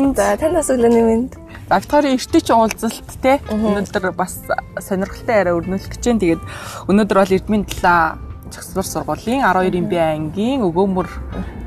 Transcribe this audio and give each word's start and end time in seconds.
минь. 0.00 0.14
За 0.16 0.36
танд 0.36 0.54
бас 0.54 0.70
өглөөний 0.72 1.04
минь. 1.04 1.30
Авторын 1.68 2.16
эртний 2.16 2.42
ч 2.42 2.50
уулзалт 2.50 3.12
те 3.22 3.38
өнөөдөр 3.52 4.12
бас 4.16 4.40
сонирхолтой 4.80 5.36
яриа 5.36 5.56
өрнүүлэх 5.58 5.92
гэж 5.92 6.02
байна. 6.08 6.20
Тэгээд 6.24 6.42
өнөөдөр 6.88 7.16
бол 7.20 7.36
Эрдмийн 7.36 7.64
талаа 7.68 8.18
цогцлол 8.50 8.86
сургуулийн 8.86 9.44
12-ын 9.44 9.86
бие 9.86 10.04
ангийн 10.16 10.64
өгөөмөр 10.66 11.08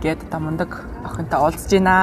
гээд 0.03 0.27
тамандаг 0.33 0.83
охинтой 1.05 1.39
уулзж 1.39 1.71
байна. 1.77 1.95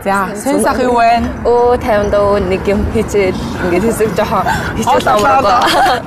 За, 0.00 0.32
сэн 0.32 0.62
сах 0.64 0.80
юу 0.80 0.96
вэ? 0.96 1.20
Өө 1.44 1.76
50 1.76 2.08
дөө 2.08 2.40
нэг 2.48 2.64
юм 2.64 2.80
хийчихэл 2.96 3.36
ингээд 3.68 3.84
хэсэг 3.84 4.16
жоохон 4.16 4.48
хийчихэл 4.80 5.12
амраа. 5.12 5.60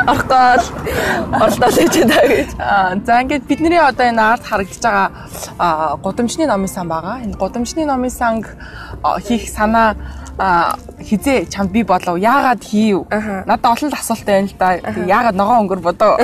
Орхоод 0.10 0.66
орлоо 1.30 1.70
гэж 1.70 1.94
байгаа 2.02 2.26
гэж. 2.26 2.50
Аа, 2.58 2.98
за 3.06 3.22
ингээд 3.22 3.46
бидний 3.46 3.78
одоо 3.78 4.10
энэ 4.10 4.18
арт 4.34 4.50
харагдаж 4.50 4.82
байгаа 4.82 6.02
гудамжны 6.02 6.50
номын 6.50 6.74
сан 6.74 6.90
байгаа. 6.90 7.22
Энэ 7.22 7.38
гудамжны 7.38 7.86
номын 7.86 8.10
санг 8.10 8.50
хийх 9.28 9.50
санаа 9.50 9.96
хизээ 11.02 11.46
чамд 11.46 11.72
би 11.72 11.84
болов. 11.84 12.18
Яагаад 12.18 12.64
хийв? 12.64 13.06
Надад 13.46 13.66
олон 13.66 13.94
асуулт 13.94 14.26
байна 14.26 14.48
л 14.48 14.56
да. 14.58 14.80
Яагаад 15.06 15.36
ногоон 15.36 15.68
өнгөр 15.68 15.82
бодоо 15.84 16.18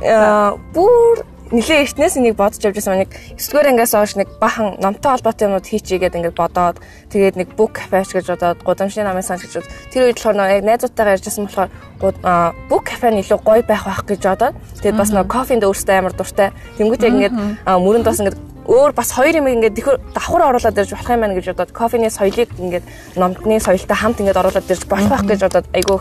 бүр 0.74 1.24
нилээ 1.50 1.82
эртнээс 1.82 2.16
энийг 2.16 2.36
бодож 2.36 2.62
явж 2.62 2.78
байсан. 2.78 3.02
Нэг 3.02 3.10
9-р 3.36 3.66
ангиас 3.74 3.94
хойш 3.94 4.14
нэг 4.14 4.28
бахан 4.38 4.78
номтой 4.78 5.18
холбоотой 5.18 5.48
юмуд 5.50 5.66
хийчихье 5.66 5.98
гэдэг 5.98 6.18
ингээд 6.22 6.38
бодоод 6.38 6.78
тэгээд 7.10 7.36
нэг 7.36 7.48
book 7.58 7.74
cafe 7.74 8.06
гэж 8.06 8.26
бодоод 8.30 8.62
гудамжны 8.62 9.02
намын 9.02 9.26
санаж 9.26 9.50
гэж 9.50 9.66
тэр 9.90 10.06
үед 10.06 10.22
болохоор 10.22 10.38
яг 10.46 10.62
найзуудтайгаа 10.62 11.14
ярьжсэн 11.18 11.50
болохоор 11.50 11.70
book 12.70 12.84
cafe 12.86 13.10
нь 13.10 13.20
илүү 13.24 13.40
гоё 13.42 13.66
байх 13.66 13.82
байх 13.82 14.02
гэж 14.06 14.22
бодоод 14.30 14.54
тэгээд 14.78 15.00
бас 15.00 15.10
нэг 15.10 15.26
кофенд 15.26 15.66
өөртөө 15.66 15.98
амар 15.98 16.14
дуртай. 16.14 16.54
Тэнгуут 16.78 17.02
яг 17.02 17.14
ингээд 17.18 17.34
мөрөнд 17.66 18.06
бас 18.06 18.20
ингээд 18.22 18.38
өөр 18.70 18.92
бас 18.94 19.10
хоёр 19.10 19.42
юм 19.42 19.50
ингээд 19.50 19.74
давхар 20.14 20.42
оруулаад 20.54 20.78
ирж 20.78 20.94
болох 20.94 21.10
юм 21.10 21.20
байна 21.20 21.34
гэж 21.34 21.46
бодоод 21.50 21.72
кофений 21.74 22.10
соёлыг 22.10 22.48
ингээд 22.54 22.86
номтны 23.18 23.58
соёлтой 23.58 23.96
хамт 23.98 24.22
ингээд 24.22 24.38
оруулаад 24.38 24.70
ирж 24.70 24.84
болох 24.86 25.10
байх 25.10 25.26
гэж 25.26 25.40
бодоод 25.42 25.66
айгүй 25.74 25.98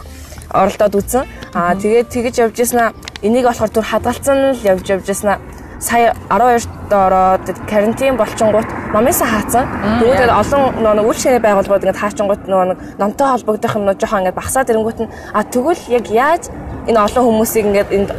оролдоод 0.53 0.93
үзсэн. 1.01 1.25
Аа 1.57 1.73
тэгээд 1.73 2.13
тэгэж 2.13 2.35
явж 2.45 2.55
яснаа 2.61 2.93
энийг 3.25 3.49
болохоор 3.49 3.73
түр 3.73 3.85
хадгалцсан 3.89 4.53
л 4.53 4.61
явж 4.61 4.85
явж 4.85 5.05
яснаа 5.09 5.41
сая 5.79 6.13
12-д 6.29 6.91
ороод 6.91 7.45
карантин 7.69 8.17
болчингууд 8.17 8.67
номынсаа 8.93 9.27
хаацсан. 9.27 9.65
Тэгээд 10.03 10.29
олон 10.29 10.61
нэг 10.83 11.07
үйл 11.07 11.19
ширээ 11.19 11.39
байгууллагууд 11.39 11.83
ингээд 11.87 12.01
хаачингууд 12.03 12.41
нэг 12.47 12.79
номтой 12.99 13.27
холбогдох 13.31 13.75
юмнууд 13.79 13.99
жоохон 13.99 14.21
ингээд 14.27 14.39
багасаад 14.39 14.69
ирэнгүүт 14.69 14.99
нь 14.99 15.11
а 15.33 15.43
тэгвэл 15.43 15.83
яг 15.87 16.05
яаж 16.11 16.43
энэ 16.89 16.99
олон 16.99 17.23
хүмүүсийг 17.25 17.65
ингээд 17.71 17.89
энд 17.95 18.09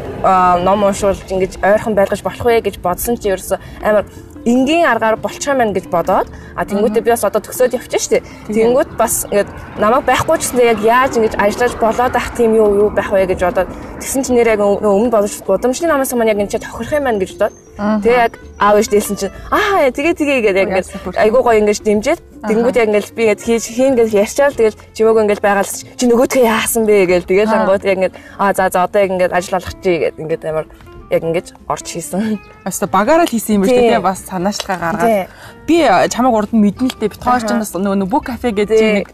ном 0.65 0.85
уншуулж 0.89 1.21
ингэж 1.29 1.61
ойрхон 1.61 1.95
байлгаж 1.95 2.21
болох 2.25 2.45
вэ 2.45 2.61
гэж 2.65 2.81
бодсон 2.81 3.17
чи 3.21 3.29
ерөөсө 3.29 3.57
амар 3.85 4.05
энгийн 4.45 4.87
аргаар 4.89 5.17
болчих 5.17 5.53
юм 5.53 5.59
байна 5.59 5.73
гэж 5.73 5.87
бодоод 5.93 6.29
а 6.57 6.65
тэнгуүтээ 6.65 7.05
би 7.05 7.11
бас 7.11 7.25
одоо 7.25 7.41
төгсөөд 7.45 7.77
явчих 7.77 8.01
штеп. 8.01 8.25
Тэнгуут 8.49 8.97
бас 8.97 9.27
ингээд 9.29 9.49
намайг 9.77 10.05
байхгүй 10.09 10.39
ч 10.41 10.49
гэсэн 10.49 10.65
яг 10.65 10.81
яаж 10.81 11.13
ингэж 11.17 11.35
ажиллаж 11.37 11.75
болоод 11.77 12.17
ах 12.17 12.29
тийм 12.37 12.57
юу 12.57 12.89
юу 12.89 12.91
байх 12.91 13.13
вэ 13.13 13.27
гэж 13.29 13.41
бодоод 13.45 13.69
тэгсэн 14.01 14.25
чинь 14.25 14.37
нэр 14.41 14.57
яг 14.57 14.61
өмнө 14.65 15.13
бодож 15.13 15.37
гудамжны 15.45 15.87
намаас 15.87 16.13
маань 16.17 16.33
яг 16.33 16.41
энэ 16.41 16.51
ч 16.51 16.59
тохирох 16.59 16.97
юм 16.97 17.05
байна 17.05 17.21
гэж 17.21 17.31
бодоод. 17.37 17.55
Тэгээ 18.01 18.25
яг 18.25 18.33
аав 18.59 18.77
ээж 18.81 18.89
дээлсэн 18.91 19.17
чинь 19.21 19.35
аа 19.53 19.93
тэгээ 19.93 20.15
тэгээ 20.17 20.39
гэдэг 20.41 20.61
яг 20.61 20.69
ингээд 20.73 21.21
айгуу 21.21 21.43
гоё 21.45 21.61
ингэж 21.61 21.79
дэмжээд 21.85 22.21
Тэнгүүд 22.41 22.77
яг 22.81 22.89
ингээл 22.89 23.13
би 23.13 23.23
ингээд 23.29 23.45
хийж 23.45 23.65
хийн 23.69 23.95
гэж 24.01 24.11
ярьчаал 24.17 24.57
тэгэл 24.57 24.81
чимээгөө 24.97 25.25
ингээл 25.29 25.45
байгаалс 25.45 25.85
чи 25.85 26.05
нөгөөдхөө 26.09 26.49
яасан 26.49 26.89
бэ? 26.89 27.05
гээл 27.13 27.29
тэгэл 27.29 27.53
ангууд 27.53 27.85
яг 27.85 27.97
ингээд 28.01 28.17
аа 28.41 28.57
за 28.57 28.73
за 28.73 28.89
одоо 28.89 29.01
яг 29.05 29.13
ингээд 29.13 29.37
ажил 29.37 29.61
олох 29.61 29.77
чи 29.85 30.09
гэд 30.09 30.17
ингээд 30.17 30.49
амар 30.49 30.67
яг 31.13 31.21
ингэж 31.21 31.47
орж 31.69 31.85
хийсэн. 31.85 32.41
Аста 32.65 32.87
багаараа 32.89 33.29
л 33.29 33.35
хийсэн 33.35 33.61
юм 33.61 33.69
биш 33.69 33.77
үү? 33.77 34.01
Бас 34.01 34.25
санаачлага 34.25 34.95
гаргаад. 34.97 35.29
Би 35.69 35.85
чамайг 36.09 36.33
урд 36.33 36.53
нь 36.57 36.65
мэдэн 36.65 36.89
л 36.89 36.97
дээ. 36.97 37.13
Бит 37.13 37.21
хоёр 37.21 37.43
ч 37.45 37.51
бас 37.53 37.75
нөгөө 37.77 38.09
бүх 38.09 38.25
кафе 38.31 38.55
гэж 38.55 38.71
нэг 38.73 39.13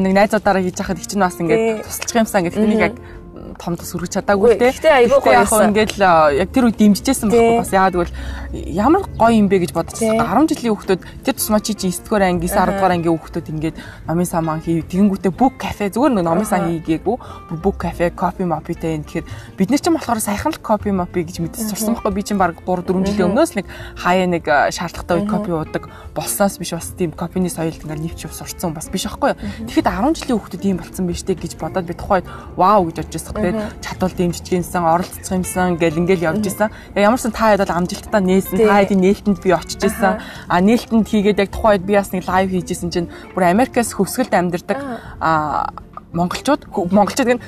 нэг 0.00 0.12
найзуудаараа 0.16 0.62
хийж 0.64 0.78
хахад 0.80 1.02
их 1.02 1.10
чинь 1.10 1.20
бас 1.20 1.36
ингээд 1.36 1.84
тусалчих 1.84 2.24
юмсан. 2.24 2.46
Гэдэг 2.46 2.62
нэг 2.62 2.80
яг 2.80 2.94
том 3.58 3.74
тус 3.76 3.90
хүргэж 3.94 4.20
чадаагүй 4.20 4.58
те. 4.58 4.70
Гэтэ 4.70 4.90
айгүй 4.90 5.18
гоё 5.18 5.38
байсан. 5.42 5.70
Ингээл 5.70 5.98
яг 6.38 6.50
тэр 6.54 6.68
үед 6.68 6.78
дэмжижсэн 6.78 7.28
байхгүй 7.30 7.58
бас. 7.58 7.72
Яагаад 7.72 7.94
гэвэл 7.96 8.14
ямар 8.70 9.02
гоё 9.16 9.34
юм 9.34 9.48
бэ 9.50 9.66
гэж 9.66 9.72
бодчихсон. 9.74 10.20
10 10.20 10.50
жилийн 10.50 10.74
хүүхдүүд 10.74 11.00
тэр 11.24 11.34
тусмаа 11.34 11.60
чи 11.62 11.74
9-р 11.74 12.22
анги 12.26 12.46
10 12.46 12.76
дугаар 12.76 12.94
ангийн 12.94 13.14
хүүхдүүд 13.14 13.46
ингээд 13.50 13.76
номын 14.06 14.26
саман 14.26 14.60
хий 14.60 14.82
тэгэнгүүтээ 14.82 15.32
бүх 15.34 15.54
кафе 15.58 15.90
зүгээр 15.90 16.18
нэг 16.18 16.24
номын 16.26 16.46
сан 16.46 16.66
хийгээгүй. 16.68 17.16
Бүх 17.62 17.76
кафе 17.78 18.10
кофе 18.10 18.44
мопитэй 18.46 18.98
энэ 18.98 19.06
тэгэхээр 19.06 19.26
бид 19.56 19.70
нар 19.70 19.80
ч 19.80 19.86
болохоор 19.90 20.20
саяхан 20.20 20.52
л 20.54 20.60
кофе 20.60 20.90
мопи 20.92 21.24
гэж 21.24 21.40
мэдсэн 21.40 21.70
сурсан 21.70 21.94
байхгүй. 21.94 22.12
Би 22.14 22.22
чинь 22.22 22.38
баг 22.38 22.58
3 22.62 22.86
4 22.86 23.06
жилийн 23.06 23.30
өмнөөс 23.30 23.52
нэг 23.58 23.66
хаяа 23.98 24.26
нэг 24.26 24.44
шаардлагатай 24.46 25.14
үед 25.22 25.30
кофе 25.30 25.52
уудаг 25.54 25.82
болсноос 26.14 26.58
биш 26.58 26.74
бас 26.74 26.90
тийм 26.98 27.14
кофений 27.14 27.50
соёлд 27.50 27.82
ингээд 27.86 28.02
нэвч 28.02 28.20
сурцсан 28.30 28.74
бас 28.74 28.90
биш 28.90 29.06
байхгүй. 29.06 29.34
Тэгэхэд 29.66 29.88
10 29.88 30.18
жилийн 30.18 30.38
хүүхдүүд 30.38 30.64
ийм 30.66 30.78
болцсон 30.82 31.06
биш 31.06 31.22
те 31.22 31.34
гэж 31.34 31.56
бодоод 31.56 31.86
би 31.86 31.94
тухайд 31.94 32.26
вау 32.56 32.88
гэж 32.90 33.06
бодож 33.06 33.14
байсан 33.14 33.39
тэгээд 33.40 33.58
чадвал 33.80 34.14
дэмжижгэнсэн, 34.14 34.84
оролцох 34.84 35.32
юмсан 35.32 35.80
гэл 35.80 36.00
ингээл 36.04 36.28
явж 36.30 36.44
исэн. 36.46 36.68
Ямарсан 36.94 37.32
та 37.32 37.56
хэд 37.56 37.64
бол 37.64 37.76
амжилттай 37.80 38.20
нээсэн. 38.20 38.56
Та 38.60 38.84
хэдийн 38.84 39.00
нээлтэнд 39.00 39.40
би 39.40 39.50
очиж 39.56 39.80
исэн. 39.80 40.20
А 40.20 40.60
нээлтэнд 40.60 41.08
хийгээд 41.08 41.40
яг 41.40 41.50
тухайд 41.50 41.82
би 41.82 41.96
бас 41.96 42.12
нэг 42.12 42.28
лайв 42.28 42.52
хийжсэн 42.52 42.92
чинь 42.92 43.08
бүр 43.34 43.48
Америкаас 43.48 43.96
хөвсгөлд 43.96 44.36
амьдардаг 44.36 44.78
а 45.20 45.72
монголчууд 46.12 46.66
монголчууд 46.90 47.28
гэн 47.28 47.40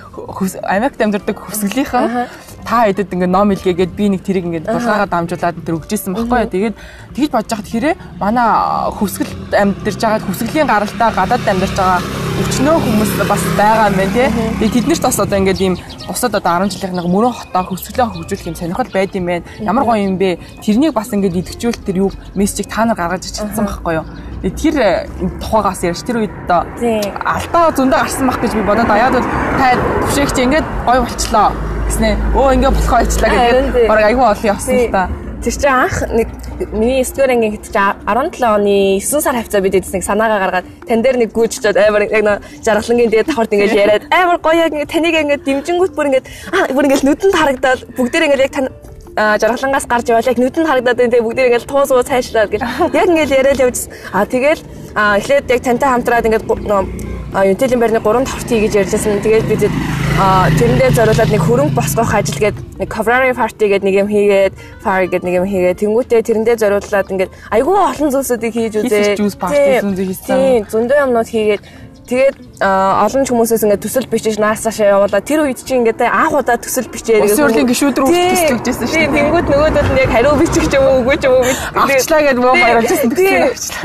Америкт 0.63 1.01
амьдардаг 1.03 1.35
хөвсгөлийнхэн 1.35 2.31
та 2.63 2.87
хэдэд 2.87 3.11
ингээ 3.11 3.27
ном 3.27 3.51
илгээгээд 3.51 3.93
би 3.99 4.07
нэг 4.09 4.23
тэрийг 4.23 4.47
ингээ 4.47 4.71
булгаагаа 4.71 5.11
дамжуулаад 5.11 5.67
тэр 5.67 5.83
өгчээсэн 5.83 6.15
баггүй. 6.15 6.47
Тэгээд 6.47 6.77
тэгж 7.11 7.31
бодож 7.35 7.51
хахад 7.51 7.67
хэрэг 7.67 7.97
манай 8.23 8.49
хөвсгөл 8.95 9.33
амьдарч 9.51 9.99
байгаа 9.99 10.23
хөвсгөлийн 10.23 10.71
гаралтай 10.71 11.11
гадаад 11.11 11.43
амьдарч 11.43 11.75
байгаа 11.75 12.22
өчнөө 12.43 12.77
хүмүүс 12.83 13.13
бас 13.29 13.43
байгаа 13.57 13.87
юм 13.91 13.97
байна 14.01 14.13
тий. 14.13 14.29
Тэгээд 14.59 14.75
тэд 14.75 14.87
нарт 14.91 15.05
бас 15.07 15.19
одоо 15.23 15.39
ингээ 15.39 15.63
ийм 15.63 15.75
бусад 16.09 16.35
одоо 16.35 16.67
10 16.67 16.75
жилийнхнаа 16.75 17.07
мөрөн 17.07 17.35
хотоо 17.39 17.63
хөвсгөлөө 17.71 18.07
хөгжүүлэх 18.19 18.49
юм 18.51 18.57
сонирхол 18.59 18.91
байд 18.91 19.15
юм 19.15 19.27
байна. 19.31 19.47
Ямар 19.63 19.85
гоё 19.87 20.03
юм 20.03 20.19
бэ? 20.19 20.43
Тэрнийг 20.59 20.91
бас 20.91 21.15
ингээ 21.15 21.39
идэвхжүүл 21.39 21.87
тэр 21.87 21.97
юу 22.03 22.11
мессежийг 22.35 22.67
та 22.67 22.83
нар 22.83 22.99
гаргаж 22.99 23.31
ирчихсэн 23.31 23.63
баггүй 23.63 23.95
юу? 24.03 24.07
Тэр 24.43 24.75
тухайгаас 25.39 25.87
ярьж 25.87 26.03
тэр 26.03 26.27
үед 26.27 26.35
одоо 26.51 26.67
алдаа 27.23 27.71
зөндөө 27.79 27.99
гарсан 28.03 28.27
байх 28.27 28.43
гэж 28.43 28.53
би 28.59 28.67
бодоод 28.67 28.91
аяад 28.91 29.15
бол 29.15 29.29
та 29.63 29.79
төвшөөгч 30.03 30.37
ингээд 30.43 30.67
гоё 30.83 31.01
болчлоо 31.07 31.49
гэснээ. 31.87 32.15
Өө 32.35 32.49
ингээ 32.59 32.73
болохоо 32.75 33.01
ичлаа 33.07 33.31
гэдэг. 33.31 33.87
Бараг 33.87 34.07
айгүй 34.11 34.27
олон 34.27 34.51
явсан 34.51 34.75
л 34.83 34.91
та. 34.91 35.07
Тэр 35.43 35.55
чинь 35.55 35.71
анх 35.71 35.97
нэг 36.11 36.29
миний 36.73 37.05
9 37.05 37.17
дугаар 37.17 37.31
ангийн 37.35 37.53
хэд 37.53 37.65
чи 37.67 37.73
17 37.73 38.45
оны 38.45 39.01
9 39.01 39.21
сар 39.21 39.37
хавцаа 39.37 39.61
бид 39.61 39.75
эдс 39.75 39.93
нэг 39.93 40.05
санаагаа 40.05 40.39
гаргаад 40.43 40.67
тань 40.89 41.03
дээр 41.03 41.17
нэг 41.23 41.31
гүйччихэд 41.33 41.77
амар 41.77 42.03
яг 42.03 42.13
нэг 42.13 42.41
жаргалангийн 42.67 43.11
дээр 43.11 43.27
давхарт 43.27 43.53
ингээд 43.53 43.75
яриад 43.83 44.03
амар 44.11 44.39
гоё 44.39 44.59
яг 44.67 44.73
ингээд 44.73 44.93
таныг 44.95 45.15
ингээд 45.15 45.45
дэмжингүүт 45.47 45.93
бүр 45.97 46.07
ингээд 46.09 46.27
аа 46.53 46.73
бүр 46.75 46.87
ингээд 46.87 47.07
нүдэнд 47.07 47.39
харагдаад 47.41 47.81
бүгдээр 47.97 48.27
ингээд 48.27 48.45
яг 48.47 48.53
тань 48.57 48.69
жаргалангаас 49.43 49.87
гарч 49.93 50.07
явал 50.09 50.31
яг 50.33 50.39
нүдэнд 50.39 50.69
харагдаад 50.69 50.99
байна 50.99 51.13
тэгээ 51.13 51.27
бүгдээр 51.27 51.49
ингээд 51.49 51.69
туус 51.71 51.91
уу 51.93 52.03
цайшлаад 52.03 52.51
гэж 52.53 52.63
яг 52.99 53.09
ингээд 53.09 53.37
яриад 53.39 53.65
явж 53.65 53.79
а 54.13 54.27
тэгэл 54.27 54.63
эхлээд 54.97 55.51
яг 55.55 55.61
тантай 55.65 55.89
хамтраад 55.91 56.27
ингээд 56.29 56.47
Until 57.33 57.81
барьны 57.81 58.01
3 58.05 58.27
тавт 58.29 58.45
хийж 58.45 58.75
ярьжсэн. 58.77 59.23
Тэгээд 59.25 59.73
бид 60.13 60.53
тэрэндээ 60.61 60.91
зориулаад 60.93 61.31
нэг 61.33 61.43
хөрөнгө 61.43 61.77
босгох 61.77 62.13
ажил 62.13 62.37
гээд 62.37 62.57
нэг 62.79 62.89
cover 62.93 63.33
party 63.33 63.65
гээд 63.73 63.85
нэг 63.85 63.95
юм 63.97 64.09
хийгээд 64.13 64.53
fire 64.85 65.09
гээд 65.09 65.25
нэг 65.25 65.35
юм 65.41 65.47
хийгээд 65.49 65.81
тэнгуүтээ 65.81 66.21
тэрэндээ 66.21 66.57
зориулаад 66.61 67.09
ингээд 67.13 67.33
айгүй 67.49 67.77
олон 67.81 68.11
зүйлсүүдийг 68.13 68.53
хийж 68.53 68.75
үзээ. 68.85 69.17
Тийм 69.17 70.69
зөндөө 70.69 70.99
юмнууд 71.09 71.29
хийгээд 71.33 71.63
Тэгээд 72.03 72.37
олон 72.59 73.25
хүмүүсээс 73.25 73.63
ингээд 73.63 73.83
төсөл 73.87 74.07
бичиж 74.11 74.37
наасаашаа 74.43 74.91
явуулаад 74.99 75.23
тэр 75.23 75.47
үед 75.47 75.63
чи 75.63 75.79
ингээд 75.79 76.03
анх 76.03 76.35
удаа 76.35 76.59
төсөл 76.59 76.91
бичээд 76.91 77.23
Улсын 77.23 77.47
хурлын 77.47 77.69
гишүүд 77.71 77.97
рүү 78.03 78.11
төсөл 78.11 78.57
өгчээсэн 78.59 78.87
шүү 78.91 78.99
дээ. 78.99 79.15
Тэнгүүд 79.23 79.47
нөгөөдөл 79.55 79.91
нь 79.95 80.01
яг 80.03 80.11
хариу 80.11 80.35
бичих 80.43 80.67
ч 80.67 80.75
юм 80.77 80.85
уу 80.91 80.99
үгүй 81.07 81.17
ч 81.23 81.25
юм 81.31 81.35
уу 81.39 81.47
авчлаа 81.79 82.21
гэдээ 82.27 82.43
муу 82.43 82.55
баярлажсэн. 82.59 83.11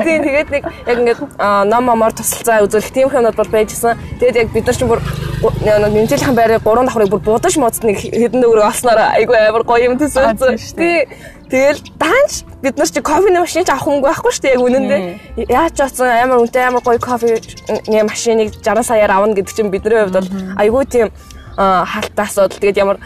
Тийм 0.01 0.21
тэгээд 0.25 0.49
нэг 0.49 0.63
яг 0.65 0.97
ингээд 0.97 1.21
ном 1.69 1.83
момоор 1.85 2.13
тусалцаа 2.17 2.65
үзүүлэх 2.65 2.89
тийм 2.89 3.13
юмнууд 3.13 3.37
бол 3.37 3.53
байжсэн. 3.53 3.93
Тэгээд 4.17 4.39
яг 4.41 4.49
бид 4.49 4.65
нар 4.65 4.77
ч 4.77 4.81
бүр 4.81 5.01
нэмжлэхэн 5.37 6.33
байрыг 6.33 6.65
гурван 6.65 6.89
давхрыг 6.89 7.13
бүр 7.13 7.21
будаж 7.21 7.53
модд 7.61 7.85
нэг 7.85 8.01
хэдэн 8.01 8.41
дөрөв 8.41 8.65
олсноор 8.73 9.13
айгүй 9.13 9.37
амар 9.37 9.61
гоё 9.61 9.93
юм 9.93 10.01
төсөөлсөн. 10.01 10.57
Тийм 10.73 11.36
Тэгэл 11.47 11.79
даанч 11.95 12.43
бид 12.61 12.77
нар 12.77 12.89
чи 12.91 13.01
кофений 13.01 13.39
машин 13.39 13.63
ч 13.63 13.71
авах 13.71 13.87
хөнгө 13.87 14.03
байхгүй 14.03 14.31
шүү 14.35 14.43
дээ 14.43 14.55
яг 14.55 14.63
үнэндээ. 14.67 15.01
Яаж 15.47 15.79
оцсон 15.79 16.11
амар 16.11 16.43
үнэтэй 16.43 16.63
амар 16.67 16.83
гоё 16.83 16.99
кофе 16.99 17.39
нэг 17.87 18.03
машиныг 18.03 18.51
60 18.59 18.83
саяар 18.83 19.11
авна 19.15 19.31
гэдэг 19.31 19.55
чинь 19.55 19.71
бидний 19.71 20.03
хувьд 20.03 20.19
бол 20.19 20.29
айгүй 20.59 20.83
тийм 20.91 21.07
халтаа 21.55 22.25
асуудал. 22.27 22.59
Тэгээд 22.59 22.81
ямар 22.83 22.99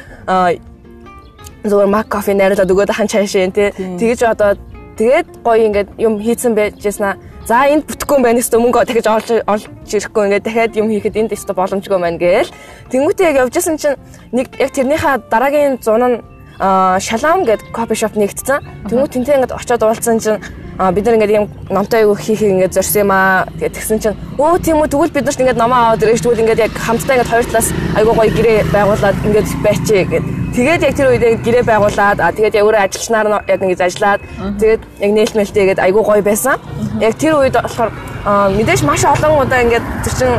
зөвөр 1.61 1.85
мак 1.85 2.09
кофе 2.09 2.33
найруулад 2.33 2.71
өгөөд 2.71 2.89
хан 2.97 3.05
чаашаа 3.05 3.53
тий. 3.53 3.69
Тэгэж 3.77 4.25
одоо 4.25 4.57
тэгээд 4.97 5.45
гоё 5.45 5.69
ингээд 5.69 5.89
юм 6.01 6.17
хийцэн 6.17 6.57
байжсна. 6.57 7.21
За 7.45 7.69
энд 7.69 7.85
бүтэхгүй 7.85 8.17
юм 8.17 8.25
байна 8.25 8.41
гэсэн 8.41 8.57
мөнгө 8.57 8.85
дахиж 8.85 9.05
олж 9.05 9.29
олж 9.45 9.65
ирэхгүй 9.85 10.23
ингээд 10.29 10.45
дахиад 10.45 10.77
юм 10.77 10.89
хийхэд 10.89 11.17
энд 11.17 11.33
өстө 11.37 11.53
боломжгүй 11.53 11.97
байна 12.01 12.17
гээл. 12.17 12.53
Тэнгүүтээ 12.89 13.29
яг 13.33 13.37
явжсэн 13.49 13.77
чинь 13.77 13.97
нэг 14.33 14.49
яг 14.61 14.69
тэрнийхээ 14.73 15.29
дараагийн 15.29 15.81
зун 15.81 16.05
нь 16.05 16.21
шалам 16.61 17.41
гэдэг 17.41 17.73
кофе 17.73 17.95
шоп 17.97 18.13
нэгдсэн. 18.13 18.61
Тэнгүү 18.85 19.09
тэнтэй 19.09 19.35
ингээд 19.41 19.57
очиод 19.57 19.81
уулзсан 19.81 20.21
чинь 20.21 20.37
бид 20.77 21.05
нар 21.05 21.15
ингээд 21.17 21.33
юм 21.33 21.45
номтой 21.69 22.05
аягүй 22.05 22.17
хийх 22.21 22.41
ингээд 22.41 22.73
зорьсон 22.73 23.01
юм 23.01 23.11
аа. 23.11 23.45
Тэгээд 23.57 23.73
тэгсэн 23.73 23.99
чинь 24.01 24.17
өө 24.37 24.61
тийм 24.61 24.77
үү 24.77 24.93
тэгвэл 24.93 25.13
бид 25.13 25.25
нарт 25.25 25.41
ингээд 25.41 25.57
номоо 25.57 25.97
аваад 25.97 26.03
ирэх 26.05 26.21
тэгвэл 26.21 26.41
ингээд 26.45 26.63
яг 26.69 26.73
хамтдаа 26.77 27.15
ингээд 27.17 27.31
хоёр 27.33 27.45
талаас 27.49 27.69
аягүй 27.97 28.13
гоё 28.13 28.31
гэрээ 28.37 28.59
байгуулад 28.69 29.17
ингээд 29.25 29.47
байчээ 29.65 30.03
гэд. 30.05 30.25
Тэгээд 30.51 30.81
яг 30.85 30.93
тэр 30.97 31.07
үед 31.09 31.23
гэрээ 31.41 31.63
байгуулад 31.65 32.17
а 32.21 32.29
тэгээд 32.29 32.57
яг 32.57 32.65
өөрөө 32.65 32.81
ажилчнаар 32.85 33.27
яг 33.49 33.61
ингээд 33.61 33.85
ажиллаад 33.85 34.21
тэгээд 34.61 34.81
яг 35.01 35.11
нээлтмэлтэйгээд 35.17 35.79
аягүй 35.81 36.03
гоё 36.05 36.21
байсан. 36.21 36.57
Яг 37.01 37.13
тэр 37.17 37.33
үед 37.41 37.57
болохоор 37.57 37.89
мэдээж 38.29 38.81
маш 38.85 39.01
олон 39.01 39.41
удаа 39.41 39.65
ингээд 39.65 39.85
тэр 40.05 40.13
чин 40.13 40.29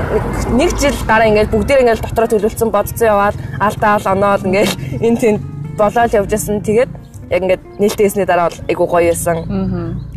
нэг 0.55 0.71
жил 0.79 0.95
гараа 1.07 1.27
ингээд 1.27 1.51
бүгдээр 1.51 1.83
ингээд 1.83 2.03
дотроо 2.03 2.29
төлөвлөсөн 2.31 2.71
бодцсон 2.71 3.11
яваад 3.11 3.37
алдаа 3.59 3.99
оноод 4.07 4.47
ингээд 4.47 4.71
энэ 5.03 5.19
тэнд 5.19 5.41
болоод 5.77 6.13
явжсэн. 6.13 6.63
Тэгээд 6.63 6.91
яг 7.33 7.43
ингээд 7.43 7.63
нээлттэйсний 7.81 8.27
дараа 8.27 8.49
бол 8.51 8.61
айгу 8.69 8.85
гоё 8.87 9.09
байсан. 9.13 9.37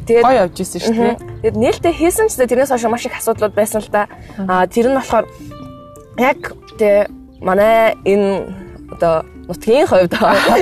Тэгээд 0.06 0.26
гоё 0.26 0.40
явж 0.46 0.58
исэн 0.60 0.82
шүү 0.82 0.94
дээ. 0.94 1.16
Тэгээд 1.42 1.58
нээлттэй 1.64 1.94
хийсэн 1.94 2.28
ч 2.28 2.34
тэрнээс 2.36 2.72
хойш 2.72 2.86
маш 2.92 3.06
их 3.06 3.18
асуудлууд 3.18 3.56
байсан 3.56 3.82
л 3.82 3.90
да. 3.92 4.08
Аа 4.48 4.68
тэр 4.68 4.92
нь 4.92 4.98
болохоор 5.00 5.26
яг 6.20 6.40
тэ 6.78 7.08
манай 7.40 7.96
энэ 8.04 8.52
одоо 8.92 9.24
нутгийн 9.48 9.88
хувьд 9.88 10.14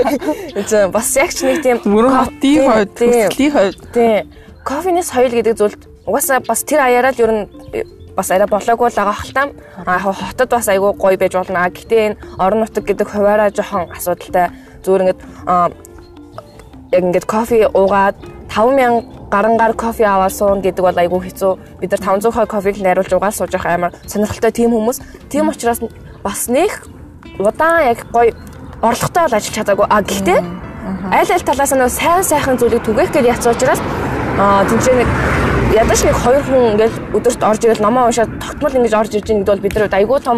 энэ 0.60 0.92
бас 0.94 1.10
яг 1.18 1.32
ч 1.34 1.44
нэг 1.44 1.62
тийм 1.64 1.78
кофеийн 1.82 2.70
хувьд, 2.70 2.96
хөтлийн 2.98 3.52
хувьд 3.52 3.80
тий 3.94 4.16
кофенес 4.64 5.12
соёл 5.12 5.34
гэдэг 5.34 5.58
зүйлд 5.60 5.82
угаасаа 6.08 6.40
бас 6.40 6.64
тэр 6.64 6.84
аяараа 6.84 7.12
л 7.12 7.24
ер 7.24 7.32
нь 7.32 7.44
бас 8.16 8.32
арай 8.32 8.48
болоогүй 8.48 8.90
л 8.90 8.96
байгаа 8.96 9.14
хальтаа. 9.14 9.48
А 9.86 10.00
хотод 10.00 10.50
бас 10.50 10.68
айгүй 10.70 10.94
гоё 10.94 11.18
байж 11.18 11.34
болно. 11.34 11.66
Гэхдээ 11.70 12.02
энэ 12.08 12.18
орон 12.38 12.60
нутаг 12.62 12.86
гэдэг 12.86 13.08
хуваараа 13.10 13.50
жоохон 13.50 13.90
асуудалтай. 13.92 14.52
Зүгээр 14.84 15.04
ингээд 15.04 15.22
яг 16.94 17.04
ингээд 17.04 17.26
кофе 17.26 17.68
уугаад 17.74 18.16
5000 18.54 19.32
гарангаар 19.34 19.74
кофе 19.74 20.06
аваад 20.06 20.34
суун 20.34 20.62
гэдэг 20.62 20.84
бол 20.86 21.02
айгүй 21.02 21.22
хэцүү. 21.26 21.82
Бид 21.82 21.92
нар 21.92 22.22
500 22.22 22.46
кофег 22.46 22.78
найруулж 22.78 23.14
угаал 23.14 23.34
сууж 23.34 23.54
явах 23.54 23.66
амар 23.66 23.92
сонирхолтой 24.06 24.52
тийм 24.52 24.72
хүмүүс. 24.72 25.02
Тийм 25.30 25.50
учраас 25.50 25.82
бас 26.22 26.48
нэг 26.48 26.86
удаан 27.40 27.90
яг 27.90 28.06
гоё 28.14 28.36
орлоготой 28.82 29.24
бол 29.26 29.38
ажиллаж 29.40 29.56
чадаагүй. 29.58 29.88
А 29.90 30.02
гэхдээ 30.06 30.40
аль 31.12 31.32
аль 31.34 31.48
талаас 31.48 31.74
нь 31.74 31.90
сайн 31.90 32.24
сайхан 32.24 32.58
зүйлийг 32.62 32.84
түгээх 32.86 33.10
гэж 33.10 33.26
яц 33.26 33.46
учраас 33.48 33.82
аа 34.38 34.66
тэнцээ 34.70 34.96
нэг 35.02 35.10
ядаж 35.74 36.06
нэг 36.06 36.14
хоёр 36.14 36.44
хүн 36.46 36.78
ингээл 36.78 37.18
өдөрт 37.18 37.42
орж 37.42 37.62
ирэл 37.66 37.82
номоо 37.82 38.06
уншаад 38.06 38.30
тогтмол 38.38 38.78
ингэж 38.78 38.94
орж 38.94 39.12
ирж 39.18 39.26
байгаа 39.26 39.42
гэдэг 39.42 39.50
бол 39.50 39.66
бид 39.66 39.74
нар 39.74 39.90
айгүй 39.90 40.20
том 40.22 40.38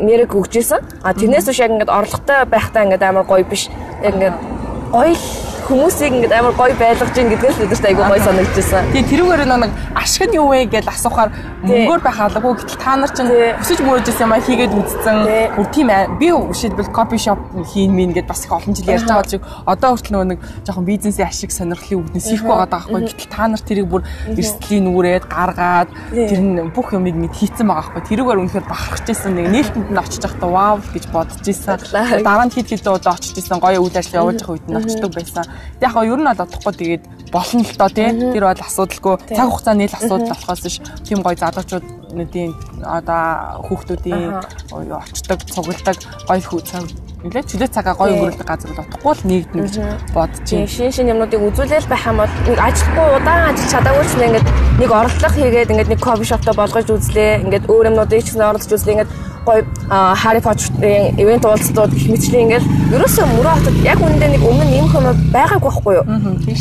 нэрэг 0.00 0.32
өгч 0.32 0.52
ирсэн. 0.56 0.80
А 1.04 1.12
тэрнээс 1.12 1.44
биш 1.44 1.60
яг 1.60 1.76
ингээд 1.76 1.92
орлоготой 1.92 2.48
байхдаа 2.48 2.88
ингээд 2.88 3.04
амар 3.04 3.28
гоё 3.28 3.44
биш. 3.44 3.68
Яг 4.00 4.16
ингээд 4.16 4.36
гоё 4.96 5.12
хүмүүсийг 5.66 6.14
ингээд 6.14 6.34
амар 6.38 6.54
гоё 6.54 6.74
байлгаж 6.78 7.14
ийн 7.18 7.30
гэдгээс 7.34 7.58
л 7.58 7.64
өдөрт 7.66 7.86
айгүй 7.90 8.04
гоё 8.06 8.22
санагдчихсан. 8.22 8.86
Тэгээ 8.94 9.10
тэрүүгээр 9.10 9.42
нэг 9.50 9.72
ашиг 9.98 10.22
нь 10.30 10.38
юу 10.38 10.46
вэ 10.54 10.70
гэж 10.70 10.86
асуухаар 10.86 11.30
мөнгөөр 11.66 12.00
байх 12.06 12.18
алгагүй 12.22 12.54
гэтэл 12.54 12.78
та 12.78 12.94
нар 12.94 13.10
чинь 13.10 13.34
өсөж 13.34 13.82
мөрөж 13.82 14.06
ирсэн 14.06 14.30
юм 14.30 14.34
а 14.36 14.38
хийгээд 14.46 14.78
үзсэн. 14.78 15.18
Бүр 15.58 15.66
тийм 15.74 15.90
би 16.22 16.28
жишээлбэл 16.30 16.94
копи 16.94 17.18
шоп 17.18 17.40
хийн 17.74 17.90
мин 17.90 18.14
гэдээ 18.14 18.30
бас 18.30 18.46
их 18.46 18.54
олон 18.54 18.74
жил 18.78 18.94
ярьж 18.94 19.10
байгаа 19.10 19.26
чиг 19.26 19.42
одоо 19.66 19.90
хүртэл 19.98 20.22
нэг 20.22 20.38
жоохон 20.62 20.86
бизнесийн 20.86 21.26
ашиг 21.26 21.50
сонирхлын 21.50 21.98
үүднээс 22.06 22.26
хийхгүй 22.30 22.54
байгаа 22.54 22.70
байхгүй. 22.70 23.00
Гэтэл 23.10 23.34
та 23.34 23.50
нар 23.50 23.62
тэрийг 23.66 23.90
бүр 23.90 24.02
эрсдлийн 24.38 24.86
нүрээд 24.86 25.26
гаргаад 25.26 25.90
тэр 26.14 26.42
нь 26.46 26.70
бүх 26.70 26.94
юмыг 26.94 27.18
мэд 27.18 27.34
хийцэн 27.34 27.66
байгаа 27.66 27.90
байхгүй. 27.90 28.06
Тэрүүгээр 28.06 28.38
үнэхээр 28.46 28.66
бахархаж 28.70 29.06
ирсэн 29.10 29.34
нэг 29.34 29.50
нээлтэнд 29.50 29.90
нь 29.90 29.98
очиж 29.98 30.22
байхдаа 30.22 30.50
вау 30.54 30.78
гэж 30.78 31.04
бодож 31.10 31.42
ирсэн. 31.42 32.22
Дараа 32.22 32.46
нь 32.46 32.54
хэд 32.54 32.70
хэд 32.70 32.86
удаа 32.86 33.18
очиж 33.18 33.34
ирсэн 33.34 33.58
гоё 33.58 33.82
үйл 33.82 33.98
ажиллагаа 33.98 34.30
явуулж 34.30 34.40
явах 34.46 34.54
үед 34.54 34.66
нь 34.70 34.78
очдог 34.78 35.10
байсан. 35.10 35.55
Яг 35.80 35.92
гоо 35.92 36.04
ер 36.04 36.20
нь 36.20 36.28
бол 36.28 36.42
одохгүй 36.44 36.74
тэгээд 36.76 37.04
болно 37.32 37.62
л 37.62 37.76
доо 37.76 37.90
тий. 37.90 38.08
Тэр 38.12 38.44
бол 38.48 38.62
асуудалгүй. 38.64 39.14
Цаг 39.34 39.48
хугацааны 39.50 39.86
л 39.86 39.98
асуудал 39.98 40.30
болохоос 40.32 40.62
ш 40.68 40.76
тийм 41.04 41.20
гоё 41.22 41.36
залуучуудын 42.16 42.54
одоо 42.84 43.60
хүүхдүүдийн 43.68 44.32
очдог, 44.72 45.40
цугладаг 45.52 45.96
гоё 46.28 46.40
хүүцэн 46.40 46.84
нэлээ 47.24 47.44
чөлөө 47.50 47.68
цагаа 47.72 47.94
гоё 47.96 48.12
өнгөрүүлдэг 48.14 48.48
газар 48.48 48.70
утахгүй 48.72 49.12
л 49.12 49.26
нэгдэн 49.28 49.60
гэж 49.66 49.76
бодож 50.14 50.48
байна. 50.48 50.66
Шин 50.68 50.92
шин 50.92 51.10
юмнуудыг 51.12 51.40
үзүүлэл 51.42 51.90
байх 51.90 52.06
юм 52.06 52.20
бол 52.22 52.32
ажилгүй 52.68 53.06
удаан 53.16 53.50
ажиллаж 53.50 53.70
чадаагүй 53.72 54.04
ч 54.06 54.12
ингээд 54.16 54.46
нэг 54.80 54.90
орлого 54.92 55.34
хийгээд 55.34 55.72
ингээд 55.72 55.90
нэг 55.92 56.00
кофе 56.00 56.24
шопто 56.24 56.52
болгож 56.54 56.88
үзлээ. 56.88 57.42
Ингээд 57.44 57.68
өөр 57.72 57.88
юмнуудыг 57.90 58.22
ч 58.22 58.30
гэсэн 58.30 58.46
орлож 58.46 58.70
үзлээ. 58.70 58.94
Ингээд 58.94 59.12
гоё 59.46 59.62
Harry 60.22 60.40
Potter-ийн 60.42 61.18
ивент 61.22 61.44
уулзалтууд 61.46 61.94
гэх 61.94 62.10
мэтчлэн 62.10 62.42
ингээл 62.50 62.66
ерөөсөө 62.98 63.26
мөрөө 63.30 63.54
хотод 63.54 63.76
яг 63.86 63.98
үүндээ 64.02 64.30
нэг 64.34 64.42
өмнө 64.42 64.66
нэм 64.66 64.90
юм 64.90 65.06
байгаагүй 65.30 65.70
байхгүй 65.70 65.94
юу? 65.94 66.04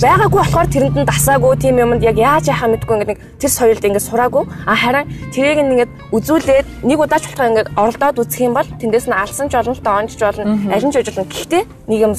Байгаагүй 0.06 0.40
болохоор 0.40 0.70
тэрэнд 0.70 0.98
нь 1.02 1.10
дасаагүй 1.10 1.58
тийм 1.58 1.82
юмд 1.82 2.06
яг 2.06 2.18
яаж 2.22 2.46
яхаа 2.54 2.70
мэдгүй 2.70 2.94
ингээд 3.02 3.12
нэг 3.12 3.20
тэр 3.42 3.52
соёлд 3.58 3.86
ингээд 3.90 4.06
сураагүй. 4.06 4.44
А 4.70 4.78
харин 4.78 5.10
тэрийг 5.46 5.62
ингээд 5.62 5.92
үзүүлээд 6.10 6.90
нэг 6.90 6.98
удаач 6.98 7.24
болохоор 7.30 7.50
ингээд 7.54 7.70
оролдоод 7.78 8.18
үзэх 8.18 8.42
юм 8.50 8.58
бол 8.58 8.66
тэндээс 8.66 9.06
нь 9.06 9.14
алсан 9.14 9.46
ч 9.46 9.54
болно, 9.54 9.78
тоонч 9.78 10.18
ч 10.18 10.22
болно, 10.26 10.58
аль 10.74 10.82
нь 10.82 10.90
ч 10.90 11.06
болно. 11.06 11.30
Гэхдээ 11.30 11.64
нэг 11.86 12.00
юм 12.02 12.14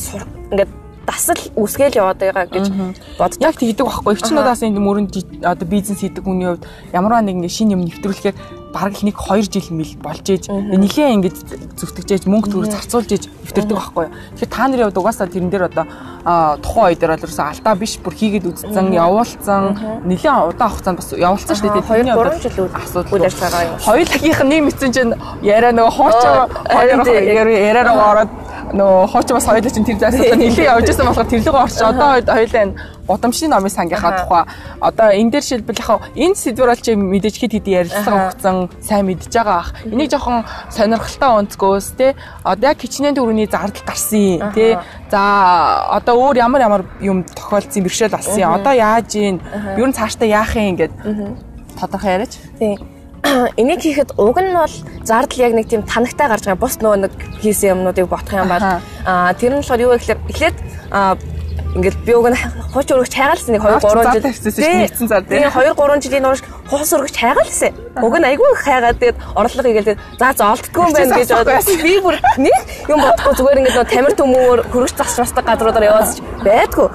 ингээд 0.54 0.70
дасал 1.06 1.40
үсгээл 1.54 2.02
яваад 2.02 2.18
байгаа 2.18 2.46
гэж 2.50 2.66
бодож 3.18 3.38
яг 3.40 3.54
тэгдэг 3.56 3.86
байхгүй. 3.86 4.12
Өвчнүүдээс 4.12 4.62
энэ 4.66 4.82
мөрөнд 4.82 5.12
одоо 5.46 5.66
бизнес 5.66 6.02
хийдэг 6.02 6.26
хүний 6.26 6.50
хувьд 6.50 6.66
ямар 6.92 7.22
нэг 7.22 7.38
ингэ 7.38 7.48
шин 7.48 7.72
юм 7.72 7.86
нэвтрүүлэхээр 7.86 8.36
бараг 8.76 8.94
л 9.00 9.06
нэг 9.08 9.16
2 9.16 9.48
жил 9.48 9.68
мэл 9.72 9.94
болж 10.04 10.26
ээж 10.28 10.44
нэлээ 10.52 11.14
ингэж 11.16 11.36
зүвтгжээж 11.80 12.28
мөнгө 12.28 12.52
төгрөг 12.52 12.72
зарцуулж 12.76 13.08
ээж 13.08 13.24
нэвтэрдэг 13.30 13.76
байхгүй. 13.76 14.06
Тэгэхээр 14.36 14.52
та 14.52 14.64
нарын 14.68 14.86
хувьд 14.90 15.00
угаасаа 15.00 15.32
тэрэн 15.32 15.48
дээр 15.48 15.68
одоо 15.72 15.86
тухайн 16.60 16.92
үед 16.92 17.00
бол 17.00 17.16
ерөөсөө 17.16 17.46
алдаа 17.56 17.74
биш 17.78 17.96
бүр 18.04 18.14
хийгээд 18.20 18.50
үзсэн, 18.52 18.92
явуулсан, 18.92 19.64
нэлээ 20.04 20.34
удаан 20.52 20.70
хугацаанд 20.74 20.98
бас 21.00 21.08
явуулсан 21.14 21.56
шүү 21.56 21.72
дээ. 21.72 21.88
2 21.88 22.12
3 22.12 22.42
жил 22.44 22.68
асуудал 22.76 23.14
үйл 23.16 23.28
ажиллагаа 23.30 23.64
юм. 23.64 23.78
Хоёулаагийнх 23.80 24.40
нь 24.44 24.50
нэг 24.52 24.60
мэдсэн 24.68 24.90
чинь 24.92 25.12
яриа 25.40 25.72
нөгөө 25.72 25.94
хоочоо 25.96 26.36
яриараа 27.16 27.96
ороод 28.12 28.30
нөгөө 28.74 29.06
хооч 29.12 29.28
бас 29.30 29.46
хоёулаа 29.46 29.70
чинь 29.70 29.86
тэр 29.86 29.98
зайсаа 30.02 30.34
нэлээ 30.40 30.66
явж 30.66 30.90
исэн 30.90 31.06
болохоор 31.06 31.30
тэрлэгөө 31.30 31.62
орч 31.62 31.78
одоо 31.86 32.08
хоёулаа 32.18 32.62
энэ 32.66 32.74
гудамжны 33.06 33.46
номын 33.46 33.70
сангийнхаа 33.70 34.12
тухай 34.18 34.44
одоо 34.82 35.08
энэ 35.14 35.30
дээр 35.30 35.46
шилбэл 35.46 35.78
яг 35.78 36.02
энэ 36.18 36.34
сэдвэр 36.34 36.70
бол 36.74 36.82
чи 36.82 36.92
мэдээж 36.98 37.36
хэд 37.38 37.52
хэд 37.54 37.66
ярилцлага 37.70 38.34
өгсөн 38.34 38.56
сайн 38.82 39.06
мэдж 39.06 39.30
байгаа 39.30 39.58
ах. 39.62 39.70
Энийг 39.86 40.10
жоохон 40.10 40.42
сонирхолтой 40.74 41.30
онцгөөс 41.46 41.88
те 41.94 42.18
одоо 42.42 42.66
яг 42.74 42.78
кичнээн 42.82 43.14
дөрөвний 43.14 43.46
зардал 43.46 43.86
гарсан 43.86 44.50
те 44.50 44.82
за 45.10 45.22
одоо 45.94 46.14
өөр 46.18 46.36
ямар 46.42 46.60
ямар 46.66 46.82
юм 46.98 47.22
тохиолдсон 47.22 47.86
бэрхшээл 47.86 48.18
болсон. 48.18 48.50
Одоо 48.50 48.74
яаж 48.74 49.14
ийн 49.14 49.38
ер 49.78 49.86
нь 49.86 49.94
цаашдаа 49.94 50.26
яах 50.26 50.58
юм 50.58 50.74
ингээд 50.74 50.94
тодорхой 51.78 52.18
яриач. 52.18 52.34
Тийм 52.58 52.95
энийг 53.60 53.80
хийхэд 53.82 54.10
уг 54.18 54.38
нь 54.40 54.52
бол 54.54 54.74
зардал 55.04 55.44
яг 55.46 55.52
нэг 55.54 55.66
тийм 55.68 55.82
танагтай 55.82 56.28
гарч 56.28 56.44
байгаа 56.46 56.62
бус 56.62 56.76
нөгөө 56.78 56.98
нэг 57.04 57.12
хийсэн 57.42 57.72
юмнуудыг 57.74 58.06
бодох 58.08 58.34
юм 58.34 58.50
бол 58.50 58.64
аа 59.06 59.32
тэр 59.34 59.52
нь 59.54 59.60
болохоор 59.60 59.84
юу 59.84 59.90
вэ 59.94 59.98
гэхээр 59.98 60.20
эхлээд 60.30 60.56
Ингээд 61.76 61.96
би 62.08 62.12
уг 62.16 62.32
нь 62.32 62.38
хууч 62.72 62.88
өргөж 62.88 63.12
хайгаалсан 63.12 63.52
нэг 63.52 63.60
2 63.60 63.84
3 63.84 64.16
жил 64.16 64.24
тийм 65.28 65.52
2 65.52 65.76
3 65.76 66.00
жилийн 66.00 66.24
турш 66.24 66.40
хуус 66.70 66.90
өргөж 66.96 67.16
хайгаалсан. 67.16 67.72
Уг 68.02 68.14
нь 68.18 68.26
айгүй 68.26 68.50
хайгаад 68.60 68.98
тэгээд 69.00 69.18
орлого 69.38 69.66
хийгээл 69.66 69.98
за 70.18 70.28
за 70.36 70.44
олддгүй 70.52 70.82
юм 70.82 70.92
байна 70.92 71.16
гэж 71.16 71.30
бодсон. 71.32 71.78
Би 71.82 71.94
бүр 72.02 72.16
нэг 72.42 72.60
юм 72.90 73.00
бодохгүй 73.00 73.34
зүгээр 73.38 73.58
ингээд 73.60 73.76
нөө 73.78 73.88
тамир 73.90 74.14
төмөөр 74.18 74.60
хөргөж 74.72 74.94
засч 74.98 75.16
мастаг 75.22 75.44
газруудаар 75.46 75.86
яваас 75.86 76.18
байдгүй. 76.42 76.88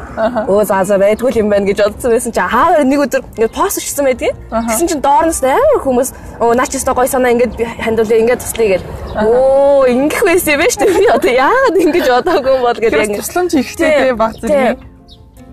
Өө 0.52 0.62
за 0.68 0.84
за 0.84 0.96
байдгүй 1.00 1.32
юм 1.40 1.50
байна 1.50 1.66
гэж 1.72 1.78
бодсон 1.88 2.12
байсан 2.12 2.32
чи 2.36 2.42
хаагаар 2.42 2.86
нэг 2.86 3.00
өдөр 3.06 3.22
ингээд 3.38 3.56
пост 3.56 3.80
хийсэн 3.80 4.06
байдгийг. 4.06 4.36
Тэгсэн 4.52 4.88
чинь 4.92 5.02
доорноос 5.02 5.42
амар 5.42 5.80
хүмүүс 5.82 6.10
өө 6.44 6.54
наач 6.60 6.76
өстой 6.76 6.94
гой 6.94 7.08
санаа 7.08 7.32
ингээд 7.32 7.56
хандуулъя 7.82 8.22
ингээд 8.22 8.42
туслая 8.44 8.70
гэдэг. 8.76 8.90
Оо 9.24 9.88
ингэх 9.88 10.22
байсан 10.28 10.54
юм 10.54 10.60
байна 10.62 10.74
шүү 10.76 10.84
дээ. 10.86 11.00
Би 11.00 11.08
одоо 11.16 11.32
яагаад 11.32 11.82
ингэж 11.82 12.06
бодоогүй 12.12 12.52
юм 12.52 12.64
бол 12.68 12.80
гэдэг 12.80 13.00
яг 13.02 13.18
тусламж 13.18 13.52
ихтэй 13.56 14.14
баг 14.14 14.36
зэрэг 14.38 14.92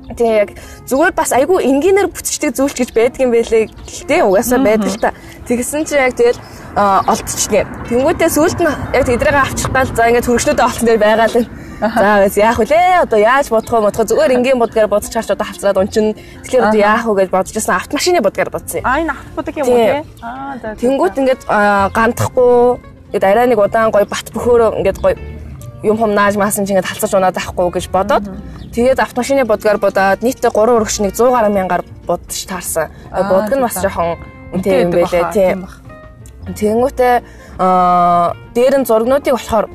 Тэгээ 0.09 0.37
яг 0.41 0.51
зүгээр 0.89 1.13
бас 1.13 1.31
айгүй 1.37 1.69
энгийнээр 1.69 2.09
бүтцдэг 2.09 2.57
зүйлч 2.57 2.77
гэж 2.81 2.91
байдаг 2.97 3.21
юм 3.21 3.33
байлээ 3.37 3.69
гэлтэй 3.69 4.21
угаасаа 4.25 4.59
байдаг 4.65 4.89
л 4.89 5.03
та. 5.05 5.13
Тэгсэн 5.45 5.85
чинь 5.85 6.01
яг 6.01 6.17
тэгэл 6.17 6.41
олдчихнэ. 6.79 7.69
Тэнгүүтээ 7.93 8.31
сүулт 8.33 8.59
нь 8.59 8.73
яг 8.97 9.05
тэдрээгээ 9.05 9.45
авчих 9.45 9.69
гал 9.69 9.89
за 9.93 10.09
ингээд 10.09 10.27
хөргөчнөдөө 10.27 10.65
олцсон 10.65 10.87
дээр 10.89 11.01
байгаа 11.05 11.29
л. 11.29 11.49
За 11.79 12.25
гэс 12.25 12.37
яах 12.41 12.59
вүлээ? 12.59 13.05
Одоо 13.07 13.19
яаж 13.21 13.47
бодох 13.53 13.71
вэ? 13.71 13.87
Бодох 13.87 14.09
зүгээр 14.09 14.35
энгийн 14.35 14.59
бодгаар 14.59 14.89
бодож 14.91 15.13
чарч 15.13 15.31
одоо 15.31 15.47
хавцраад 15.47 15.79
унчин. 15.79 16.17
Тэгэхээр 16.43 16.67
одоо 16.73 16.81
яах 16.81 17.05
вэ 17.07 17.15
гэж 17.23 17.31
бодож 17.31 17.53
байсан 17.55 17.77
автомашины 17.77 18.19
бодгаар 18.19 18.51
бодсон. 18.51 18.83
Аа 18.83 18.99
энэ 18.99 19.15
автоботик 19.15 19.57
юм 19.63 19.69
уу 19.69 19.79
те? 19.79 20.03
Аа 20.25 20.59
за. 20.59 20.75
Тэнгүүт 20.75 21.15
ингээд 21.23 21.43
гандахгүй 21.95 22.83
ингээд 23.15 23.29
арай 23.31 23.47
нэг 23.47 23.63
удаан 23.63 23.95
гоё 23.95 24.11
бат 24.11 24.27
бөхөөрөө 24.35 24.83
ингээд 24.83 24.99
гоё 24.99 25.15
юм 25.87 25.97
хум 25.97 26.15
нааж 26.15 26.35
маасан 26.35 26.67
чи 26.67 26.75
ингээд 26.75 26.91
халцаж 26.91 27.15
унаад 27.15 27.39
ахгүй 27.39 27.71
гэж 27.71 27.87
бодоод 27.95 28.27
тэгээд 28.79 29.03
автомашины 29.03 29.43
бодгаар 29.43 29.83
бодоод 29.83 30.23
нийтдээ 30.23 30.55
3 30.55 30.79
өргөч 30.79 31.03
нэг 31.03 31.19
100 31.19 31.35
гаруй 31.35 31.51
мянгаар 31.51 31.83
будж 32.07 32.47
таарсан. 32.47 32.95
Будг 33.11 33.51
нь 33.51 33.65
бас 33.67 33.75
жоохон 33.83 34.23
үнэтэй 34.55 34.87
юм 34.87 34.95
байлээ 34.95 35.25
тийм. 35.35 35.67
Тэнгүүтээ 36.47 37.15
аа 37.59 38.39
дээр 38.55 38.75
нь 38.79 38.87
зургнуудыг 38.87 39.35
болохоор 39.35 39.67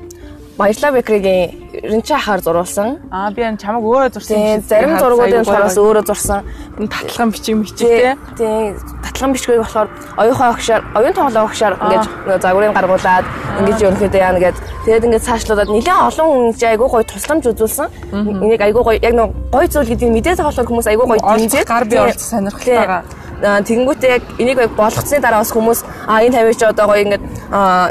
Баярлаа 0.58 0.92
Бекригийн 0.92 1.52
Ринча 1.84 2.18
хаар 2.20 2.40
зурулсан. 2.42 3.00
Аа 3.12 3.32
би 3.32 3.42
энэ 3.42 3.58
чамаг 3.58 3.82
өөрөө 3.82 4.14
зурсан. 4.14 4.62
Зарим 4.62 5.00
зургуудын 5.02 5.42
болохоор 5.42 5.74
өөрөө 5.74 6.06
зурсан. 6.06 6.46
Татлаган 6.78 7.32
бичиг 7.34 7.56
мичиг 7.58 7.78
тий. 7.78 8.14
Тий. 8.38 8.76
Татлаган 9.02 9.34
бичгийг 9.34 9.58
болохоор 9.58 9.90
оюухаа 10.18 10.54
огшоор, 10.54 10.82
оюун 10.94 11.14
тоглоом 11.14 11.50
огшоор 11.50 11.74
ингэж 11.74 12.06
загварын 12.46 12.74
гаргуулад 12.78 13.26
ингэж 13.60 13.82
ерөнхийдөө 13.82 14.22
яана 14.22 14.40
гэж. 14.46 14.56
Тэгээд 14.86 15.06
ингэж 15.10 15.24
цаашлуулад 15.26 15.70
нэлээд 15.74 16.06
олон 16.14 16.28
хүн 16.30 16.70
айгүй 16.70 16.88
гоё 16.94 17.04
тусламж 17.10 17.44
үзүүлсэн. 17.50 17.88
Энийг 18.14 18.62
айгүй 18.62 18.84
гоё 18.86 19.02
яг 19.02 19.14
нэг 19.18 19.34
гоё 19.50 19.66
зүйл 19.66 19.90
гэдгийг 19.90 20.14
мэдээд 20.14 20.38
байгаа 20.38 20.54
болохоор 20.54 20.70
хүмүүс 20.70 20.88
айгүй 20.94 21.06
гоё 21.10 21.22
дэмжиж 21.34 21.66
гар 21.66 21.86
би 21.90 21.98
орж 21.98 22.22
сонирхолтойгаа 22.22 23.02
тэгэнгүүтээ 23.44 24.12
яг 24.16 24.24
энийг 24.40 24.58
яг 24.64 24.72
болгоцсны 24.80 25.20
дараа 25.20 25.44
бас 25.44 25.52
хүмүүс 25.52 25.84
а 26.08 26.24
энэ 26.24 26.32
тавьж 26.40 26.64
одоо 26.64 26.88
гоё 26.88 27.04
ингээд 27.04 27.24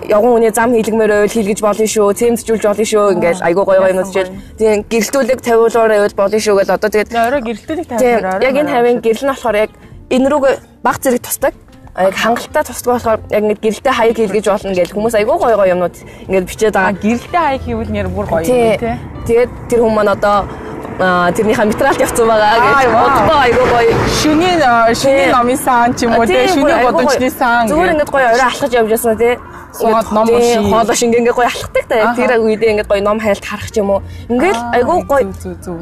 явган 0.09 0.33
хүний 0.33 0.51
зам 0.51 0.73
хийлгмээр 0.73 1.13
байвал 1.13 1.37
хийлгэж 1.37 1.61
болно 1.61 1.87
шүү, 1.87 2.09
цэмцжүүлж 2.17 2.65
болно 2.65 2.85
шүү 2.89 3.05
ингээд 3.21 3.39
айгуу 3.45 3.65
гоё 3.69 3.81
гоё 3.85 3.93
юмсчил. 3.93 4.33
Тийм 4.57 4.85
гэрэлтүүлэг 4.89 5.41
тавиулаар 5.45 5.93
байвал 5.93 6.17
болно 6.17 6.39
шүү 6.41 6.57
гэж 6.57 6.69
одоо 6.73 6.89
тэгээд 6.89 7.13
орой 7.13 7.43
гэрэлтүүлэг 7.45 7.87
тавиулаар 7.93 8.41
яг 8.41 8.57
энэ 8.57 8.73
хавийн 8.73 8.99
гэрэл 9.05 9.25
нь 9.29 9.33
болохоор 9.33 9.57
яг 9.61 9.71
энэ 10.09 10.29
рүүгээ 10.33 10.55
баг 10.81 10.97
зэрэг 11.05 11.21
тусдаг 11.21 11.55
яг 12.01 12.17
хангалттай 12.17 12.65
тусдаг 12.65 12.91
болохоор 12.97 13.21
яг 13.29 13.43
ингэ 13.45 13.61
гэрэлтэй 13.61 13.93
хаяг 13.93 14.17
хийлгэж 14.17 14.47
болно 14.49 14.73
гэж 14.73 14.89
хүмүүс 14.97 15.15
айгүй 15.21 15.37
гоё 15.37 15.57
гоё 15.61 15.73
юмнууд 15.77 15.97
ингэ 16.33 16.49
бичээд 16.49 16.75
байгаа. 16.81 16.97
Гэрэлтэй 16.97 17.41
хаяг 17.45 17.63
хийвэл 17.69 17.93
нэр 17.93 18.09
бүр 18.09 18.27
гоё 18.27 18.41
юм 18.41 18.49
тий. 18.49 18.97
Тэгээд 19.29 19.51
тэр 19.69 19.81
хүмүүс 19.85 19.97
маань 20.01 20.17
одоо 20.17 20.49
тэрнийхээ 20.99 21.67
материалд 21.71 22.01
явцсан 22.01 22.27
байгаа 22.29 22.59
гэж 22.61 22.87
боддоо 22.93 23.39
айгуу 23.47 23.67
гоё. 23.73 23.93
Шүний 24.21 24.55
шүний 24.97 25.27
номын 25.33 25.59
сан 25.59 25.95
ч 25.97 26.05
юм 26.05 26.17
уу 26.19 26.27
тий 26.27 26.47
шүний 26.49 26.77
бодомчны 26.85 27.31
сан. 27.31 27.69
Зүгээр 27.69 27.93
ингээд 27.97 28.11
гоё 28.13 28.27
орой 28.33 28.47
алхаж 28.47 28.73
явж 28.73 28.91
ясна 28.93 29.15
тий. 29.17 29.35
Сууд 29.73 30.13
ном 30.13 30.29
унши. 30.29 30.59
Хоолоо 30.69 30.97
шингээ 30.97 31.21
ингээд 31.23 31.39
гоё 31.39 31.49
алхдаг 31.49 31.85
та. 31.89 32.15
Тэр 32.17 32.31
үедээ 32.45 32.71
ингээд 32.77 32.91
гоё 32.93 33.03
ном 33.03 33.19
хайлт 33.21 33.45
харах 33.45 33.71
ч 33.73 33.81
юм 33.81 33.91
уу. 33.91 34.03
Ингээд 34.29 34.59
айгуу 34.77 35.01
гоё. 35.09 35.29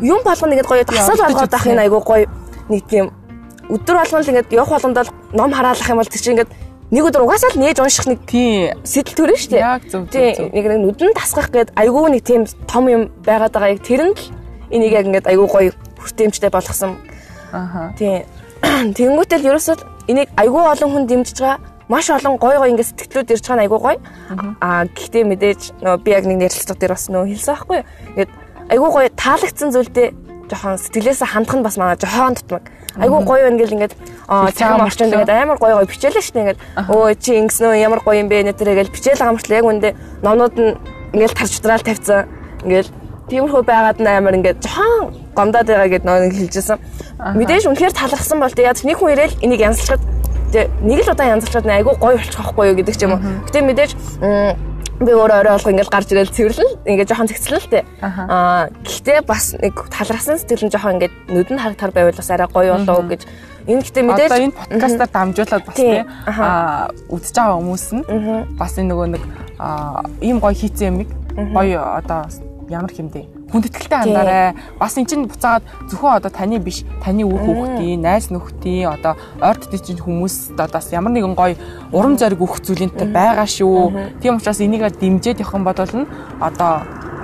Юм 0.01 0.21
болгоно 0.23 0.53
ингээд 0.55 0.71
гоё 0.71 0.85
тасал 0.85 1.19
болгоод 1.19 1.55
ах 1.55 1.67
энэ 1.67 1.83
айгуу 1.87 2.03
гоё 2.03 2.27
нэг 2.71 2.87
тийм 2.87 3.11
өдөр 3.71 3.97
болгоно 3.99 4.23
л 4.23 4.31
ингээд 4.31 4.53
явах 4.55 4.73
болгонд 4.75 4.99
л 4.99 5.11
ном 5.35 5.51
хараалах 5.53 5.89
юм 5.91 5.99
бол 5.99 6.11
тэр 6.11 6.23
чинь 6.23 6.35
ингээд 6.39 6.51
нэг 6.91 7.07
өдөр 7.07 7.23
угаасаа 7.23 7.55
л 7.55 7.63
нээж 7.63 7.79
унших 7.79 8.07
нэг 8.11 8.21
тийм 8.27 8.75
сэтэл 8.83 9.15
төрөн 9.15 9.39
шүү 9.39 9.51
дээ. 9.55 9.63
Яг 9.63 9.83
зөв 9.87 10.11
зөв. 10.11 10.51
Нэг 10.51 10.65
нэг 10.67 10.79
нүдэн 10.83 11.15
тасгах 11.15 11.51
гээд 11.55 11.75
айгүй 11.79 12.11
нэг 12.11 12.23
тийм 12.27 12.43
том 12.67 12.91
юм 12.91 13.03
байгаад 13.23 13.55
байгаа 13.55 13.75
яг 13.79 13.83
тэр 13.87 14.11
нь 14.11 14.15
л 14.15 14.23
энийг 14.71 14.93
яг 14.93 15.07
ингээд 15.07 15.31
айгүй 15.31 15.47
гоё 15.47 15.73
хүртээмжтэй 16.01 16.51
болгосон. 16.51 16.97
Аха. 17.53 17.93
Тийм. 17.99 18.25
Тэнгүүтэл 18.97 19.49
ерөөсөө 19.51 19.77
энийг 20.09 20.29
айгүй 20.37 20.63
олон 20.63 20.91
хүн 20.95 21.05
дэмжиж 21.07 21.39
байгаа 21.41 21.59
маш 21.91 22.11
олон 22.11 22.39
гой 22.39 22.57
гой 22.57 22.71
ингээд 22.71 22.91
сэтгэлүүд 22.95 23.35
ирж 23.35 23.45
байгаа 23.51 23.59
нь 23.59 23.65
айгүй 23.67 23.81
гоё. 23.83 23.99
Аа 24.63 24.87
гэхдээ 24.87 25.25
мэдээж 25.27 25.61
нөө 25.83 25.97
би 26.07 26.11
яг 26.15 26.25
нэг 26.25 26.39
нэрлэлцэг 26.39 26.79
дээр 26.79 26.95
бас 26.95 27.11
нөө 27.11 27.27
хэлсэн 27.35 27.55
байхгүй 27.55 27.77
юу. 27.83 27.87
Ингээд 28.15 28.31
айгүй 28.71 28.91
гоё 28.95 29.09
таалагдсан 29.19 29.71
зүйлдээ 29.75 30.09
жоохон 30.51 30.79
сэтгэлээсээ 30.79 31.29
хандах 31.35 31.57
нь 31.59 31.67
бас 31.67 31.77
манай 31.79 31.99
жоохон 31.99 32.39
тутмаг. 32.39 32.65
Айгүй 32.95 33.21
гоё 33.27 33.43
байна 33.43 33.59
гэл 33.59 33.75
ингээд 33.75 33.95
цагаан 34.55 34.87
орчинд 34.87 35.15
ингээд 35.19 35.35
амар 35.35 35.59
гоё 35.59 35.75
гоё 35.83 35.91
бичээлээ 35.91 36.23
шүү 36.23 36.35
дээ 36.35 36.43
ингээд 36.47 36.61
өө 36.95 37.15
чи 37.19 37.31
ингэсэн 37.43 37.67
үү 37.75 37.83
ямар 37.83 38.01
гоё 38.07 38.23
юм 38.23 38.31
бэ 38.31 38.47
нэтэрэ 38.51 38.79
гэл 38.79 38.95
бичээл 38.95 39.27
мөртлөө 39.27 39.59
яг 39.59 39.67
үндэ 39.67 39.89
номнууд 40.23 40.55
нь 40.59 40.79
ингээд 41.15 41.35
тарч 41.35 41.59
удраал 41.59 41.83
тавьсан. 41.83 42.31
Ингээд 42.67 42.89
Тиймэрхүү 43.31 43.63
байгаад 43.63 43.99
амар 44.03 44.35
ингээд 44.35 44.59
жохон 44.67 45.15
гомдоод 45.39 45.67
байгаа 45.71 45.89
гэд 45.89 46.05
нэг 46.05 46.35
хэлжсэн. 46.35 46.79
Мэдээж 47.39 47.71
үнэхээр 47.71 47.95
талархсан 47.95 48.43
бол 48.43 48.51
тэгээд 48.51 48.83
нэг 48.83 48.99
хүн 48.99 49.15
ирээл 49.15 49.41
энийг 49.47 49.63
янзлахад 49.63 50.03
нэг 50.83 51.01
л 51.07 51.13
удаа 51.15 51.31
янзлахад 51.39 51.67
айгүй 51.71 51.95
гоё 51.95 52.19
болчих 52.19 52.43
واخгүй 52.43 52.75
юу 52.75 52.77
гэдэг 52.83 52.97
ч 52.99 53.03
юм 53.07 53.15
уу. 53.15 53.23
Гэтэ 53.47 53.63
мэдээж 53.63 53.91
би 55.01 55.13
өөрөө 55.17 55.39
орой 55.41 55.55
олго 55.57 55.71
ингээл 55.73 55.95
гарч 55.95 56.09
ирэл 56.13 56.35
цэвэрлэл 56.35 56.73
ингээд 56.85 57.09
жоохон 57.09 57.31
цэгцлэн 57.31 57.61
л 57.63 57.71
тээ. 57.73 57.85
Аа 58.05 58.69
гэхдээ 58.85 59.21
бас 59.25 59.57
нэг 59.57 59.75
талархсан 59.89 60.37
сэтгэл 60.37 60.69
нь 60.69 60.73
жоохон 60.75 60.95
ингээд 61.01 61.15
нүдэн 61.33 61.57
харагтар 61.57 61.91
байвал 61.95 62.21
бас 62.21 62.31
арай 62.35 62.49
гоё 62.53 62.77
болоо 62.77 63.09
гэж. 63.09 63.23
Энэ 63.65 63.81
гэхдээ 63.81 64.05
мэдээж 64.05 64.29
одоо 64.29 64.45
энэ 64.45 64.59
подкастаар 64.59 65.11
дамжуулаад 65.15 65.65
бас 65.65 65.77
тээ 65.79 66.05
аа 66.27 66.93
үдчихэж 67.09 67.37
байгаа 67.39 67.57
хүмүүс 67.57 67.87
нь 67.97 68.05
бас 68.61 68.73
энэ 68.77 68.91
нөгөө 68.93 69.09
нэг 69.15 69.23
ийм 70.21 70.37
гоё 70.37 70.53
хийцэн 70.53 70.85
юм 70.93 70.97
гоё 71.57 71.81
одоо 71.81 72.29
ямар 72.71 72.95
хэмдэ? 72.95 73.51
Хүндэтгэлтэй 73.51 73.99
хандаарай. 73.99 74.55
Бас 74.79 74.95
эн 74.95 75.07
чинь 75.11 75.27
буцаад 75.27 75.67
зөвхөн 75.91 76.23
одоо 76.23 76.31
таны 76.31 76.63
биш, 76.63 76.87
таны 77.03 77.27
үр 77.27 77.43
хүүхдийн, 77.43 77.99
найз 77.99 78.31
нөхдийн 78.31 78.95
одоо 78.95 79.19
ойр 79.43 79.59
дотны 79.59 79.99
хүмүүст 79.99 80.55
одоо 80.55 80.79
бас 80.79 80.89
ямар 80.95 81.11
нэгэн 81.11 81.35
гоё 81.35 81.59
урам 81.91 82.15
зориг 82.15 82.39
өгөх 82.39 82.63
зүйлэнтэй 82.63 83.11
байгаа 83.11 83.47
шүү. 83.51 84.23
Тийм 84.23 84.39
учраас 84.39 84.63
энийг 84.63 84.87
дэмжиж 84.87 85.43
явах 85.43 85.55
юм 85.59 85.65
бол 85.67 85.75
одоо 85.75 86.73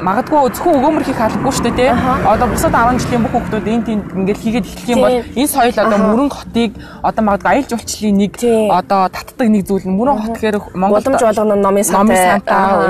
магадгүй 0.03 0.50
зөвхөн 0.53 0.76
өгөөмөр 0.76 1.05
хийх 1.09 1.21
албагүй 1.21 1.53
шүү 1.57 1.65
дээ 1.73 1.76
тий. 1.76 1.91
Одоо 2.29 2.47
бусад 2.53 2.75
10 2.76 3.00
жилийн 3.00 3.23
бүх 3.25 3.33
хүмүүс 3.33 3.65
энэ 3.65 3.87
тийм 3.87 4.00
ингээд 4.12 4.43
хийгээд 4.45 4.67
эхлэх 4.69 4.88
юм 4.93 5.00
бол 5.00 5.19
энэ 5.25 5.49
соёл 5.49 5.73
одоо 5.73 5.99
мөрөнгө 6.05 6.37
хотыг 6.37 6.71
одоо 7.00 7.23
магадгүй 7.25 7.50
аялал 7.50 7.71
жуулчлалын 7.73 8.17
нэг 8.21 8.33
одоо 8.76 9.00
татдаг 9.09 9.49
нэг 9.49 9.62
зүйл 9.65 9.87
мөрөнгө 9.88 10.23
хот 10.23 10.35
гэхээр 10.37 10.57
Монгол 10.76 11.00
боломж 11.00 11.23
болгоно 11.25 11.57
номын 11.57 11.85
сантай. 11.85 12.41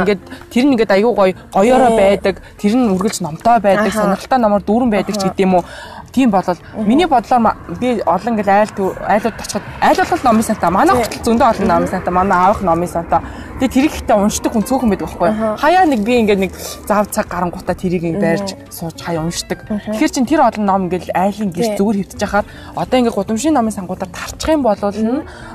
Ингээд 0.02 0.22
тэр 0.50 0.64
нь 0.66 0.72
ингээд 0.74 0.96
аюу 0.98 1.14
гоё 1.14 1.34
гоёороо 1.54 1.92
байдаг. 1.94 2.34
Тэр 2.58 2.74
нь 2.74 2.90
үргэлж 2.90 3.22
номтой 3.22 3.58
байдаг. 3.62 3.92
Сонирхолтой 3.94 4.38
номоор 4.42 4.62
дүүрэн 4.66 4.90
байдаг 4.90 5.14
ч 5.14 5.22
гэдэм 5.30 5.46
юм 5.46 5.54
уу 5.60 5.64
тийм 6.12 6.30
болол 6.30 6.58
миний 6.86 7.06
бодлоор 7.06 7.56
би 7.80 8.02
олон 8.06 8.34
ингээл 8.34 8.52
айл 8.52 8.72
айлууд 9.08 9.36
очиход 9.40 9.64
айл 9.80 9.98
бол 9.98 10.24
номын 10.24 10.42
сантаа 10.42 10.70
манай 10.70 10.94
хүртэл 10.96 11.24
зөндөө 11.26 11.48
олон 11.52 11.68
номын 11.68 11.88
сантаа 11.88 12.12
манай 12.14 12.38
аавах 12.38 12.62
номын 12.62 12.88
сантаа 12.88 13.20
тэгээ 13.60 13.74
тэрийг 13.74 13.94
ихтэй 13.96 14.16
уншдаг 14.16 14.52
хүн 14.52 14.68
цөөхөн 14.68 14.90
байдаг 14.92 15.08
байхгүй. 15.08 15.30
Хаяа 15.56 15.84
нэг 15.88 16.00
би 16.04 16.12
ингээд 16.20 16.40
нэг 16.44 16.52
зав 16.84 17.08
цаг 17.08 17.26
гарангуудаа 17.28 17.76
тэрийг 17.76 18.04
байрж 18.20 18.52
сууж 18.68 19.00
хаяа 19.00 19.24
уншдаг. 19.24 19.64
Тэгэхээр 19.64 20.12
чин 20.12 20.28
тэр 20.28 20.44
олон 20.44 20.64
ном 20.64 20.80
ингээл 20.88 21.16
айлын 21.16 21.52
гэр 21.56 21.76
зүгээр 21.80 21.96
хөвтөж 22.04 22.20
яхаар 22.20 22.44
одоо 22.76 22.96
ингээд 23.00 23.16
гудамжийн 23.16 23.56
номын 23.56 23.72
сангуудаар 23.72 24.12
тарчих 24.12 24.52
юм 24.52 24.60
бол 24.60 24.76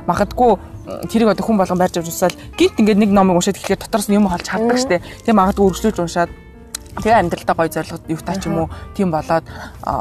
магадгүй 0.10 0.51
тэрийг 1.13 1.29
одоо 1.29 1.46
хүн 1.46 1.58
болгон 1.62 1.77
байрж 1.77 2.01
авч 2.01 2.10
усаал 2.10 2.38
гинт 2.58 2.81
ингээд 2.81 3.01
нэг 3.05 3.12
номыг 3.13 3.38
уншаад 3.38 3.58
эхлэхээр 3.62 3.86
дотроос 3.86 4.10
нь 4.10 4.17
юм 4.17 4.25
олж 4.25 4.48
хардаг 4.50 4.77
штэ. 4.81 5.01
Тэгээ 5.25 5.38
магадгүй 5.38 5.65
өргөжлөж 5.70 5.98
уншаад 6.01 6.29
Тэгээ 7.00 7.19
амьдралдаа 7.19 7.55
гоё 7.55 7.69
зорилгод 7.71 8.10
юутай 8.12 8.36
ч 8.39 8.48
юм 8.51 8.65
уу 8.65 8.67
тийм 8.95 9.12
болоод 9.12 9.45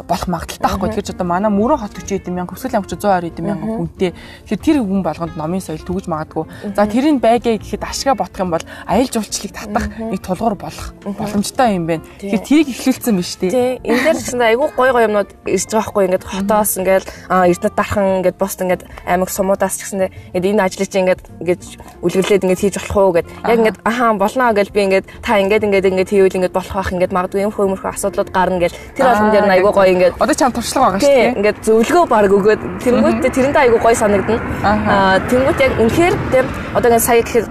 болох 0.07 0.27
магадaltaй 0.27 0.63
байхгүй. 0.63 0.89
Тэгэхээр 0.91 1.09
ч 1.09 1.11
одоо 1.15 1.27
манай 1.27 1.51
мөрөө 1.51 1.79
хот 1.87 1.95
40 1.99 2.19
эд 2.19 2.29
мянга 2.35 2.55
хөсгөл 2.55 2.79
амгч 2.83 2.93
120 2.99 3.31
эд 3.31 3.39
мянга 3.43 3.67
хүнтэй. 3.67 4.11
Тэгэхээр 4.47 4.65
тэр 4.65 4.77
хүн 4.83 5.03
болгонд 5.07 5.35
номын 5.39 5.63
соёл 5.63 5.87
түгэж 5.87 6.07
магадгүй. 6.11 6.45
За 6.75 6.87
тэрийг 6.87 7.23
байгээ 7.23 7.63
гэхэд 7.63 7.87
ашгаа 7.87 8.15
ботох 8.19 8.43
юм 8.43 8.51
бол 8.51 8.65
аял 8.87 9.09
жуулчлалыг 9.09 9.55
татах 9.55 9.87
нэг 9.99 10.21
тулгуур 10.21 10.55
болох 10.59 10.95
боломжтой 11.05 11.79
юм 11.79 11.87
байна. 11.87 12.05
Тэгэхээр 12.19 12.47
тэрийг 12.47 12.69
эхлүүлсэн 12.75 13.15
биз 13.17 13.35
дээ. 13.39 13.81
Энэ 13.87 14.03
дээр 14.05 14.19
ч 14.19 14.29
айгүй 14.35 14.69
гоё 14.75 14.93
гоё 14.93 15.07
юмнууд 15.07 15.31
ирж 15.47 15.71
байгаа 15.71 15.81
байхгүй. 15.81 16.05
Ингээд 16.11 16.25
хотоос 16.27 16.73
ингээд 16.81 17.07
эрдэнэт 17.31 17.77
дархан 17.79 18.07
ингээд 18.21 18.37
босд 18.41 18.59
ингээд 18.61 18.83
аймаг 19.07 19.31
сумуудаас 19.31 19.75
ч 19.79 19.87
гэсэн 19.87 20.11
ингээд 20.35 20.49
энэ 20.51 20.65
ажлыг 20.65 20.89
чи 20.91 20.99
ингээд 21.01 21.23
ингээд 21.41 21.63
үлгэрлээд 22.03 22.45
ингээд 22.45 22.63
хийж 22.63 22.75
болох 22.81 22.97
уу 22.97 23.13
гэд. 23.15 23.31
Яг 23.47 23.59
ингээд 23.61 23.79
ахаа 23.85 24.15
болно 24.19 24.53
гэж 24.53 24.69
би 24.75 24.81
ингээд 24.87 25.07
та 25.23 25.39
ингээд 25.41 25.65
ингээд 25.67 25.89
ингээд 25.91 26.11
хийвэл 26.11 26.39
ингээд 26.39 26.57
болох 26.57 26.77
байх 26.81 26.93
ингээд 26.93 27.13
магадгүй 27.13 27.45
юм 27.45 27.53
хөөмөрхөө 27.53 27.93
асуудлууд 27.95 28.31
гарна 28.33 28.59
гэл 28.65 28.77
тэр 28.97 29.05
болгон 29.07 29.31
дээр 29.31 29.47
нь 29.47 29.55
айгүй 29.55 29.73
гоё 29.77 29.91
ингээд 29.95 30.15
одоо 30.17 30.35
чам 30.41 30.53
туршлага 30.57 30.87
байгаа 30.87 31.01
шүү 31.05 31.15
дээ. 31.15 31.37
Ингээд 31.39 31.59
зөвлөгөө 31.67 32.05
баг 32.09 32.33
өгөөд 32.33 32.61
тэнгуүтээ 32.83 33.31
тэрэндээ 33.37 33.63
айгүй 33.65 33.81
гоё 33.85 33.97
санагдана. 34.01 34.41
Аа 34.65 35.17
тэнгуүт 35.31 35.59
яг 35.61 35.73
үнэхээр 35.79 36.15
тэр 36.33 36.45
одоо 36.75 36.89
ингээд 36.89 37.07
сая 37.07 37.21
гэхээр 37.21 37.47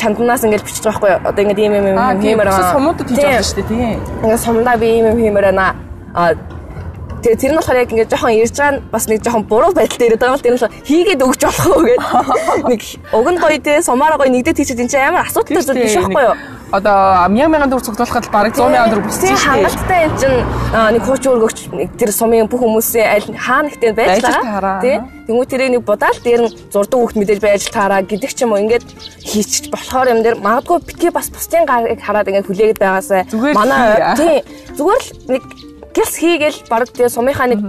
чанднаас 0.00 0.42
ингээд 0.44 0.64
бичиж 0.64 0.84
байгаа 0.84 1.00
байхгүй? 1.00 1.12
Одоо 1.28 1.42
ингээд 1.44 1.60
ийм 1.60 1.72
ийм 1.76 1.86
ийм 1.92 2.20
хиймээр 2.24 2.48
байгаа. 2.48 2.74
Сумуудад 2.74 3.06
хийж 3.08 3.20
байгаа 3.20 3.44
шүү 3.44 3.56
дээ 3.60 3.68
тийм. 3.68 4.00
Ингээд 4.24 4.44
сумдаа 4.44 4.76
би 4.80 4.86
ийм 4.96 5.06
ийм 5.08 5.18
хиймээр 5.20 5.46
байна. 5.52 5.74
Аа 6.14 6.32
Тэгээ 7.24 7.40
тэр 7.40 7.52
нь 7.52 7.58
болохоор 7.58 7.80
яг 7.80 7.88
ингээд 7.88 8.12
жоохон 8.12 8.36
ирж 8.36 8.52
байгаа 8.52 8.74
нь 8.76 8.82
бас 8.92 9.04
нэг 9.08 9.24
жоохон 9.24 9.44
буруу 9.48 9.72
байдалтай 9.72 10.06
ирээд 10.12 10.20
байгаа 10.20 10.36
юм 10.36 10.38
л 10.38 10.44
тэр 10.44 10.52
нь 10.52 10.56
болохоор 10.60 10.76
хийгээд 10.84 11.24
өгч 11.24 11.40
болох 11.48 11.66
уу 11.72 11.82
гэдэг. 11.88 12.04
Нэг 12.70 12.82
уг 13.16 13.28
нь 13.32 13.40
гоё 13.40 13.58
те 13.64 13.80
сумаараа 13.80 14.20
гоё 14.20 14.28
нэгдээд 14.28 14.60
хийчихэд 14.60 14.84
энэ 14.84 14.92
чинь 14.92 15.08
амар 15.08 15.24
асуудалтай 15.24 15.64
зүйл 15.64 15.80
биш 15.80 15.96
байхгүй 15.96 16.24
юу? 16.28 16.36
одоо 16.74 17.28
1000 17.28 17.48
мянган 17.48 17.70
төгрөг 17.70 17.86
цуглуулахад 17.86 18.26
бараг 18.34 18.54
100 18.56 18.66
мянган 18.72 18.90
төгрөг 18.90 19.06
бүсчих 19.06 19.30
шүү 19.30 19.38
дээ. 19.38 19.46
Хангалттай 19.46 20.00
энэ 20.04 20.18
чинь 20.20 20.38
нэг 20.94 21.02
хууч 21.06 21.24
өргөгч 21.30 21.58
тэр 22.00 22.10
сумын 22.10 22.48
бүх 22.50 22.60
хүмүүсийн 22.64 23.06
аль 23.14 23.28
хаана 23.38 23.68
ихтэй 23.70 23.92
байж 23.94 24.22
байгаа. 24.24 24.80
Тий. 24.82 24.96
Тэнгүү 25.28 25.46
тэрийг 25.46 25.70
нэг 25.74 25.82
будаал 25.86 26.18
дээр 26.24 26.42
нь 26.48 26.54
зурдаг 26.72 26.98
хүүхд 26.98 27.16
мэдээж 27.20 27.40
байж 27.40 27.62
таараа 27.70 28.02
гэдэг 28.02 28.32
ч 28.34 28.42
юм 28.42 28.52
уу 28.52 28.62
ингээд 28.64 28.84
хийчих 29.22 29.70
болохоор 29.70 30.12
юм 30.12 30.20
дээр 30.24 30.42
магадгүй 30.42 30.78
битгий 30.82 31.12
бас 31.14 31.30
бусдын 31.30 31.64
гарыг 31.64 32.00
хараад 32.02 32.28
ингээд 32.28 32.48
хүлээгээд 32.48 32.82
байгаасаа 32.82 33.22
манай 33.54 34.18
тий 34.18 34.34
зүгээр 34.76 35.00
л 35.00 35.08
нэг 35.30 35.42
гялс 35.94 36.14
хийгээл 36.18 36.58
бараг 36.68 36.90
тэгээ 36.90 37.14
сумынхаа 37.14 37.46
нэг 37.48 37.60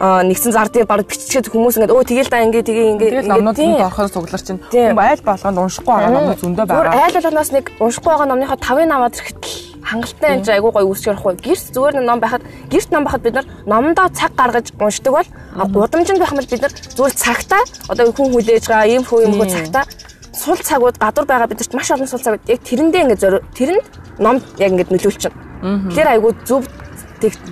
нэгсэн 0.00 0.52
зар 0.56 0.72
дээр 0.72 0.88
баг 0.88 1.04
биччихэд 1.04 1.52
хүмүүс 1.52 1.76
ингээд 1.76 1.92
өө 1.92 2.08
тэгэл 2.08 2.32
да 2.32 2.40
ингээд 2.40 2.66
тэгээ 2.72 2.90
ингээд 2.96 3.12
тэгэл 3.20 3.32
номнууд 3.36 3.60
орохоор 3.84 4.08
цуглар 4.08 4.40
чинь 4.40 4.60
айл 4.72 5.20
болгонд 5.20 5.60
уншихгүй 5.60 5.92
байгаа 5.92 6.08
номнууд 6.08 6.40
зөндөө 6.40 6.64
байгаа. 6.64 7.04
Айл 7.04 7.16
болгоноос 7.20 7.50
нэг 7.52 7.64
уншихгүй 7.76 8.08
байгаа 8.08 8.28
номныхоо 8.32 8.58
5-ыг 8.64 8.88
аваад 8.96 9.16
ирэхэд 9.20 9.40
хангалттай 9.84 10.30
энэ 10.40 10.52
айгуу 10.56 10.72
гоё 10.72 10.88
үүсгэж 10.88 11.06
явахгүй. 11.12 11.36
Гэрт 11.44 11.66
зүгээр 11.76 11.94
нэг 12.00 12.06
ном 12.08 12.20
байхад 12.20 12.42
гэрт 12.72 12.90
ном 12.96 13.04
байхад 13.04 13.22
бид 13.28 13.34
нар 13.36 13.46
номдоо 13.68 14.08
цаг 14.08 14.32
гаргаж 14.40 14.66
уншдаг 14.80 15.12
бол 15.12 15.28
гудамжинд 15.68 16.20
байх 16.20 16.32
юм 16.32 16.40
бол 16.40 16.48
бид 16.48 16.62
нар 16.64 16.72
зүгээр 16.72 17.14
цагтаа 17.20 17.62
одоо 17.92 18.04
хүн 18.08 18.32
хүлээж 18.32 18.64
байгаа 18.72 18.88
ийм 18.88 19.04
хөө 19.04 19.24
юм 19.28 19.36
хөө 19.36 19.52
цагтаа 19.52 19.84
сул 20.32 20.56
цагууд 20.56 20.96
гадуур 20.96 21.26
байгаа 21.28 21.50
бидэрт 21.52 21.76
маш 21.76 21.90
олон 21.92 22.08
сул 22.08 22.24
цагууд 22.24 22.44
яг 22.48 22.60
тэрэндээ 22.64 23.02
ингээд 23.04 23.20
зорь 23.20 23.44
тэрэнд 23.52 23.84
ном 24.16 24.40
яг 24.56 24.70
ингээд 24.72 24.92
нөлөөлчин. 24.94 25.34
Тэгэхээр 25.60 26.12
айгуу 26.16 26.32
зөв 26.48 26.64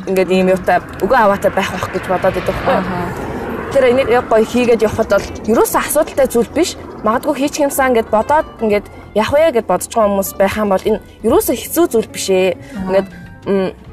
ингээд 0.09 0.31
ийм 0.33 0.49
юутай 0.55 0.81
өгөө 1.05 1.19
аваатай 1.19 1.53
байх 1.53 1.71
байх 1.73 1.87
гэж 1.93 2.05
бодоод 2.09 2.35
байдаг 2.35 2.57
байхгүй. 2.57 3.29
Тэр 3.73 3.85
энийг 3.93 4.09
яг 4.09 4.27
гоё 4.33 4.45
хийгээд 4.45 4.87
явхад 4.89 5.13
бол 5.13 5.27
ерөөсөө 5.53 5.81
асуудалтай 5.85 6.27
зүйл 6.33 6.51
биш. 6.57 6.77
Магадгүй 7.05 7.35
хийчих 7.37 7.69
юмсан 7.69 7.93
гэд 7.93 8.09
бодоод 8.09 8.47
ингээд 8.65 8.87
явах 9.15 9.33
вэ 9.33 9.53
гэд 9.61 9.67
бодож 9.69 9.89
байгаа 9.93 10.09
хүмүүс 10.09 10.31
байх 10.41 10.57
юм 10.57 10.73
бол 10.73 10.89
энэ 10.89 11.01
ерөөсөө 11.27 11.57
хэцүү 11.57 11.85
зүйл 11.93 12.09
биш 12.09 12.27
ээ. 12.33 12.57
Ингээд 12.89 13.09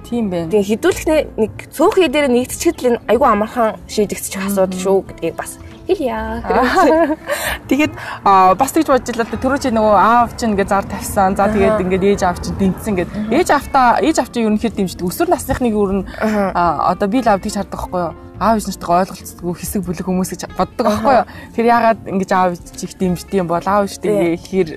Тийм 0.06 0.30
байна. 0.30 0.52
Тэгээ 0.54 0.70
хідүүлэхнээ 0.70 1.22
нэг 1.34 1.54
цөөхий 1.74 2.10
дээр 2.14 2.30
нэгтчихэд 2.30 2.78
л 2.82 2.90
энэ 2.94 3.02
айгүй 3.10 3.26
амархан 3.26 3.82
шийдэгдчих 3.90 4.38
асуудал 4.38 4.78
шүү 4.78 4.98
гэдгийг 5.10 5.34
бас 5.34 5.58
хэлье. 5.88 6.42
Тэгээд 7.70 7.94
бас 8.24 8.72
тэгж 8.74 8.88
бодож 8.90 9.10
илаа 9.14 9.28
түрүү 9.30 9.60
чи 9.62 9.70
нөгөө 9.74 9.96
аав 9.96 10.36
чинь 10.38 10.54
ингээд 10.54 10.70
зар 10.70 10.86
тавьсан. 10.86 11.38
За 11.38 11.50
тэгээд 11.50 11.82
ингээд 11.82 12.04
ээж 12.04 12.22
аав 12.26 12.42
чинь 12.42 12.58
дэмжсэн 12.58 12.96
гэд. 12.98 13.10
Ээж 13.32 13.50
автаа 13.54 14.02
ээж 14.02 14.22
аав 14.22 14.30
чинь 14.34 14.50
ерөнхийдөө 14.50 14.78
дэмждэг. 14.86 15.06
Өсвөр 15.06 15.30
насныхныг 15.30 15.74
өөр 15.74 15.92
нь 16.02 16.04
одоо 16.22 17.08
би 17.10 17.22
л 17.22 17.30
аав 17.30 17.42
тэгж 17.42 17.62
хардаг 17.62 17.78
байхгүй 17.78 18.02
юу? 18.02 18.14
аав 18.40 18.60
ээж 18.60 18.68
нартайгаа 18.68 19.00
ойлголцдоггүй 19.06 19.56
хэсэг 19.56 19.82
бүлэг 19.86 20.06
хүмүүс 20.06 20.30
гэж 20.36 20.42
боддог 20.60 20.86
байхгүй 20.92 21.14
юу? 21.16 21.26
Тэр 21.56 21.66
ягаад 21.72 22.00
ингэж 22.04 22.32
аав 22.36 22.52
ээж 22.60 22.84
их 22.84 22.94
дэмждэг 23.00 23.40
юм 23.40 23.48
бол 23.48 23.64
аав 23.64 23.88
ээжтэйгээ 23.88 24.36
ихээр 24.36 24.70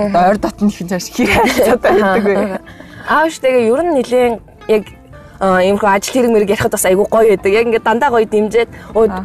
ойр 0.00 0.38
дотны 0.40 0.72
их 0.72 0.80
цааш 0.80 1.06
хэр 1.12 1.28
хайрцаатай 1.28 1.92
байдаг 2.00 2.24
вэ? 2.24 2.60
Аав 3.04 3.28
ээжтэйгээ 3.28 3.68
ер 3.68 3.80
нь 3.84 3.94
нэлээд 4.00 4.34
яг 4.72 4.84
иймэрхүү 5.42 5.90
ажил 5.90 6.14
хэрэг 6.14 6.30
мэрэг 6.30 6.50
ярихад 6.54 6.70
бас 6.70 6.86
айгүй 6.86 7.06
гоё 7.10 7.28
байдаг. 7.34 7.50
Яг 7.52 7.66
ингээд 7.66 7.82
дандаа 7.82 8.10
гоё 8.14 8.26
дэмжиад 8.30 8.70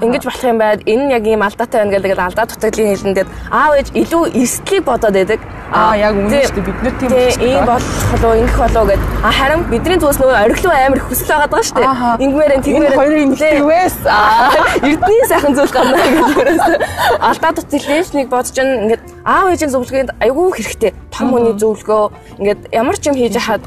ингэж 0.01 0.24
болох 0.25 0.43
юм 0.43 0.57
байд. 0.57 0.81
Энэ 0.89 1.03
нь 1.05 1.13
яг 1.13 1.24
ийм 1.29 1.45
алдаатай 1.45 1.86
байна 1.86 1.93
гэдэг 1.93 2.17
алдаа 2.17 2.45
дутагдлын 2.50 2.89
хэлнэдэд 2.97 3.27
аав 3.53 3.77
ээж 3.77 3.88
илүү 3.93 4.24
эрсдлийг 4.33 4.83
бодоод 4.83 5.13
байдаг. 5.13 5.39
Аа 5.69 5.93
яг 6.00 6.15
үнэн 6.15 6.41
шүү 6.47 6.57
дээ. 6.57 6.65
Бид 6.65 6.79
нар 6.81 6.95
тийм 6.97 7.12
ийм 7.43 7.65
болох 7.69 7.91
болов 8.17 8.33
ингэх 8.33 8.57
болов 8.57 8.86
гэд. 8.88 9.01
А 9.21 9.29
харин 9.36 9.62
бидний 9.69 10.00
зүйлс 10.00 10.19
нөгөө 10.24 10.38
ориглоо 10.41 10.74
амар 10.74 11.01
хүсэл 11.05 11.27
байгаа 11.27 11.50
даа 11.51 11.63
шүү 11.67 11.75
дээ. 11.77 11.93
Ингэмээрэн 12.24 12.62
тэгмээрэн 12.65 12.88
энэ 12.88 12.97
хоёрын 12.97 13.29
нэгтэйгээс 13.36 13.97
эрдний 14.88 15.24
сайхан 15.27 15.53
зүйл 15.53 15.74
гарна 15.75 15.97
ерөөсө 16.07 16.74
алдаа 17.19 17.51
дутагдлын 17.51 18.15
нэг 18.15 18.27
бодож 18.31 18.55
ингээд 18.57 19.03
аав 19.27 19.51
ээжийн 19.51 19.71
зөвлөгөөнд 19.75 20.12
айгүй 20.24 20.47
хэрэгтэй. 20.55 20.91
Том 21.12 21.36
хүний 21.36 21.53
зөвлөгөө 21.59 22.03
ингээд 22.39 22.62
ямар 22.71 22.95
ч 22.95 23.03
юм 23.12 23.15
хийж 23.19 23.36
хаад 23.36 23.63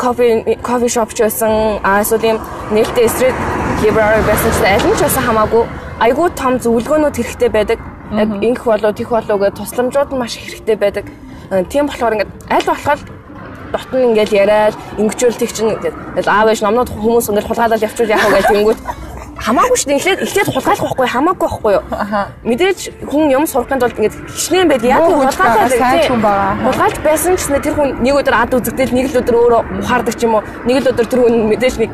кофе 0.00 0.56
кофе 0.64 0.88
шоп 0.88 1.12
ч 1.12 1.28
байсан 1.28 1.67
а 1.82 2.00
эсвэл 2.02 2.24
ийм 2.30 2.38
нээлттэй 2.74 3.08
street 3.14 3.36
library 3.82 4.22
байсан 4.28 4.50
ч 4.52 4.58
аль 4.64 4.86
нь 4.88 4.96
ч 4.98 5.00
байсан 5.06 5.22
хамаагүй 5.28 5.64
айгүй 6.06 6.28
том 6.40 6.54
зөвлөгөөнүүд 6.62 7.16
хэрэгтэй 7.18 7.50
байдаг. 7.50 7.78
Яг 8.12 8.28
инх 8.48 8.62
болоо 8.64 8.92
тех 8.92 9.08
болоо 9.10 9.36
гэж 9.38 9.52
тусламжууд 9.58 10.10
маш 10.16 10.34
хэрэгтэй 10.38 10.76
байдаг. 10.76 11.06
Тийм 11.70 11.86
болохоор 11.86 12.14
ингээд 12.14 12.32
аль 12.54 12.66
болох 12.70 13.00
дотн 13.72 14.02
ингээд 14.08 14.32
яриад 14.32 14.74
ингэчүүл 15.00 15.40
тэг 15.40 15.50
чинь 15.52 15.72
ингээд 15.74 16.28
аав 16.28 16.48
ээж 16.48 16.60
номнууд 16.64 16.88
хүмүүс 16.88 17.28
ингээд 17.28 17.48
хулгайлал 17.48 17.84
явуул 17.84 18.12
яах 18.14 18.26
вэ 18.28 18.38
гэх 18.40 18.48
тэнгүүт 18.52 18.80
хамаагүй 19.38 19.76
шүү 19.78 19.88
дээ. 19.88 19.98
Эхлээд 19.98 20.20
эхлээд 20.26 20.48
хулгайлах 20.50 20.82
байхгүй 20.82 21.08
хамаагүй 21.14 21.46
байхгүй 21.46 21.72
юу? 21.78 21.84
Мэдээж 22.42 22.78
хүн 23.06 23.30
юм 23.30 23.44
сурахын 23.46 23.80
тулд 23.80 23.98
ингээд 23.98 24.16
хичнээн 24.26 24.68
байд 24.68 24.84
яг 24.84 25.02
хулгайлах 25.06 25.70
сайн 25.70 26.02
хүн 26.10 26.22
байгаа. 26.22 26.52
Хулгайлж 26.66 26.98
байсан 27.06 27.34
ч 27.38 27.42
тэр 27.46 27.74
хүн 27.78 28.02
нэг 28.02 28.14
өдөр 28.18 28.34
ад 28.34 28.52
үзэгдэл 28.58 28.94
нэг 28.98 29.06
л 29.14 29.20
өдөр 29.22 29.36
өөрөө 29.38 29.62
ухаардаг 29.82 30.14
ч 30.18 30.26
юм 30.26 30.34
уу. 30.38 30.42
Нэг 30.66 30.76
л 30.82 30.90
өдөр 30.90 31.06
тэр 31.06 31.20
хүн 31.22 31.34
мэдээж 31.54 31.74
нэг 31.78 31.90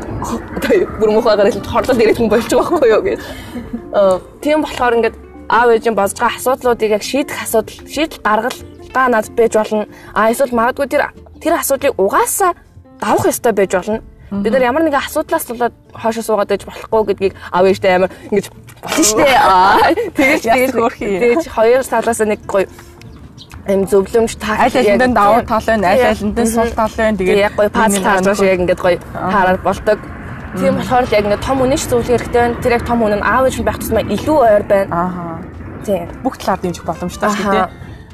бүр 0.98 1.10
мухагаар 1.12 1.52
л 1.52 1.60
хорлол 1.68 2.00
ирэх 2.00 2.16
хүн 2.16 2.32
болж 2.32 2.48
байгаа 2.48 2.80
байхгүй 2.80 2.90
юу 2.96 3.02
гэж. 3.04 3.20
Тийм 4.40 4.64
болохоор 4.64 4.96
ингээд 4.98 5.16
аав 5.52 5.68
ээжийн 5.68 5.94
босж 5.94 6.16
байгаа 6.16 6.40
асуудлуудыг 6.40 6.90
яг 6.96 7.04
шийдэх 7.04 7.44
асуудал 7.44 7.76
шийдэл 7.84 8.24
гаргал 8.24 8.58
та 8.88 9.08
над 9.12 9.28
байж 9.36 9.52
болно. 9.52 9.84
А 10.16 10.32
эсвэл 10.32 10.56
магадгүй 10.56 10.88
тэр 10.88 11.12
тэр 11.44 11.60
асуудлыг 11.60 11.92
угаасаа 12.00 12.56
давах 13.00 13.28
ёстой 13.28 13.52
байж 13.52 13.72
болно 13.76 14.00
Бид 14.30 14.52
нар 14.52 14.62
ямар 14.62 14.82
нэгэн 14.82 15.02
асуудлаас 15.04 15.44
болоод 15.48 15.74
хоошо 15.92 16.22
суугаад 16.22 16.48
байж 16.48 16.62
болохгүй 16.64 17.02
гэдгийг 17.12 17.34
аав 17.52 17.64
ээжтэй 17.68 17.92
амар 17.94 18.10
ингэж 18.30 18.46
болно 18.48 19.04
штэ. 19.04 19.26
Тэгээд 20.16 20.72
тэгээд 20.98 21.42
хоёр 21.48 21.82
талаас 21.84 22.20
нэг 22.24 22.40
гоё 22.48 22.66
эм 23.68 23.84
зөвлөмж 23.88 24.32
таа 24.40 24.64
аль 24.64 24.76
алинд 24.76 25.14
давуу 25.14 25.42
тал 25.44 25.64
байна? 25.64 25.92
Аль 25.92 26.08
алинд 26.12 26.38
сул 26.48 26.70
тал 26.72 26.92
байна? 26.96 27.16
Тэгээд 27.18 27.44
яг 27.48 27.54
гоё 27.56 27.68
паз 27.68 27.92
таарч 27.94 28.24
байгаа 28.24 28.34
шиг 28.34 28.50
яг 28.52 28.60
ингэж 28.64 28.80
гоё 28.80 28.98
хараад 29.12 29.60
болдог. 29.62 29.98
Тийм 30.58 30.74
болохоор 30.78 31.04
яг 31.10 31.24
ингэ 31.24 31.44
том 31.44 31.58
үнэш 31.62 31.82
зөвлөх 31.88 32.08
хэрэгтэй 32.08 32.40
байна. 32.40 32.60
Тэр 32.62 32.72
яг 32.76 32.84
том 32.86 33.00
үнэ 33.02 33.16
нь 33.20 33.24
аав 33.24 33.44
ээж 33.48 33.56
байх 33.64 33.78
тусмаа 33.78 34.04
илүү 34.04 34.38
ойр 34.40 34.64
байна. 34.68 34.90
Аа 34.92 35.34
тийм 35.84 36.08
бүх 36.24 36.36
талаар 36.40 36.60
дэмжих 36.60 36.84
боломжтой 36.84 37.28
шүү 37.28 37.52
дээ 37.52 37.68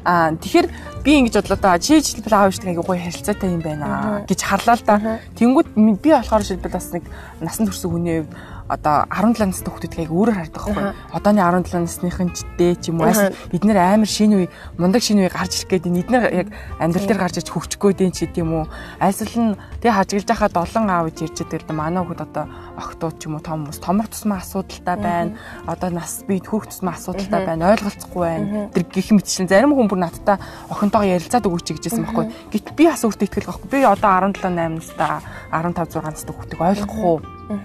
Аа 0.04 0.32
тэгэхээр 0.32 0.66
би 1.04 1.12
ингэж 1.20 1.34
бодлоо 1.40 1.58
да 1.60 1.78
чи 1.78 2.00
жишээлбэл 2.00 2.36
аав 2.36 2.52
ээжтэй 2.52 2.70
ингээ 2.76 2.84
гоё 2.84 3.00
харилцаатай 3.00 3.48
юм 3.48 3.62
байна 3.64 4.24
гэж 4.28 4.40
харлаа 4.44 4.76
л 4.76 4.84
да. 4.84 4.96
Тэнгүүд 5.36 5.68
би 5.96 6.10
болохоор 6.12 6.44
жишээлбэл 6.44 6.76
бас 6.76 6.88
нэг 6.92 7.04
насан 7.40 7.64
турш 7.66 7.80
хүний 7.80 8.20
хувьд 8.20 8.36
одоо 8.70 9.04
17 9.10 9.50
настай 9.50 9.66
хүүхдүүдийг 9.66 10.06
яг 10.06 10.12
өөрөөр 10.14 10.36
хардаг 10.38 10.62
байхгүй. 10.62 10.86
Одооны 11.10 11.42
17 11.42 11.82
насныхын 11.82 12.30
дэ 12.54 12.78
ч 12.78 12.94
юм 12.94 13.02
уу 13.02 13.10
бид 13.50 13.64
нэр 13.66 13.78
амар 13.82 14.06
шинэ 14.06 14.34
үе 14.38 14.48
мундаг 14.78 15.02
шинэ 15.02 15.26
үе 15.26 15.30
гарч 15.34 15.66
ирэх 15.66 15.82
гээд 15.82 15.90
эднэр 15.90 16.24
яг 16.30 16.48
амьдрал 16.78 17.06
дээр 17.10 17.18
гарч 17.18 17.42
иж 17.42 17.50
гээд 17.50 18.00
юм 18.06 18.14
чи 18.14 18.30
тийм 18.30 18.54
үү. 18.54 18.70
Альсвал 19.02 19.34
нь 19.34 19.58
тэг 19.82 19.90
хажиглаж 19.90 20.30
хахад 20.30 20.54
олон 20.54 20.86
аав 20.86 21.10
ээж 21.10 21.34
ирж 21.34 21.66
байгаа 21.66 21.66
л 21.66 21.74
манай 21.74 22.02
хүүхд 22.06 22.22
одоо 22.22 22.46
огтуд 22.80 23.20
ч 23.20 23.28
юм 23.28 23.36
уу 23.36 23.44
том 23.44 23.68
хүмүүс 23.68 23.78
томор 23.84 24.08
тусмаа 24.08 24.40
асуудалтай 24.40 24.96
байна. 24.96 25.36
Одоо 25.68 25.90
нас 25.92 26.24
би 26.24 26.40
хүүхд 26.40 26.72
тусмаа 26.72 26.96
асуудалтай 26.96 27.46
байна. 27.46 27.76
ойлголцохгүй 27.76 28.24
байна. 28.24 28.68
Тэр 28.72 28.84
гих 28.88 29.12
мэтчлэн 29.12 29.48
зарим 29.52 29.76
хүн 29.76 29.86
бүр 29.92 30.00
надтай 30.00 30.40
охинтойгоо 30.72 31.12
ярилцаад 31.20 31.44
өгөөч 31.44 31.68
гэжсэн 31.76 32.04
байхгүй. 32.08 32.26
Гэт 32.50 32.72
би 32.74 32.84
бас 32.88 33.04
өөртөө 33.04 33.26
итгэл 33.28 33.48
байхгүй. 33.52 33.68
Би 33.68 33.78
одоо 33.84 34.10
17 34.10 34.48
8 34.48 34.80
настай 34.80 35.20
15 35.52 36.00
6 36.00 36.08
настай 36.08 36.32
хүүхдийг 36.32 36.60
ойлгохгүй 36.64 37.16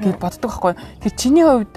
гэж 0.04 0.16
боддог 0.20 0.52
байхгүй. 0.52 0.74
Тэр 1.02 1.14
чиний 1.16 1.46
хувьд 1.48 1.74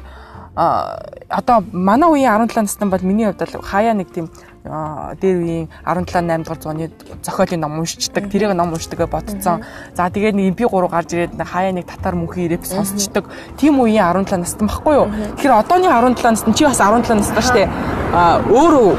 одоо 0.59 1.63
манай 1.73 2.09
үеийн 2.11 2.51
17 2.51 2.67
настай 2.67 2.89
бол 2.91 3.07
миний 3.07 3.31
хувьд 3.31 3.63
хаяа 3.63 3.95
нэг 3.95 4.11
тийм 4.11 4.27
дээр 4.65 5.37
үеийн 5.39 5.69
17 5.87 6.19
8 6.19 6.43
дугаар 6.43 6.61
зууны 6.61 6.91
зохиолын 7.23 7.61
ном 7.61 7.79
уншичдаг. 7.79 8.31
Тэрийг 8.31 8.53
ном 8.53 8.73
уншдаг 8.73 9.09
бодцсон. 9.09 9.65
За 9.95 10.11
тэгээд 10.11 10.35
нэг 10.35 10.59
MP3 10.59 10.89
гарч 10.91 11.13
ирээд 11.15 11.39
хаяа 11.39 11.73
нэг 11.73 11.87
татар 11.87 12.15
мөнхийн 12.15 12.51
рэп 12.53 12.65
сонсчдаг. 12.67 13.31
Тим 13.57 13.81
үеийн 13.81 14.05
17 14.05 14.37
настай 14.43 14.67
байхгүй 14.67 14.95
юу? 14.95 15.09
Тэгэхээр 15.39 15.59
одооны 15.63 15.89
17 15.89 16.27
настай 16.27 16.55
чи 16.55 16.65
бас 16.67 16.81
17 16.83 17.15
настай 17.17 17.43
шүү 17.43 17.55
дээ. 17.55 17.69
А 18.13 18.43
өөрөө 18.45 18.91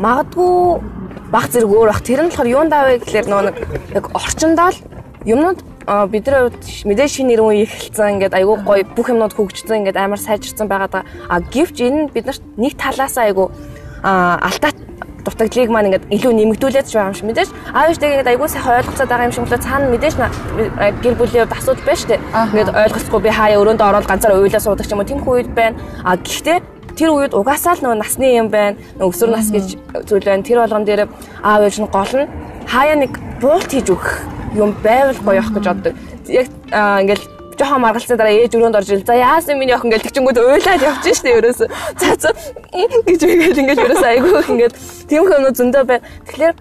магадгүй 0.00 0.80
баг 1.30 1.46
зэрэг 1.50 1.70
өөр 1.70 1.88
бах. 1.90 2.02
Тэр 2.02 2.22
нь 2.24 2.30
болохоор 2.30 2.48
юунд 2.48 2.72
авэ 2.72 2.98
гэхэлэр 3.02 3.26
нөгөө 3.28 3.44
нэг 3.44 3.56
яг 3.94 4.04
орчиндоо 4.14 4.70
л 4.70 4.78
юмнууд 5.26 5.60
бидний 6.08 6.40
хувьд 6.48 6.64
мэдээж 6.88 7.12
шинэ 7.12 7.28
нэр 7.36 7.42
үе 7.44 7.68
эхэлсэн 7.68 8.16
ингээд 8.16 8.38
айгүй 8.38 8.56
гоё 8.64 8.84
бүх 8.96 9.12
юмнууд 9.12 9.36
хөгжсөн 9.36 9.84
ингээд 9.84 10.00
амар 10.00 10.20
сайжирсан 10.20 10.68
байгаа. 10.68 11.04
А 11.28 11.40
гэвч 11.40 11.76
энэ 11.84 12.08
биднэрт 12.14 12.42
нэг 12.56 12.72
талаасаа 12.80 13.28
айгүй 13.28 13.50
алдаа 14.04 14.72
дутагдлыг 15.24 15.70
маань 15.72 15.88
ингээд 15.88 16.08
илүү 16.12 16.32
нэмэгдүүлээд 16.36 16.86
байгаа 16.92 17.08
юм 17.08 17.16
шиг 17.16 17.26
мэдээж 17.28 17.50
аав 17.72 17.88
ээжтэйгээ 17.88 18.14
ингээд 18.20 18.32
айгүй 18.36 18.48
сайхан 18.52 18.76
ойлголцоод 18.76 19.08
байгаа 19.08 19.28
юм 19.28 19.32
шиг 19.32 19.44
болоо 19.48 19.64
цаана 19.64 19.86
мэдээж 19.88 20.14
гэр 21.00 21.14
бүлийн 21.16 21.42
хувьд 21.48 21.56
асуудал 21.56 21.86
байна 21.88 22.00
шүү 22.00 22.10
дээ. 22.12 22.20
Ингээд 22.52 22.70
ойлголцохгүй 22.76 23.20
би 23.24 23.30
хаяа 23.32 23.60
өрөөндөө 23.64 23.88
ороод 23.88 24.08
ганцаар 24.08 24.36
уйлаа 24.36 24.60
суудаг 24.60 24.86
ч 24.86 24.92
юм 24.92 25.00
уу 25.00 25.08
тийм 25.08 25.20
үед 25.24 25.48
байна. 25.56 25.80
А 26.04 26.20
гэхдээ 26.20 26.58
тэр 26.92 27.10
үед 27.16 27.32
угаасаа 27.32 27.74
л 27.74 27.82
нөгөө 27.82 27.98
насны 28.04 28.28
юм 28.36 28.48
байна. 28.52 28.76
Нөгөө 29.00 29.12
өсвөр 29.16 29.30
нас 29.32 29.48
гэж 29.48 29.66
зүйл 30.04 30.28
байна. 30.28 30.44
Тэр 30.44 30.60
болгон 30.60 30.84
дээр 30.84 31.08
аав 31.40 31.60
ээж 31.64 31.76
нь 31.80 31.88
гол 31.88 32.12
нь 32.20 32.28
хаяа 32.68 32.96
нэг 33.00 33.12
буулт 33.40 33.70
хийж 33.72 33.88
өгөх 33.88 34.28
юм 34.54 34.76
байвал 34.84 35.18
гоё 35.24 35.40
явах 35.40 35.56
гэж 35.56 35.64
боддог. 35.72 35.94
Яг 36.28 36.48
ингээл 36.70 37.33
жоохон 37.58 37.82
маргалцсан 37.84 38.18
дараа 38.18 38.34
ээж 38.34 38.52
өрөөнд 38.56 38.78
орж 38.78 38.90
ил. 38.90 39.04
За 39.06 39.14
яасан 39.14 39.58
миний 39.58 39.74
охин 39.74 39.90
ингээл 39.90 40.06
тэгчингүүд 40.06 40.38
уйлаад 40.38 40.82
явж 40.82 41.04
штэ 41.08 41.38
ерөөсө. 41.38 41.66
За 42.00 42.14
за 42.18 42.30
гэж 42.72 43.20
ингээл 43.24 43.62
ингээл 43.62 43.84
ерөөсө 43.86 44.06
айгүй 44.06 44.32
их 44.40 44.50
ингээд 44.50 44.74
тийм 45.08 45.22
хүмүүс 45.24 45.56
зөндөө 45.58 45.84
бай. 45.88 46.00
Тэгэхээр 46.28 46.54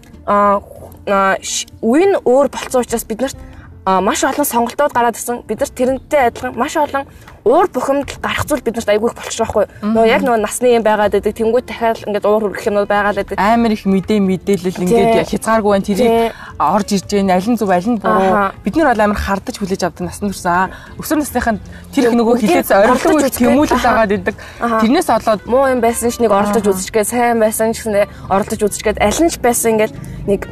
үн 1.84 2.12
өөр 2.24 2.48
болцсон 2.48 2.82
учраас 2.84 3.06
бид 3.08 3.22
нарт 3.22 3.38
маш 3.86 4.24
олон 4.24 4.48
сонголтууд 4.48 4.94
гараад 4.96 5.18
ирсэн. 5.20 5.44
Бид 5.48 5.60
нар 5.60 5.72
тэрнтэй 5.72 6.22
адилхан 6.32 6.56
маш 6.56 6.78
олон 6.78 7.08
уур 7.44 7.68
бухимдал 7.68 8.20
гарах 8.24 8.46
зүйл 8.48 8.64
биднэрт 8.64 8.88
айгүй 8.88 9.12
их 9.12 9.16
болчих 9.20 9.36
жоохгүй. 9.36 9.68
Нөгөө 9.84 10.08
яг 10.08 10.22
нөгөө 10.24 10.40
насны 10.40 10.72
юм 10.72 10.84
байгаад 10.84 11.12
байдаг. 11.12 11.36
Тэнгүүд 11.36 11.66
дахиад 11.68 12.00
ингээд 12.08 12.24
уур 12.24 12.44
хүрэх 12.48 12.68
юмнууд 12.72 12.88
байгаад 12.88 13.18
байдаг. 13.20 13.36
Амар 13.36 13.76
их 13.76 13.84
мэдээ 13.84 14.20
мэдээлэл 14.24 14.80
ингээд 14.80 15.28
хязгааргүй 15.28 15.72
байна. 15.76 15.84
Тэрийг 15.84 16.32
орж 16.56 16.90
ирж 16.96 17.10
байна. 17.12 17.36
Аль 17.36 17.50
нь 17.52 17.60
зөв, 17.60 17.68
аль 17.68 17.90
нь 17.92 18.00
буруу. 18.00 18.56
Бид 18.64 18.76
нар 18.80 18.96
бол 18.96 19.04
амар 19.04 19.20
хардаж 19.20 19.56
хүлээж 19.60 19.84
авдаг 19.84 20.08
насны 20.08 20.32
турсан. 20.32 20.72
Өсвөр 20.96 21.20
насныханд 21.20 21.60
тэр 21.92 22.08
их 22.08 22.16
нөгөө 22.16 22.36
хилээс 22.40 22.72
орилдог 22.72 23.28
тэмүүлэл 23.36 23.84
байгаад 23.84 24.12
байдаг. 24.16 24.36
Тэрнээс 24.64 25.10
болоод 25.12 25.42
муу 25.44 25.68
юм 25.68 25.84
байсан 25.84 26.16
ч 26.16 26.24
нэг 26.24 26.32
оролдож 26.32 26.64
үзчихгээ, 26.64 27.04
сайн 27.04 27.44
байсан 27.44 27.76
ч 27.76 27.84
гэсэн 27.84 28.08
оролдож 28.32 28.62
үзчихгээд 28.64 29.04
аль 29.04 29.20
нь 29.20 29.32
ч 29.32 29.36
байсан 29.44 29.76
ингээд 29.76 29.94
нэг 30.32 30.48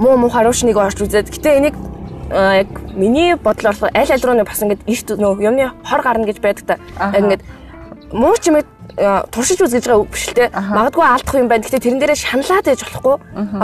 муу 0.00 0.16
муу 0.16 0.32
харуулш 0.32 0.64
нэг 0.64 0.80
орж 0.80 1.04
үзээд. 1.04 1.28
Гэтэ 1.28 1.60
энийг 1.60 1.76
яг 2.32 2.68
миний 2.96 3.34
бодлоор 3.36 3.76
аль 3.92 4.12
аль 4.12 4.24
руу 4.24 4.44
бас 4.44 4.62
ингээд 4.62 4.88
эрт 4.88 5.08
нөө 5.20 5.42
юмны 5.44 5.70
хор 5.84 6.02
гарна 6.02 6.24
гэж 6.24 6.40
байдаг 6.40 6.64
та. 6.66 6.76
Ингээд 7.12 7.42
муу 8.12 8.36
ч 8.40 8.48
юм 8.48 8.64
туршиж 9.32 9.60
үз 9.60 9.72
гэж 9.76 9.84
байгаа 9.88 10.08
биш 10.08 10.28
л 10.28 10.36
те. 10.36 10.48
Магадгүй 10.52 11.04
алдах 11.04 11.36
юм 11.36 11.48
байна. 11.48 11.64
Гэтэ 11.64 11.80
тэрэн 11.80 12.00
дээрээ 12.00 12.18
шаналаад 12.18 12.66
байж 12.68 12.80
болохгүй. 12.84 13.16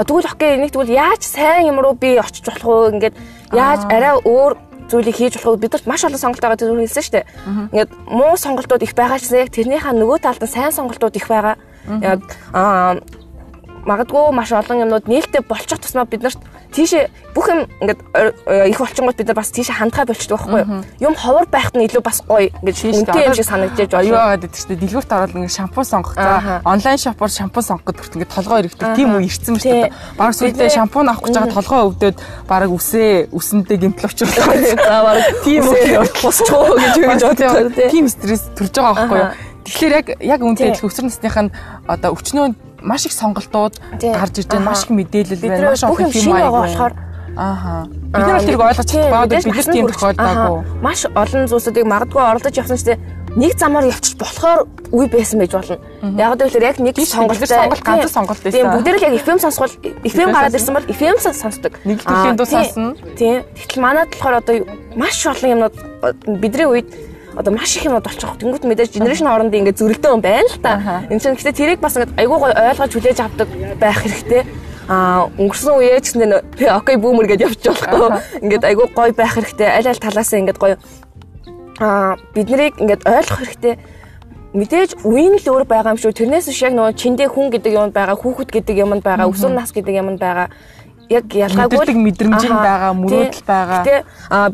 Тэгвэл 0.04 0.32
окей 0.32 0.50
энийг 0.56 0.72
тэгвэл 0.72 0.96
яаж 0.96 1.22
сайн 1.24 1.68
юм 1.68 1.80
руу 1.80 1.96
би 1.96 2.16
очиж 2.16 2.44
болох 2.44 2.64
вэ? 2.64 2.92
Ингээд 2.96 3.16
яаж 3.52 3.84
арай 3.88 4.16
өөр 4.20 4.52
зүйлийг 4.88 5.16
хийж 5.16 5.34
болох 5.40 5.60
бид 5.60 5.72
нарт 5.72 5.86
маш 5.86 6.04
олон 6.04 6.20
сонголт 6.20 6.40
байгаа 6.40 6.56
гэж 6.56 6.68
хэлсэн 6.68 7.04
шүү 7.04 7.14
дээ. 7.16 7.26
Ингээд 7.72 7.90
муу 8.08 8.36
сонголтууд 8.36 8.82
их 8.84 8.96
байгаа 8.96 9.20
ч 9.20 9.32
яг 9.36 9.52
тэрнийхээ 9.52 9.92
нөгөө 9.92 10.18
талд 10.24 10.40
нь 10.44 10.48
сайн 10.48 10.72
сонголтууд 10.72 11.16
их 11.16 11.28
байгаа. 11.28 11.56
Яг 12.00 12.20
аа 12.52 12.96
магадгүй 13.84 14.32
маш 14.32 14.52
олон 14.52 14.84
юмнууд 14.84 15.08
нээлттэй 15.08 15.44
болчих 15.44 15.80
тусмаа 15.80 16.08
биднэрт 16.08 16.40
тийшээ 16.78 17.34
бүх 17.34 17.46
юм 17.50 17.60
ингээд 17.82 18.00
их 18.70 18.78
болчингууд 18.78 19.18
бид 19.18 19.26
нар 19.26 19.38
бас 19.38 19.50
тийшээ 19.50 19.78
хандхаа 19.82 20.06
болчихдог 20.06 20.38
байхгүй 20.38 20.62
юу? 20.62 21.10
Юм 21.10 21.14
ховор 21.18 21.46
байхад 21.50 21.74
нь 21.74 21.86
илүү 21.90 22.02
бас 22.06 22.22
гоё 22.22 22.54
ингээд 22.62 23.02
үнэтэй 23.02 23.26
юм 23.26 23.34
шиг 23.34 23.50
санагдаж 23.50 23.90
байна. 23.90 24.06
Аюу 24.06 24.38
гэдэг 24.38 24.50
чинь 24.54 24.78
дэлгүүрт 24.78 25.10
ороод 25.10 25.34
ингээд 25.34 25.58
шампунь 25.58 25.88
сонгох. 25.90 26.14
За 26.14 26.62
онлайн 26.62 26.98
шопоор 26.98 27.30
шампунь 27.34 27.66
сонгоход 27.66 27.98
хүрт 27.98 28.14
ингээд 28.14 28.34
толгой 28.34 28.58
иргэдэг. 28.62 28.94
Тийм 28.94 29.10
үе 29.18 29.26
ирсэн 29.26 29.54
мэт 29.58 29.66
дээ. 29.66 29.90
Бараг 30.14 30.34
сүйдээ 30.38 30.70
шампунь 30.70 31.10
авах 31.10 31.22
гэж 31.26 31.34
байгаа 31.34 31.58
толгой 31.58 31.80
өвдөд 31.90 32.16
бараг 32.46 32.70
үсээ 32.70 33.34
үсэндээ 33.34 33.78
гэмтэл 33.82 34.06
очруулах. 34.06 34.46
За 34.78 34.98
бараг 35.02 35.24
тийм 35.42 35.62
үе 35.66 35.98
босчихоо 36.22 36.78
гэж 36.78 36.94
гэж 36.94 37.22
бодлоо. 37.26 37.90
Тийм 37.90 38.06
стресс 38.06 38.46
төрж 38.54 38.74
байгаа 38.78 38.94
байхгүй 38.94 39.18
юу? 39.18 39.30
Тэгэхээр 39.68 39.92
яг 39.92 40.06
яг 40.24 40.40
үнтэй 40.40 40.72
адилхан 40.72 40.88
өсвөр 40.88 41.06
насных 41.10 41.36
нь 41.36 41.52
одоо 41.84 42.16
өчнөө 42.16 42.67
маш 42.82 43.06
их 43.06 43.12
сонголтууд 43.12 43.80
гарч 44.00 44.34
ирж 44.38 44.48
байна. 44.48 44.70
Маш 44.70 44.84
их 44.84 44.90
мэдээлэл 44.90 45.40
байна. 45.40 45.70
Маш 45.70 45.82
их 45.82 46.24
юм 46.24 46.32
байгаа 46.32 46.62
болохоор 46.62 46.94
Ааха. 47.38 47.86
Бид 47.86 48.26
нар 48.26 48.42
тэрийг 48.42 48.60
ойлгож 48.60 48.88
чадахгүй 48.90 49.26
бид 49.30 49.44
бид 49.46 49.68
тийм 49.70 49.86
тохиолдоогүй. 49.86 50.82
Маш 50.82 51.06
олон 51.06 51.46
зүйлсүүдийг 51.46 51.86
магадгүй 51.86 52.18
оролдож 52.18 52.56
явсан 52.58 52.78
ч 52.82 52.98
нэг 53.38 53.54
замаар 53.54 53.86
явчих 53.86 54.18
болохоор 54.18 54.66
үе 54.90 55.06
байсан 55.06 55.38
байж 55.38 55.52
болно. 55.54 55.78
Яг 56.18 56.34
гэвэл 56.34 56.66
яг 56.66 56.78
нэг 56.82 56.98
сонголт 56.98 57.38
сонголт 57.46 57.82
ганц 57.86 58.10
сонголт 58.10 58.42
байсан. 58.42 58.58
Тийм 58.58 58.72
бүгд 58.74 58.88
л 58.90 59.06
яг 59.06 59.14
FM 59.22 59.38
сонсгол 59.38 59.70
FM 60.02 60.28
гараад 60.34 60.58
ирсэн 60.58 60.74
бол 60.74 60.90
FM 60.90 61.16
сонсдог. 61.22 61.72
Нэг 61.86 62.02
төрлийн 62.02 62.34
дуу 62.34 62.46
сонсно. 62.50 62.96
Тийм. 63.14 63.46
Тэгтэл 63.54 63.82
манайд 63.86 64.10
болохоор 64.18 64.42
одоо 64.42 64.66
маш 64.98 65.22
олон 65.22 65.50
юмнууд 65.54 65.74
бидний 66.42 66.66
үед 66.66 66.88
одоо 67.36 67.52
маш 67.52 67.76
их 67.76 67.84
юмуд 67.84 68.04
болчих. 68.04 68.30
Тэнгүүт 68.40 68.64
мэдээж 68.64 68.96
генерашн 68.96 69.28
хоорондын 69.28 69.60
ингээд 69.66 69.78
зөрөлдөө 69.78 70.12
юм 70.14 70.22
байна 70.22 70.48
л 70.48 70.62
та. 70.62 71.04
Энд 71.10 71.20
чинь 71.22 71.36
гэхдээ 71.36 71.58
тэрийг 71.58 71.80
бас 71.80 71.96
ингээд 71.96 72.16
айгүй 72.16 72.38
гой 72.38 72.52
ойлгож 72.52 72.92
хүлээж 72.94 73.18
авдаг 73.20 73.48
байх 73.78 73.98
хэрэгтэй. 74.00 74.42
А 74.88 75.28
өнгөрсөн 75.36 75.74
үеэ 75.76 76.00
ч 76.00 76.16
нэ 76.16 76.40
окей 76.72 76.96
бүүмэр 76.96 77.28
гэдээ 77.28 77.48
явж 77.52 77.62
болохгүй. 77.68 78.08
Ингээд 78.40 78.64
айгүй 78.64 78.86
гой 78.96 79.10
байх 79.12 79.36
хэрэгтэй. 79.36 79.68
Аль 79.68 79.88
аль 79.92 80.00
талаасаа 80.00 80.40
ингээд 80.40 80.58
гой 80.58 80.80
а 81.78 82.16
бид 82.34 82.48
нарыг 82.48 82.80
ингээд 82.80 83.04
ойлгох 83.04 83.38
хэрэгтэй. 83.44 83.74
Мэдээж 84.56 85.04
үеийн 85.04 85.36
л 85.36 85.44
өөр 85.44 85.68
байгаа 85.68 85.92
юм 85.92 86.00
шүү. 86.00 86.16
Тэрнээс 86.16 86.48
биш 86.48 86.64
яг 86.64 86.72
нөгөө 86.72 86.96
чиндээ 86.96 87.28
хүн 87.28 87.52
гэдэг 87.52 87.72
юм 87.76 87.92
байгаа, 87.92 88.16
хүүхэд 88.16 88.48
гэдэг 88.48 88.76
юм 88.80 88.96
байгаа, 89.04 89.28
өсвөр 89.28 89.52
нас 89.52 89.76
гэдэг 89.76 89.92
юм 89.92 90.16
байгаа 90.16 90.48
яг 91.12 91.24
ялгаагүй 91.28 91.96
мэдрэмж 91.96 92.48
байгаа, 92.48 92.92
мөрөөдөл 92.96 93.44
байгаа. 93.44 93.82
Гэтэ 93.84 93.96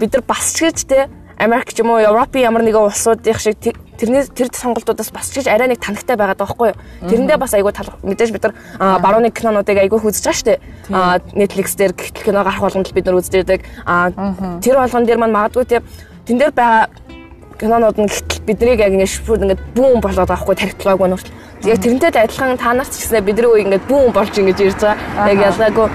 бид 0.03 0.11
нар 0.15 0.25
бас 0.27 0.47
ч 0.51 0.67
гэж 0.67 0.79
те 0.87 1.07
Америк 1.38 1.73
ч 1.75 1.81
юм 1.83 1.90
уу 1.90 1.99
Европын 1.99 2.42
ямар 2.42 2.62
нэгэн 2.62 2.87
улсуудын 2.87 3.38
шиг 3.38 3.59
тэрний 3.99 4.23
тэр 4.27 4.49
сонголтуудаас 4.55 5.11
бас 5.11 5.31
ч 5.31 5.42
гэж 5.42 5.51
арай 5.51 5.68
нэг 5.68 5.83
танагтай 5.83 6.16
байгаад 6.16 6.38
байгаа 6.38 6.47
байхгүй 6.47 6.68
юу. 6.70 7.11
Тэрэндээ 7.11 7.38
бас 7.38 7.55
айгүй 7.55 7.73
тал 7.73 7.90
мэдээж 8.03 8.31
бид 8.31 8.44
нар 8.47 8.55
барууны 9.03 9.31
кинонуудыг 9.31 9.79
айгүй 9.79 9.99
үзэж 9.99 10.25
байгаа 10.25 10.38
шүү 10.38 10.49
дээ. 10.51 10.61
Netflix 11.35 11.75
дээр 11.75 11.92
гихтэл 11.94 12.27
кино 12.31 12.44
гарах 12.44 12.62
болгонд 12.62 12.92
бид 12.94 13.07
нар 13.07 13.18
үздэг. 13.18 13.62
Аа 13.87 14.11
тэр 14.62 14.79
болгон 14.79 15.07
дээр 15.07 15.18
маань 15.18 15.35
магадгүй 15.35 15.83
тэн 16.27 16.38
дээр 16.38 16.53
байгаа 16.55 16.90
кинонууд 17.59 17.99
нь 17.99 18.11
гихтэл 18.11 18.47
биднийг 18.47 18.81
яг 18.83 18.92
ингэ 18.94 19.07
шүпүүд 19.07 19.42
ингэ 19.47 19.57
бүүн 19.79 20.01
болоод 20.03 20.29
байгаа 20.29 20.42
хгүй 20.42 20.57
тархитлагаагүй 20.59 21.09
нүртэл. 21.09 21.35
Яг 21.70 21.79
тэрнтэй 21.79 22.11
адилхан 22.11 22.59
та 22.59 22.75
нарт 22.75 22.90
ч 22.90 23.07
гэснээр 23.07 23.27
бидний 23.27 23.47
үе 23.47 23.62
ингэ 23.62 23.87
бүүн 23.87 24.11
болж 24.11 24.35
ингэж 24.35 24.59
ирж 24.61 24.81
байгаа. 24.83 25.31
Яг 25.31 25.38
ялгаагүй 25.55 25.87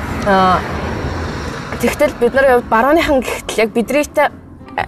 Тэгтэл 1.79 2.11
бид 2.19 2.33
нар 2.35 2.59
барууныхан 2.67 3.23
гихтэл 3.23 3.63
яг 3.63 3.69
биднийтэй 3.71 4.27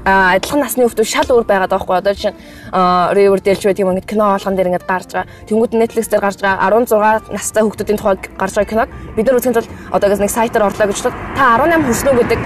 адилхан 0.05 0.59
насны 0.63 0.83
хүмүүс 0.85 1.09
шал 1.09 1.29
өөр 1.31 1.45
байгаад 1.47 1.71
байгаа 1.71 1.85
хгүй 1.85 1.97
одоо 1.97 2.13
жишээ 2.13 2.33
Riverdale 2.71 3.59
ч 3.59 3.63
байдаг 3.67 3.83
юм 3.83 3.91
ингээд 3.91 4.09
кино 4.09 4.31
болгон 4.31 4.55
дээр 4.55 4.69
ингээд 4.71 4.87
гарч 4.87 5.09
байгаа. 5.11 5.29
Тэнгүүд 5.47 5.73
Netflix 5.75 6.07
дээр 6.07 6.23
гарч 6.23 6.39
байгаа 6.39 6.71
16 6.71 7.35
настай 7.35 7.61
хүмүүсийн 7.63 7.99
тухай 7.99 8.15
гарч 8.39 8.53
байгаа 8.55 8.71
киног 8.71 8.89
бид 9.15 9.25
нар 9.27 9.37
үзэхэд 9.39 9.59
бол 9.59 9.69
одоо 9.91 10.07
гэж 10.09 10.19
нэг 10.23 10.31
сайтаар 10.31 10.67
орлоо 10.71 10.87
гэж 10.87 10.97
бодлоо 11.03 11.13
та 11.35 11.43
18 11.59 11.83
хүрснө 11.83 12.11
гэдэг 12.15 12.39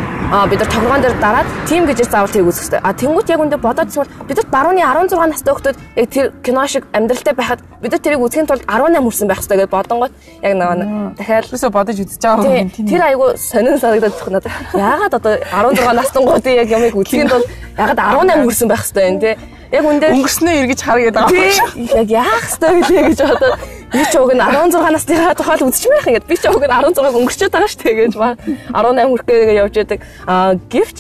бид 0.50 0.60
нар 0.60 0.72
тоглоом 0.74 1.02
дээр 1.02 1.16
дараад 1.22 1.48
тим 1.70 1.86
гэж 1.86 2.00
заавал 2.10 2.34
тийг 2.34 2.48
үзэх 2.50 2.66
хэрэгтэй. 2.66 2.82
А 2.82 2.94
тэнгүүд 2.94 3.30
яг 3.30 3.40
үндэ 3.46 3.58
бодоод 3.62 3.90
зүгээр 3.94 4.10
бид 4.26 4.38
нар 4.42 4.50
барууны 4.50 4.82
16 4.82 5.30
настай 5.30 5.54
хүмүүс 5.54 5.78
яг 5.96 6.10
тэр 6.10 6.26
кино 6.42 6.66
шиг 6.68 6.84
амьдралтай 6.94 7.34
байхад 7.38 7.62
бид 7.82 7.92
нар 7.94 8.02
тэрийг 8.02 8.22
үзэхийн 8.26 8.50
тулд 8.50 8.66
18 8.66 9.06
хүрсэн 9.06 9.28
байх 9.30 9.40
хэрэгтэй 9.46 9.58
гэж 9.62 9.70
бодонгот 9.70 10.14
яг 10.42 10.54
нэг 10.58 10.90
дахиад 11.18 11.54
өсөө 11.54 11.70
бодож 11.70 11.98
үзэж 12.02 12.22
байгаа 12.26 12.58
юм 12.66 12.70
тийм. 12.74 12.88
Тэр 12.90 13.04
айгу 13.06 13.26
сонин 13.38 13.78
санагдаад 13.78 14.16
байна 14.18 14.40
надад. 14.42 14.54
Яагаад 14.74 15.14
одоо 15.14 15.34
16 15.54 15.94
настангуудын 15.94 16.58
яг 16.58 16.70
ямыг 16.74 16.96
үзэхийн 16.98 17.30
тулд 17.30 17.46
ягаад 17.78 18.00
18 18.00 18.44
хүрсэн 18.46 18.68
байх 18.68 18.82
хэрэгтэй 18.82 19.06
юм 19.12 19.20
те. 19.22 19.38
Яг 19.76 19.84
үндэ 19.84 20.08
өнгөрснөө 20.16 20.54
эргэж 20.64 20.80
харгээд 20.88 21.16
байгаа 21.20 21.36
юм 21.36 21.52
шиг. 21.52 21.70
Яг 22.00 22.10
яах 22.10 22.44
хэрэгтэй 22.48 22.72
гэлээ 22.80 23.04
гэж 23.12 23.20
бодоод 23.28 23.56
би 23.92 24.04
ч 24.08 24.14
уг 24.16 24.32
нь 24.32 24.40
16 24.40 24.96
насныхаа 24.96 25.36
тухайл 25.36 25.68
үзчих 25.68 25.92
байх 25.92 26.08
ингээд 26.08 26.30
би 26.32 26.36
ч 26.40 26.44
уг 26.48 26.64
нь 26.64 26.72
16 26.72 27.20
өнгөрчөөд 27.20 27.52
байгаа 27.52 27.70
шүү 27.70 27.82
дээ 27.84 27.96
гэж 28.00 28.14
ба. 28.16 28.30
18 28.72 29.12
хүрхгээ 29.12 29.60
явж 29.60 29.76
яадаг. 29.76 30.00
Аа 30.24 30.56
гэвч 30.72 30.98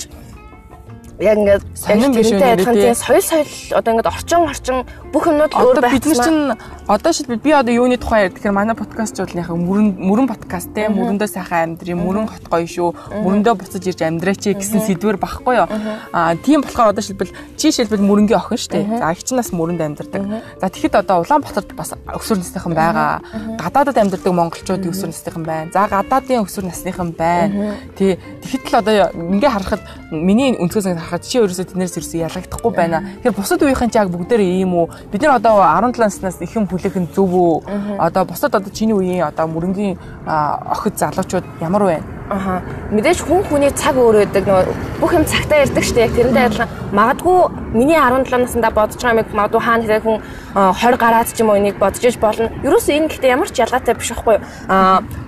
яг 1.19 1.37
ингээд 1.39 1.63
сонин 1.71 2.11
биш 2.11 2.31
үү 2.35 2.39
нэрээ 2.43 2.95
соёл 2.99 3.23
соёл 3.23 3.47
одоо 3.71 3.91
ингээд 3.95 4.11
орчин 4.11 4.43
орчин 4.43 4.77
бүх 5.15 5.31
юмнууд 5.31 5.55
өөр 5.55 5.79
байх. 5.79 5.95
Бид 5.95 6.05
нар 6.11 6.19
чинь 6.27 6.51
одоо 6.91 7.11
шил 7.15 7.31
би 7.39 7.51
одоо 7.55 7.71
юуны 7.71 7.95
тухай 7.95 8.27
ярьдаг 8.27 8.43
тэгэхээр 8.43 8.51
манай 8.51 8.75
подкаст 8.75 9.15
жуулныхаа 9.15 9.55
мөрөн 9.55 9.95
мөрөн 9.95 10.27
подкаст 10.27 10.75
те 10.75 10.91
мөрөндөө 10.91 11.29
сайхан 11.31 11.79
амьдрий 11.79 11.95
мөрөн 11.95 12.27
хот 12.27 12.51
гоё 12.51 12.67
шүү 12.67 13.23
мөрөндөө 13.23 13.53
буцаж 13.55 13.87
ирж 13.87 14.03
амьдраач 14.03 14.43
гэсэн 14.51 14.83
сэдвэр 14.83 15.15
багхгүй 15.15 15.55
юу. 15.55 15.67
Аа 16.11 16.35
тийм 16.35 16.67
болохоор 16.67 16.91
одоо 16.91 16.99
шилбэл 16.99 17.31
чи 17.55 17.71
шилбэл 17.71 18.03
мөрөнгийн 18.03 18.43
охин 18.43 18.59
штэ. 18.59 18.83
За 18.99 19.15
бас 19.15 19.49
мөрөнд 19.55 19.79
амьдардаг. 19.79 20.23
За 20.59 20.67
тэгэхэд 20.67 20.99
одоо 20.99 21.23
Улаанбаатарт 21.23 21.71
бас 21.79 21.95
өсвөр 22.11 22.43
насныхан 22.43 22.75
байгаа. 22.75 23.23
Гадаадад 23.55 23.95
амьдардаг 23.95 24.33
монголчуудын 24.35 24.91
өсвөр 24.91 25.15
насныхан 25.15 25.43
байна. 25.47 25.71
За 25.71 25.87
гадаадын 25.87 26.43
өсвөр 26.43 26.67
насныхан 26.67 27.15
байна. 27.15 27.79
Тий. 27.95 28.19
Тэгэхэд 28.43 28.67
л 28.67 28.79
одоо 28.83 28.93
ингээ 29.15 29.49
харахад 29.49 29.81
миний 30.11 30.59
өнцгөөс 30.59 30.91
харахад 30.91 31.23
чи 31.23 31.39
ерөөсөө 31.39 31.71
тэднээс 31.71 31.97
ерөөсөө 31.97 32.19
ялагдахгүй 32.27 32.71
байна. 32.75 33.01
Тэгэхээр 33.23 33.37
бусад 33.39 33.63
үеийнхэн 33.63 33.89
ч 33.89 33.95
яг 33.95 34.11
бүгдээр 34.11 34.43
ийм 34.43 34.75
үү? 34.75 35.04
Бид 35.11 35.21
нар 35.21 35.35
одоо 35.35 35.61
17 35.61 35.99
наснаас 35.99 36.41
их 36.41 36.55
юм 36.55 36.67
хүлээх 36.67 36.95
нь 36.97 37.07
зөв 37.13 37.29
үү? 37.29 37.97
Одоо 37.99 38.25
бусад 38.25 38.55
одоо 38.55 38.71
чиний 38.73 38.95
үеийн 38.95 39.27
одоо 39.27 39.47
мөрөнгийн 39.47 39.97
охид 40.25 40.97
залуучууд 40.97 41.45
ямар 41.61 41.83
вэ? 41.83 41.99
Аха. 42.29 42.61
Мэдээж 42.89 43.21
хүн 43.21 43.45
хүний 43.45 43.69
цаг 43.69 43.95
өөр 44.01 44.25
байдаг. 44.25 44.65
Бүх 44.99 45.13
юм 45.13 45.25
цагтаа 45.29 45.61
ярьдаг 45.61 45.83
шүү 45.85 45.95
дээ. 45.95 46.09
Тэрнтэй 46.09 46.45
адилхан 46.49 46.69
магадгүй 46.89 47.37
миний 47.77 48.01
17 48.01 48.49
наснда 48.49 48.73
бодож 48.73 48.97
байгаа 48.97 49.21
юм 49.21 49.29
магадгүй 49.29 49.61
хаана 49.61 49.83
хэрэг 49.85 50.03
хүн 50.03 50.19
20 50.57 50.97
гараад 50.97 51.29
ч 51.29 51.37
юм 51.45 51.49
уу 51.53 51.59
энийг 51.61 51.77
бодож 51.77 52.01
иж 52.01 52.17
болно. 52.17 52.49
Ерөөсөө 52.65 52.97
энэ 52.97 53.09
гэхдээ 53.13 53.29
ямар 53.29 53.49
ч 53.53 53.61
ялгаатай 53.61 53.93
биш 53.93 54.09
байхгүй 54.09 54.41
юу? 54.41 54.43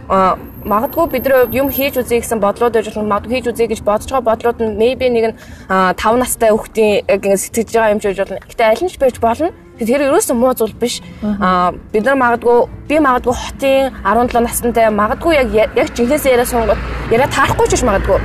Аа 0.10 0.42
магадгүй 0.66 1.06
бид 1.14 1.30
нар 1.30 1.54
юм 1.54 1.70
хийж 1.70 2.02
үзье 2.02 2.18
гэсэн 2.18 2.42
бодлоод 2.42 2.74
байж 2.74 2.90
болно. 2.90 3.14
Магадгүй 3.14 3.40
хийж 3.40 3.48
үзье 3.54 3.68
гэж 3.70 3.82
бодож 3.86 4.10
байгаа 4.10 4.30
бодлууд 4.34 4.58
нь 4.66 4.74
maybe 4.74 5.06
нэг 5.06 5.26
нь 5.32 5.38
5 5.70 6.18
настай 6.18 6.50
хүүхдийн 6.50 7.06
ингэ 7.06 7.38
сэтгэж 7.38 7.70
байгаа 7.78 7.94
юм 7.94 8.02
шиг 8.02 8.18
болно. 8.18 8.42
Гэтэ 8.42 8.64
аль 8.66 8.84
нь 8.84 8.90
ч 8.90 8.98
байж 8.98 9.22
болно. 9.22 9.54
Тэр 9.78 10.08
ерөөсөн 10.08 10.38
муу 10.38 10.54
зүйл 10.58 10.74
биш. 10.74 11.02
Аа 11.22 11.74
бид 11.94 12.06
нар 12.06 12.18
магадгүй 12.18 12.58
би 12.90 13.00
магадгүй 13.04 13.36
хотын 13.38 13.94
17 14.04 14.42
настай 14.42 14.90
магадгүй 14.90 15.36
яг 15.38 15.54
яг 15.78 15.94
жинхэнэсээ 15.94 16.34
яриа 16.34 16.50
сунгууд 16.50 16.82
яриа 17.14 17.30
таарахгүй 17.30 17.68
ч 17.70 17.86
магадгүй. 17.86 18.20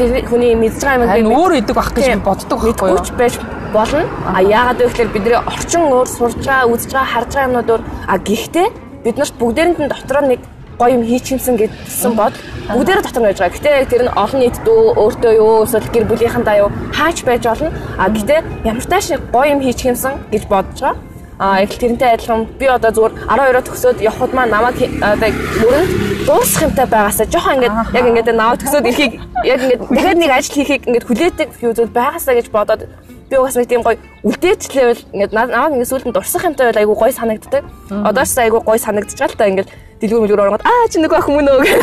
Тэр 0.00 0.24
хүний 0.30 0.54
мэдж 0.56 0.80
байгаа 0.80 1.20
юм 1.20 1.28
би 1.28 1.36
өөр 1.36 1.52
идэг 1.60 1.76
байх 1.76 1.92
гэж 1.92 2.24
боддог 2.24 2.58
байхгүй 2.64 2.88
юу? 2.96 3.04
байж 3.18 3.36
болно. 3.72 4.04
А 4.24 4.40
яагаад 4.42 4.80
вэ 4.80 4.88
гэхээр 4.88 5.12
бидний 5.12 5.36
орчин 5.36 5.84
өөр 5.84 6.08
сурж 6.08 6.40
байгаа, 6.40 6.70
үзэж 6.72 6.90
байгаа, 6.92 7.12
харж 7.12 7.30
байгаа 7.34 7.48
юмнууд 7.48 7.70
өөр. 7.70 7.82
А 8.08 8.14
гэхдээ 8.18 8.66
бид 9.04 9.16
нарт 9.16 9.34
бүгдээрэнд 9.38 9.78
нь 9.84 9.90
дотроо 9.92 10.22
нэг 10.26 10.40
гоё 10.80 10.96
юм 10.96 11.04
хийчихсэн 11.04 11.60
гэдсэн 11.60 12.12
бод 12.16 12.32
бүгдээрээ 12.72 13.04
дотор 13.04 13.22
байж 13.28 13.38
байгаа. 13.38 13.56
Гэтэ 13.56 13.90
тэр 13.92 14.02
нь 14.08 14.14
олон 14.16 14.40
нийт 14.40 14.56
дөө 14.64 14.80
өөртөө 14.96 15.32
юу 15.36 15.52
эсвэл 15.68 15.92
гэр 15.92 16.04
бүлийнхандаа 16.08 16.56
юу 16.64 16.70
хаач 16.96 17.18
байж 17.28 17.44
болно. 17.44 17.68
А 18.00 18.08
гэтэ 18.08 18.40
ямар 18.64 18.84
тааш 18.88 19.06
гоё 19.28 19.52
юм 19.52 19.60
хийчихсэн 19.60 20.14
гэж 20.32 20.42
бодож 20.48 20.80
байгаа. 20.80 21.09
А 21.40 21.64
яг 21.64 21.72
л 21.72 21.80
тэрнтэй 21.80 22.20
адилхан. 22.20 22.44
Би 22.60 22.68
одоо 22.68 22.92
зүгээр 22.92 23.14
12-оо 23.24 23.64
төгсөөд 23.64 23.98
явхад 24.04 24.36
маа 24.36 24.44
намайг 24.44 24.76
одоо 25.00 25.32
мөрөнд 25.32 25.90
дуусах 26.28 26.68
юмтай 26.68 26.84
байгаасаа 26.84 27.32
жоохон 27.32 27.56
ингээд 27.56 27.96
яг 27.96 28.04
ингээд 28.12 28.28
наваа 28.36 28.60
төгсөөд 28.60 28.84
ирэхийг 28.84 29.12
яг 29.48 29.60
ингээд 29.64 29.80
дахиад 29.88 30.20
нэг 30.20 30.30
ажил 30.36 30.56
хийхийг 30.60 30.82
ингээд 30.84 31.08
хүлээдэг 31.08 31.48
фьюзүүд 31.56 31.96
байгаасаа 31.96 32.36
гэж 32.36 32.46
бодоод 32.52 32.84
би 33.32 33.34
угаас 33.40 33.56
нэг 33.56 33.72
тийм 33.72 33.80
гоё 33.80 33.96
үлдээчлээвэл 34.20 35.02
ингээд 35.16 35.32
намайг 35.32 35.80
ингээд 35.80 35.88
сүүлд 35.88 36.06
нь 36.12 36.12
дурсах 36.12 36.44
юмтай 36.44 36.68
байл 36.68 36.80
айгу 36.84 36.92
гоё 37.00 37.12
санагддаг. 37.16 37.64
Одоо 37.88 38.24
ч 38.28 38.36
айгу 38.36 38.60
гоё 38.60 38.76
санагдчихал 38.76 39.32
та 39.32 39.48
ингээд 39.48 39.72
дэлгүүр 39.96 40.20
мэлгүүр 40.28 40.44
оронгод 40.44 40.64
аа 40.68 40.92
чи 40.92 41.00
нөгөө 41.00 41.18
ах 41.24 41.28
хүмүүн 41.28 41.48
өө 41.48 41.60
гэх 41.64 41.80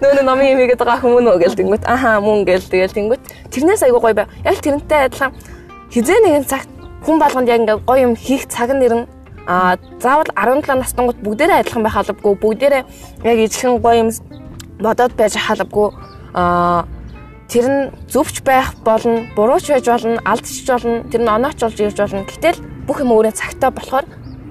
нөгөө 0.00 0.24
номын 0.24 0.48
юм 0.56 0.58
хийгээд 0.64 0.80
байгаа 0.80 1.04
хүмүүн 1.04 1.28
өө 1.36 1.40
гэл 1.44 1.58
тэнгүүт 1.60 1.84
ахаа 1.84 2.20
мөн 2.24 2.48
гэл 2.48 2.64
тэгэл 2.64 2.96
тэнгүүт 2.96 3.22
тэрнээс 3.52 3.84
айгу 3.84 4.00
гоё 4.00 4.16
бай. 4.16 4.28
Яг 4.44 4.56
тэрнтэй 4.60 5.08
адилхан 5.08 5.32
хизээ 5.92 6.20
нэгэн 6.20 6.48
цагт 6.48 6.75
хүн 7.06 7.22
болгонд 7.22 7.48
яг 7.48 7.62
ингээд 7.62 7.86
гоё 7.86 8.02
юм 8.10 8.14
хийх 8.18 8.50
цаг 8.50 8.74
нэр 8.74 8.94
нь 8.98 9.06
А 9.46 9.78
заавал 10.02 10.26
17 10.34 10.74
настангууд 10.74 11.22
бүгдээрээ 11.22 11.62
адилхан 11.62 11.82
байх 11.86 11.96
албагүй. 11.96 12.34
Бүгдээрээ 12.34 12.82
яг 13.30 13.38
ижилхэн 13.46 13.78
гоё 13.78 13.94
юм 14.02 14.10
бодоод 14.82 15.14
байж 15.14 15.38
халбгүй. 15.38 15.94
А 16.34 16.82
тэр 17.46 17.66
нь 17.70 17.80
зөвч 18.10 18.42
байх 18.42 18.74
болно, 18.82 19.22
бурууч 19.38 19.70
байж 19.70 19.86
болно, 19.86 20.18
алдчих 20.26 20.66
болно, 20.66 21.06
тэр 21.06 21.22
нь 21.22 21.30
онооч 21.30 21.62
болж 21.62 21.78
ирж 21.78 21.94
болно. 21.94 22.26
Гэтэл 22.26 22.58
бүх 22.90 22.98
юм 22.98 23.14
өөрөө 23.14 23.38
цагтаа 23.38 23.70
болохоор 23.70 24.06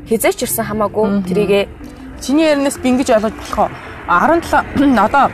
хизээч 0.08 0.48
ирсэн 0.48 0.64
хамаагүй 0.64 1.28
тэрийгээ 1.28 1.68
чиний 2.24 2.48
ярнаас 2.48 2.80
би 2.80 2.96
ингэж 2.96 3.20
ойлгож 3.20 3.36
болох 3.36 3.60
уу 3.60 3.72
17 4.08 4.96
одоо 5.08 5.28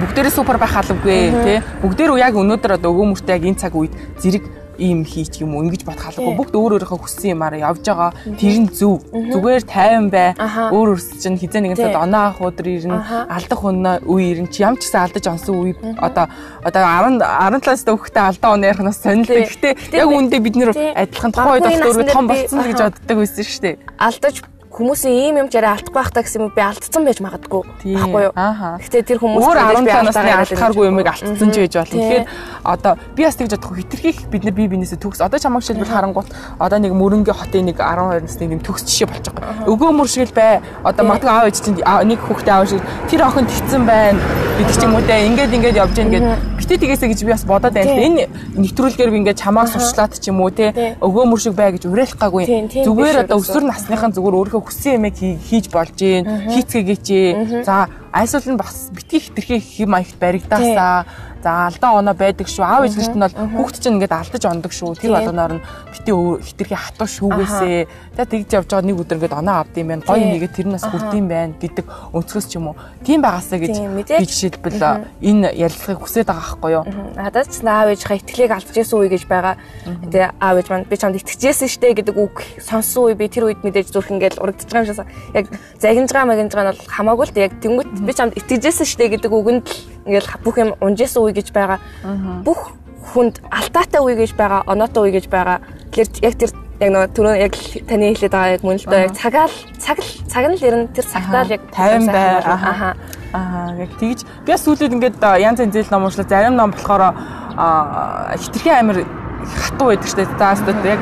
бүгдээрээ 0.00 0.32
супер 0.32 0.56
байх 0.56 0.72
албагүй 0.80 1.28
тий 1.44 1.58
бүгдээр 1.84 2.16
яг 2.16 2.34
өнөөдөр 2.40 2.80
одоо 2.80 2.88
өгөөмөртэй 2.94 3.36
яг 3.36 3.44
энэ 3.44 3.60
цаг 3.60 3.76
үед 3.76 3.92
зэрэг 4.22 4.44
ийм 4.78 5.02
хийч 5.04 5.42
юм 5.42 5.58
уу 5.58 5.66
ингэж 5.66 5.82
бодох 5.82 6.08
албагүй 6.14 6.34
бүгд 6.38 6.54
өөр 6.54 6.72
өөрийнхөө 6.78 7.02
хүссэн 7.02 7.34
юмараа 7.34 7.74
явж 7.74 7.82
байгаа. 7.82 8.10
Тэр 8.38 8.56
нь 8.62 8.70
зөв. 8.70 9.02
Зүгээр 9.10 9.62
тайван 9.66 10.08
бай. 10.08 10.32
Өөр 10.72 10.94
өөрс 10.94 11.18
чинь 11.18 11.38
хизээ 11.38 11.62
нэгэн 11.66 11.78
цад 11.78 11.98
оноо 11.98 12.30
авах 12.30 12.54
өдөр 12.54 12.66
ирнэ 12.70 12.98
алдах 13.26 13.60
өнөө 13.66 14.06
үе 14.06 14.24
ирнэ 14.38 14.48
чи 14.54 14.62
ямар 14.62 14.78
ч 14.78 14.86
гэсэн 14.86 15.02
алдаж 15.02 15.24
онсон 15.26 15.54
үе. 15.58 15.74
Одоо 15.98 16.30
одоо 16.62 16.82
10 16.86 17.18
17-аас 17.18 17.82
дөхөхтэй 17.82 18.22
алдаа 18.22 18.54
оноо 18.54 18.70
ярих 18.70 18.82
нас 18.86 19.02
сонирхолтой 19.02 19.74
гэхдээ 19.74 19.74
яг 19.98 20.08
үүндээ 20.08 20.40
бид 20.46 20.56
нэр 20.56 20.70
адилхан 20.74 21.32
тухайн 21.34 21.66
үед 21.66 21.82
өөр 21.82 22.06
том 22.12 22.26
болцсон 22.30 22.62
л 22.62 22.70
гэж 22.70 22.80
боддог 22.86 23.16
байсан 23.18 23.44
шүү 23.44 23.62
дээ. 23.66 23.76
Алдаж 23.98 24.36
хүмүүсийн 24.78 25.14
ийм 25.18 25.34
юм 25.42 25.48
жараа 25.50 25.74
алдахгүй 25.74 25.98
байх 25.98 26.10
та 26.14 26.22
гэсэн 26.22 26.46
юм 26.46 26.52
би 26.54 26.62
алдсан 26.62 27.02
байж 27.02 27.18
магадгүй. 27.18 27.62
Байхгүй 27.82 28.22
юу. 28.30 28.32
Гэхдээ 28.78 29.02
тэр 29.10 29.18
хүмүүс 29.18 29.42
өөр 29.42 29.58
17 29.74 30.06
насны 30.06 30.30
алдахааргүй 30.38 30.86
юмыг 30.86 31.08
алдсан 31.10 31.50
ч 31.50 31.56
байж 31.66 31.74
болно. 31.74 31.98
Тэгэхээр 31.98 32.24
одоо 32.62 32.92
би 33.18 33.26
бас 33.26 33.34
тэгж 33.34 33.58
бодох 33.58 33.74
хитрхийх 33.74 34.18
бид 34.30 34.46
нар 34.46 34.54
бие 34.54 34.70
биенээсээ 34.70 35.02
төгс. 35.02 35.18
Одоо 35.26 35.42
чамаг 35.42 35.66
шилбэл 35.66 35.90
харангуут 35.90 36.30
одоо 36.62 36.78
нэг 36.78 36.94
мөрөнгө 36.94 37.34
хотын 37.34 37.66
нэг 37.66 37.82
12 37.82 38.22
насны 38.22 38.46
нэг 38.46 38.62
төгс 38.62 38.86
жишээ 38.86 39.10
болчих 39.10 39.34
гоо. 39.34 39.66
Өгөө 39.66 39.90
мөр 39.98 40.06
шиг 40.06 40.30
л 40.30 40.36
бай. 40.38 40.62
Одоо 40.86 41.02
магадгүй 41.10 41.26
аав 41.26 41.50
ээж 41.50 41.58
чинь 41.58 41.82
нэг 41.82 42.20
хүүхдээ 42.22 42.54
аав 42.54 42.70
шиг 42.70 42.82
тэр 43.10 43.26
охин 43.26 43.50
тэгсэн 43.50 43.82
байна. 43.82 44.22
Бид 44.58 44.70
ч 44.70 44.82
юм 44.86 44.94
уу 44.94 45.02
те. 45.02 45.26
Ингээд 45.26 45.54
ингээд 45.58 45.74
явж 45.82 45.94
гин 45.98 46.10
гэд. 46.14 46.26
Битээ 46.68 46.78
тгээсэ 46.84 47.08
гэж 47.08 47.20
би 47.24 47.32
бас 47.32 47.44
бодоод 47.48 47.72
байна. 47.72 47.96
Энэ 47.96 48.28
нэвтрүүлгээр 48.60 49.10
би 49.10 49.18
ингээд 49.24 49.40
чамааг 49.40 49.72
сурчлаад 49.72 50.20
ч 50.20 50.28
юм 50.28 50.44
уу 50.44 50.52
те. 50.52 50.98
Өгөө 51.00 51.24
мөр 51.24 51.40
шиг 51.40 51.56
бай 51.56 51.72
гэж 51.72 51.88
уриалах 51.88 52.20
гаагүй. 52.20 52.44
Зүгээр 52.84 53.24
одоо 53.24 53.40
өсвөр 53.40 53.64
насныхан 53.64 54.12
зүгээр 54.12 54.36
өөрөө 54.36 54.67
хүссэн 54.68 55.00
юмыг 55.00 55.16
хийж 55.16 55.72
болж 55.72 55.96
гин 55.96 56.28
хийцгээгээч. 56.52 57.06
За 57.64 57.88
айсвал 58.12 58.44
нь 58.52 58.60
бас 58.60 58.92
битгий 58.92 59.20
хитрхи 59.20 59.56
хэм 59.58 59.90
маягт 59.96 60.16
баригдаасаа 60.20 61.08
За 61.42 61.70
алдаа 61.70 61.98
оноо 62.02 62.14
байдаг 62.14 62.48
шүү. 62.50 62.64
Аав 62.66 62.84
ээж 62.84 62.94
нарт 62.98 63.14
нь 63.14 63.22
бол 63.22 63.62
хүүхд 63.62 63.76
чинь 63.78 63.94
ингээд 63.98 64.10
алдаж 64.10 64.42
ондог 64.42 64.72
шүү. 64.74 64.98
Тэр 64.98 65.14
болгоноор 65.14 65.52
нь 65.58 65.62
бити 65.94 66.12
хитрхи 66.42 66.74
хатуу 66.74 67.06
шүүгээсээ. 67.06 67.86
Тэгээ 68.18 68.30
тэгж 68.42 68.50
явж 68.58 68.68
байгаа 68.74 68.86
нэг 68.90 68.98
өдөр 68.98 69.16
ингээд 69.22 69.38
оноо 69.38 69.56
авд 69.62 69.74
юм 69.78 69.88
байна. 69.94 70.02
Гоё 70.02 70.26
нэгээ 70.26 70.50
тэр 70.50 70.66
нас 70.66 70.82
хүрдэм 70.82 71.26
байна 71.30 71.54
гэдэг 71.62 71.86
өнцгөөс 72.10 72.46
ч 72.50 72.58
юм 72.58 72.74
уу. 72.74 72.76
Тийм 73.06 73.22
байгаасаа 73.22 73.58
гэж 73.62 73.74
би 73.78 74.24
жишээлбэл 74.26 74.82
энэ 75.22 75.54
ярилцлагыг 75.54 76.02
хүсээд 76.02 76.26
байгаа 76.26 76.58
байхгүй 76.58 76.70
юу? 76.74 76.84
Надад 77.14 77.46
ч 77.54 77.62
аав 77.62 77.88
ээжийнхээ 77.94 78.18
итгэлийг 78.18 78.52
алдчихсан 78.58 78.98
үе 78.98 79.08
гэж 79.14 79.22
байгаа. 79.30 79.54
Тэгээ 79.86 80.26
аав 80.42 80.56
ээж 80.58 80.68
маань 80.74 80.90
би 80.90 80.96
чамд 80.98 81.16
итгэжсэн 81.22 81.70
штэ 81.70 81.94
гэдэг 81.94 82.16
үг 82.18 82.34
сонссон 82.58 83.12
үе 83.12 83.14
би 83.14 83.30
тэр 83.30 83.46
үед 83.46 83.62
мэдээж 83.62 83.94
зүрх 83.94 84.10
ингээд 84.10 84.42
урагдж 84.42 84.66
байгаа 84.66 84.90
юм 84.90 84.98
шээ. 84.98 85.38
Яг 85.38 85.46
загинж 85.78 86.10
байгаа 86.10 86.30
магинж 86.34 86.52
байгаа 86.52 86.74
нь 86.74 86.78
бол 86.82 86.90
хамаагүй 86.90 87.26
л 87.30 87.38
яг 87.38 87.52
тэнгуут 87.62 87.90
би 88.02 88.12
чамд 88.12 88.34
итгэжсэн 88.34 88.86
штэ 88.88 89.06
гэдэг 89.14 89.30
үгэнд 89.30 89.66
ингээл 90.08 90.30
бүх 90.42 90.56
юм 90.56 90.70
унжсэн 90.80 91.20
үе 91.28 91.36
гэж 91.36 91.52
байгаа. 91.52 91.78
Бүх 92.42 92.72
хүнд 93.12 93.44
алдаатай 93.52 94.00
үе 94.00 94.16
гэж 94.16 94.32
байгаа, 94.34 94.64
оноотой 94.66 95.08
үе 95.08 95.12
гэж 95.20 95.28
байгаа. 95.28 95.60
Тэгэхээр 95.92 96.08
яг 96.24 96.34
тэр 96.40 96.50
яг 96.78 96.90
нөгөө 96.94 97.10
түрүү 97.14 97.34
яг 97.42 97.54
таны 97.90 98.10
хэлээд 98.14 98.32
байгаа 98.32 98.54
яг 98.54 98.62
мөн 98.62 98.78
л 98.78 98.86
доо 98.86 99.00
яг 99.02 99.14
цагаал 99.18 99.54
цаг 99.82 99.98
л 99.98 100.10
цаг 100.30 100.44
нь 100.46 100.56
л 100.56 100.66
ирнэ 100.66 100.86
тэр 100.94 101.06
цагтаа 101.10 101.42
л 101.42 101.54
яг 101.58 101.62
50 101.74 102.06
бай. 102.06 102.38
Аха. 102.38 102.90
Аа 103.34 103.74
яг 103.74 103.90
тэгж 103.98 104.22
би 104.46 104.52
бас 104.54 104.62
сүүлд 104.62 104.94
ингээд 104.94 105.18
янз 105.18 105.58
янз 105.58 105.74
зээл 105.74 105.90
ном 105.90 106.06
уншлаа. 106.06 106.28
Зарим 106.28 106.54
ном 106.54 106.70
болохоор 106.70 107.18
хитрхи 108.38 108.70
амир 108.70 109.02
хатуу 109.42 109.90
байдаг. 109.90 110.06
За 110.38 110.54
өстөд 110.54 110.86
яг 110.86 111.00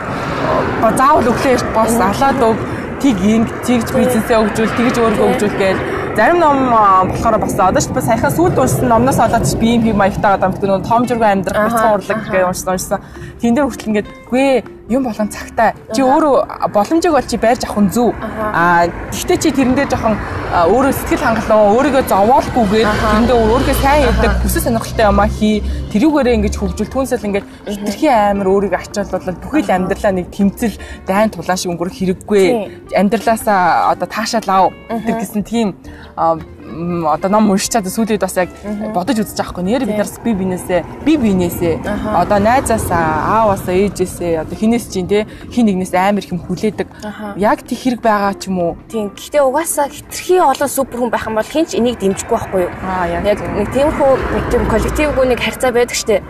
заавал 0.96 1.28
өглөө 1.28 1.52
эрт 1.52 1.68
бос 1.76 1.92
алаад 1.92 2.40
өг 2.40 2.58
тийг 3.00 3.20
инг 3.20 3.48
тэгж 3.66 3.92
бизнесээ 3.92 4.40
өгжүүл 4.40 4.76
тэгж 4.80 4.96
өөрийгөө 4.96 5.28
өгжүүл 5.36 5.60
гээл 5.60 5.80
зарим 6.16 6.38
ном 6.40 6.70
болохоор 7.12 7.38
бас 7.38 7.52
одоо 7.60 7.80
ч 7.80 7.92
бас 7.92 8.06
саяхан 8.08 8.32
сүүлд 8.32 8.56
уншсан 8.56 8.88
номноос 8.88 9.18
олоод 9.20 9.44
ч 9.44 9.52
би 9.60 9.76
юм 9.76 9.82
хий 9.84 9.92
маягтайгаа 9.92 10.40
дамтдаг 10.40 10.64
нөгөө 10.64 10.88
том 10.88 11.02
журган 11.04 11.44
амьдрах 11.44 11.68
бяцхан 11.68 11.92
урлаг 11.92 12.20
гэж 12.32 12.44
уншсан. 12.48 13.00
Тэн 13.40 13.52
дээр 13.52 13.68
хүртэл 13.68 13.90
ингээд 13.92 14.08
үгүй 14.24 14.48
юм 14.88 15.02
болгон 15.02 15.28
цагтай. 15.28 15.74
Чи 15.94 16.02
өөрөө 16.02 16.70
боломжийг 16.70 17.12
бол 17.12 17.26
чи 17.26 17.36
байрж 17.36 17.66
авах 17.66 17.82
нь 17.82 17.90
зөв. 17.90 18.14
Аа 18.22 18.86
гэхдээ 19.10 19.38
чи 19.42 19.50
тэрэн 19.50 19.74
дээр 19.74 19.90
жоохон 19.90 20.14
өөрөө 20.70 20.92
сэтгэл 20.94 21.26
хангалуун, 21.26 21.74
өөрийгөө 21.74 22.04
зовоолгүйгээр 22.06 22.86
тэрэндээ 22.86 23.36
өөрийгөө 23.36 23.76
сайн 23.82 24.02
хийдэг, 24.06 24.32
хүсэл 24.46 24.64
сонирхолтой 24.70 25.06
юмаа 25.10 25.26
хий. 25.26 25.58
Тэрүүгээрээ 25.90 26.36
ингэж 26.38 26.54
хөгжүүл 26.54 26.94
түнсэл 26.94 27.26
ингээд 27.26 27.46
хитрхи 27.66 28.06
амар 28.06 28.46
өөрийгөө 28.46 28.78
ачаалбал 28.78 29.42
бүхий 29.42 29.62
л 29.66 29.74
амьдралаа 29.74 30.12
нэг 30.14 30.26
тэмцэл 30.30 30.78
дайн 31.06 31.30
тулаан 31.34 31.58
шиг 31.58 31.70
өнгөрөх 31.74 31.98
хэрэггүй. 31.98 32.44
Амьдралаасаа 32.94 33.90
одоо 33.90 34.06
таашаал 34.06 34.70
ав. 34.70 34.72
Тэр 34.86 35.18
гэсэн 35.18 35.42
тийм 35.42 35.74
одоо 37.06 37.30
ном 37.30 37.50
уншичаад 37.50 37.88
сүүлийн 37.88 38.20
бас 38.20 38.36
яг 38.36 38.50
бодож 38.94 39.20
үзэж 39.22 39.36
байгаа 39.36 39.52
хгүй. 39.52 39.64
Нэр 39.64 39.84
бид 39.88 39.98
нар 39.98 40.10
би 40.24 40.32
бинээсээ 40.34 40.80
би 41.04 41.12
бинээсээ 41.16 41.74
одоо 42.12 42.38
найзаасаа 42.38 43.04
ааваасаа 43.40 43.74
ээжээсээ 43.74 44.40
одоо 44.44 44.56
хинээс 44.56 44.86
чинь 44.92 45.08
те 45.08 45.26
хин 45.50 45.66
нэгнээс 45.66 45.94
амар 45.94 46.24
их 46.24 46.32
юм 46.32 46.40
хүлээдэг. 46.44 46.88
Яг 47.36 47.64
тэг 47.64 47.78
хэрэг 47.78 48.00
байгаа 48.04 48.34
ч 48.36 48.48
юм 48.52 48.58
уу? 48.60 48.72
Тийм 48.88 49.10
гэхдээ 49.14 49.42
угаасаа 49.42 49.88
хитрхи 49.88 50.36
олон 50.38 50.68
супер 50.68 50.98
хүн 51.00 51.10
байх 51.10 51.26
юм 51.26 51.36
бол 51.40 51.48
хинч 51.48 51.74
энийг 51.74 51.98
дэмжихгүй 51.98 52.36
байхгүй 52.36 52.60
юу? 52.68 52.72
Яг 53.08 53.38
нэг 53.40 53.68
тиймэрхүү 53.72 54.12
нэг 54.36 54.44
тийм 54.52 54.62
коллективгүй 54.68 55.24
нэг 55.26 55.40
харьцаа 55.40 55.72
байдаг 55.72 55.96
штэ. 55.96 56.22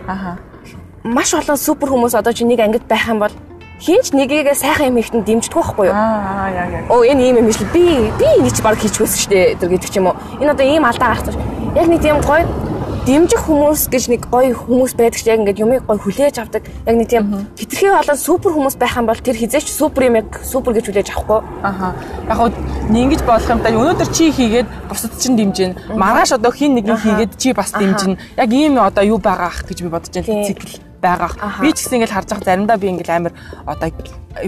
Маш 1.03 1.33
олон 1.33 1.57
супер 1.57 1.89
хүмүүс 1.91 2.15
одоо 2.19 2.33
чи 2.33 2.43
нэг 2.43 2.59
ангид 2.59 2.87
байх 2.87 3.07
юм 3.07 3.19
бол 3.19 3.31
хинч 3.79 4.13
нэгийгээ 4.13 4.57
сайхан 4.57 4.89
юм 4.89 4.97
ихтэн 4.97 5.21
дэмждэг 5.21 5.53
байхгүй 5.53 5.85
юу? 5.87 5.93
Аа 5.93 6.49
яг 6.49 6.69
яг. 6.73 6.83
Оо 6.89 7.05
энэ 7.05 7.21
ийм 7.29 7.37
юм 7.45 7.49
шүү. 7.53 7.69
Би 7.73 8.09
би 8.17 8.27
ингэж 8.41 8.61
баг 8.65 8.81
хийчихвэсэн 8.81 9.19
шүү 9.21 9.31
дээ. 9.31 9.55
Тэр 9.61 9.69
гэдэг 9.69 9.89
ч 9.93 9.95
юм 10.01 10.09
уу. 10.09 10.17
Энэ 10.41 10.51
одоо 10.57 10.65
ийм 10.65 10.85
алдаа 10.85 11.13
гарах 11.13 11.25
чинь. 11.29 11.37
Яг 11.77 11.85
нэг 11.85 12.01
тийм 12.01 12.17
гоё 12.25 12.45
дэмжих 13.05 13.39
хүмүүс 13.45 13.87
гэж 13.87 14.03
нэг 14.11 14.21
гоё 14.27 14.51
хүмүүс 14.51 14.97
байдаг 14.97 15.21
ч 15.21 15.29
яг 15.29 15.39
ингээд 15.45 15.61
юмыг 15.61 15.85
гоё 15.85 16.01
хүлээж 16.01 16.41
авдаг. 16.41 16.65
Яг 16.89 16.95
нэг 16.97 17.07
тийм 17.07 17.47
хитрхи 17.53 17.87
болон 17.87 18.17
супер 18.17 18.51
хүмүүс 18.57 18.75
байх 18.81 18.97
юм 18.97 19.05
бол 19.05 19.21
тэр 19.21 19.37
хизээч 19.37 19.69
супер 19.69 20.09
юм 20.09 20.19
яг 20.25 20.41
супер 20.41 20.73
гэж 20.73 20.89
хүлээж 20.89 21.07
авахгүй. 21.13 21.39
Аха. 21.61 21.93
Яг 22.27 22.35
хөө 22.35 22.51
ингэж 22.91 23.21
болох 23.23 23.47
юм 23.47 23.61
да. 23.61 23.71
Өнөөдөр 23.71 24.09
чи 24.11 24.33
хийгээд 24.33 24.67
бусад 24.89 25.13
чинь 25.21 25.37
дэмжинэ. 25.37 25.95
Маргааш 25.95 26.35
одоо 26.35 26.51
хин 26.51 26.75
нэг 26.75 26.89
нь 26.89 26.97
хийгээд 26.97 27.37
чи 27.37 27.53
бас 27.53 27.71
дэмжинэ. 27.71 28.17
Яг 28.41 28.49
ийм 28.51 28.81
одоо 28.81 29.05
юу 29.05 29.21
байгаа 29.23 29.53
ах 29.53 29.63
гэж 29.63 29.85
би 29.85 29.87
бодож 29.87 30.11
байна. 30.11 30.43
Цикл 30.43 30.86
байгаа. 31.07 31.31
Би 31.63 31.71
ч 31.71 31.87
гэсэн 31.87 31.97
ингээл 32.03 32.15
харж 32.15 32.27
байгаа 32.27 32.47
заримдаа 32.51 32.77
би 32.77 32.87
ингээл 32.91 33.15
амар 33.15 33.33
одоо 33.63 33.89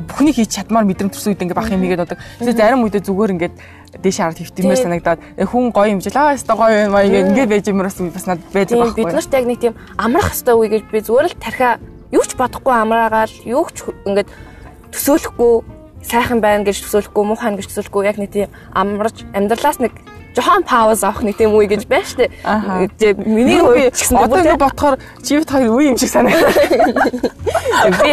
бүхний 0.06 0.34
хийж 0.36 0.52
чадмаар 0.54 0.86
мэдрэмт 0.86 1.14
төрсөн 1.16 1.34
үед 1.34 1.44
ингээ 1.48 1.58
бах 1.58 1.72
юм 1.72 1.84
игээд 1.88 2.04
бодог. 2.04 2.20
Тэгээ 2.44 2.60
зарим 2.60 2.84
үедээ 2.84 3.08
зүгээр 3.08 3.34
ингээд 3.40 3.56
дээш 4.04 4.18
хараад 4.22 4.40
хөвтмээр 4.44 4.84
санагдаад 4.84 5.20
э, 5.40 5.46
хүн 5.50 5.74
гоё 5.74 5.90
юм 5.90 6.02
жил 6.04 6.18
аа 6.20 6.38
өстой 6.38 6.56
гоё 6.60 6.78
юм 6.86 6.94
аа 6.94 7.08
ингээд 7.10 7.50
байж 7.50 7.66
юмраас 7.66 7.98
бас 7.98 8.26
надад 8.30 8.46
байдаг 8.54 8.78
байхгүй. 8.78 9.02
Бид 9.02 9.16
нарт 9.18 9.34
яг 9.34 9.46
нэг 9.50 9.60
тийм 9.60 9.74
амрах 9.98 10.30
хөстой 10.30 10.54
үе 10.54 10.70
гэж 10.70 10.84
би 10.94 11.00
зүгээр 11.02 11.28
л 11.34 11.42
тархиа 11.42 11.82
юу 12.14 12.24
ч 12.26 12.32
бодохгүй 12.38 12.74
амраагаал 12.76 13.34
юу 13.50 13.66
ч 13.74 13.90
ингээд 14.06 14.30
төсөөлөхгүй 14.94 15.54
сайхан 16.06 16.40
байна 16.42 16.64
гэж 16.66 16.86
төсөөлөхгүй 16.86 17.24
муухай 17.26 17.58
гэж 17.58 17.68
төсөөлөхгүй 17.70 18.04
яг 18.06 18.18
нэг 18.22 18.30
тийм 18.30 18.50
амарч 18.74 19.26
амьдралаас 19.34 19.82
нэг 19.82 19.94
жохон 20.36 20.64
пауз 20.64 21.04
авах 21.04 21.24
нэг 21.24 21.38
тийм 21.38 21.54
үе 21.58 21.68
гэж 21.68 21.86
байна 21.90 22.06
шүү 22.06 22.18
дээ. 22.22 22.32
Тэгээ 23.00 23.14
миний 23.26 23.62
үе 23.62 23.90
гэсэн 23.90 24.18
одоо 24.18 24.40
ингэ 24.40 24.62
бодохоор 24.62 24.96
чивт 25.26 25.50
хоёр 25.50 25.74
үе 25.74 25.90
юм 25.90 25.98
шиг 25.98 26.10
санагдав. 26.14 26.54
Би 28.00 28.12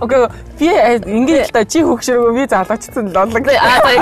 Окей 0.00 0.26
би 0.58 0.68
ингэ 0.68 1.46
л 1.46 1.50
та 1.54 1.64
чи 1.64 1.82
хөгшрөгөө 1.86 2.32
би 2.34 2.42
залгацсан 2.50 3.14
лолог. 3.14 3.46
Аа 3.46 3.94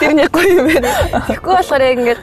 тэр 0.00 0.12
нэг 0.16 0.30
гоё 0.32 0.64
юм 0.64 0.66
байна. 0.72 0.88
Тэгэхгүй 1.28 1.52
болохоор 1.52 1.82
яг 1.84 1.98
ингэ 2.00 2.16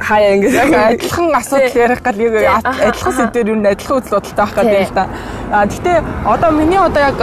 хаяа 0.00 0.34
ингэ 0.36 0.48
яг 0.50 0.72
адилхан 0.72 1.34
асуудал 1.36 1.76
ярих 1.76 2.02
гал 2.02 2.16
яг 2.16 2.64
адилхан 2.64 3.12
сэдвэр 3.12 3.48
юу 3.52 3.58
н 3.60 3.66
адилхан 3.70 3.96
үзэл 4.00 4.16
бодолтой 4.16 4.36
байх 4.40 4.52
гэдэг 4.56 4.72
юм 4.72 4.88
л 4.88 4.94
да. 4.96 5.04
А 5.52 5.66
гэтээ 5.66 5.98
одоо 6.26 6.50
миний 6.50 6.80
одоо 6.80 7.02
яг 7.02 7.18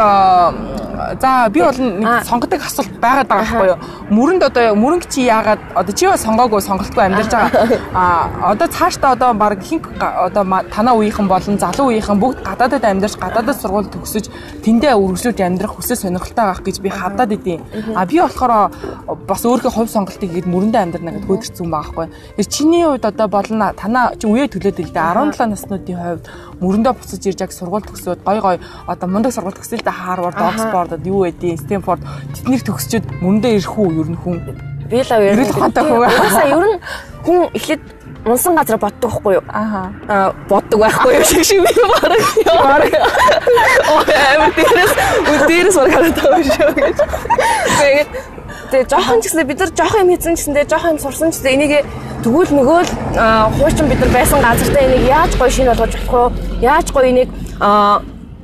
за 1.22 1.50
би 1.50 1.62
бол 1.62 1.78
нэг 1.78 2.24
сонгодог 2.28 2.62
асуулт 2.62 2.94
байгаад 3.02 3.28
байгаа 3.28 3.46
байхгүй 3.46 3.68
юу? 3.74 3.80
Мөрөнд 4.14 4.44
одоо 4.46 4.76
мөрөнгө 4.76 5.10
чи 5.10 5.26
яагаад 5.26 5.60
одоо 5.76 5.94
чи 5.94 6.06
бас 6.06 6.24
сонгоогүй 6.24 6.62
сонголтгүй 6.62 7.04
амьдарч 7.06 7.32
байгаа. 7.32 7.80
А 7.94 8.52
одоо 8.52 8.68
цаашдаа 8.68 9.12
одоо 9.18 9.34
баг 9.34 9.62
хин 9.64 9.82
одоо 10.00 10.44
танаа 10.70 10.96
үеийнхэн 10.96 11.28
болон 11.28 11.58
залуу 11.58 11.90
үеийнхэн 11.90 12.20
бүгд 12.20 12.44
гадаадад 12.46 12.84
амьдарч 12.84 13.16
гадаадад 13.18 13.58
сургууль 13.62 13.90
төгсөж 13.90 14.30
тэндээ 14.64 14.94
үргэлжлүүлж 14.94 15.40
амьдрах 15.42 15.76
хүсэл 15.76 15.98
сонирхолтой 15.98 16.46
байх 16.46 16.62
гэж 16.62 16.78
би 16.82 16.90
хадаад 16.90 17.32
идэв. 17.34 17.62
А 17.96 18.06
би 18.06 18.20
болохоор 18.20 18.72
бас 19.28 19.42
өөрийнхөө 19.46 19.74
хувь 19.74 19.90
сонголтыг 19.90 20.30
гээд 20.30 20.48
мөрөндөө 20.48 20.82
амьдрна 20.82 21.12
гэдээ 21.18 21.30
хөдөрцөн 21.30 21.70
байгаа 21.70 21.80
байхгүй. 21.80 22.08
Тэр 22.38 22.48
чиний 22.48 22.84
хувьд 22.86 23.06
одоо 23.06 23.28
болно 23.28 23.74
танаа 23.74 24.14
чи 24.20 24.28
үе 24.28 24.48
төлөөд 24.48 24.78
л 24.80 24.94
дээ 24.94 25.10
17 25.16 25.50
наснуудын 25.54 25.98
хувьд 25.98 26.26
мөрөндөө 26.60 26.94
буцаж 27.00 27.24
ирж 27.24 27.40
яг 27.42 27.52
сургууль 27.56 27.86
төгсөөд 27.88 28.24
гой 28.24 28.40
гой 28.44 28.58
одоо 28.88 29.08
мундаг 29.08 29.32
сургууль 29.34 29.56
төгсөл 29.56 29.84
та 29.84 29.92
Харвард, 29.92 30.36
Оксфордод 30.36 31.06
юу 31.08 31.24
байдیں۔ 31.24 31.56
Стэнфорд 31.56 32.04
тэднийг 32.36 32.64
төгсчөөд 32.68 33.06
мөрөндөө 33.24 33.52
ирэх 33.56 33.76
үү 33.80 33.90
ер 34.04 34.10
нь 34.12 34.20
хүн. 34.20 34.38
Би 34.92 35.00
л 35.00 35.12
ер 35.16 35.40
нь 35.40 35.54
хатаа 35.56 35.84
хүн. 35.88 36.04
Ер 36.52 36.66
нь 36.68 36.78
хүн 37.24 37.40
эхлээд 37.56 37.84
унсан 38.26 38.56
газар 38.56 38.78
боддог 38.78 39.12
байхгүй 39.12 39.34
юу? 39.40 39.44
Аа. 39.48 40.34
боддог 40.50 40.80
байхгүй 40.84 41.16
юу 41.16 41.24
шиг 41.24 41.44
шиг 41.48 41.64
би 41.64 41.72
бараг. 41.96 42.24
Бараг. 42.46 42.94
Оо 43.88 44.04
дээрээс 45.48 45.76
бараг 45.80 45.94
хараад 45.96 46.18
байгаа 46.20 46.44
шүү 46.44 46.74
гэж. 46.76 46.98
Тэгээд 47.80 48.10
тэгээ 48.72 48.90
жоохон 48.90 49.22
ч 49.22 49.24
гэсэн 49.30 49.48
бид 49.50 49.60
нар 49.60 49.72
жоохон 49.74 50.02
юм 50.06 50.10
хийсэн 50.14 50.36
ч 50.36 50.40
гэсэн 50.40 50.54
тэгээ 50.54 50.72
жоохон 50.72 50.92
юм 50.94 51.00
сурсан 51.02 51.30
ч 51.32 51.36
гэсэн 51.42 51.54
энийг 51.58 51.74
тэгвэл 52.24 52.52
нөгөө 52.54 52.80
л 52.86 52.92
хуучин 53.58 53.88
бид 53.90 54.00
нар 54.00 54.12
байсан 54.14 54.40
газартаа 54.46 54.84
энийг 54.86 55.04
яаж 55.10 55.32
гоё 55.38 55.50
шинэ 55.50 55.72
болгож 55.74 55.94
болох 55.98 56.34
вэ? 56.36 56.62
Яаж 56.62 56.88
гоё 56.94 57.08
энийг 57.10 57.30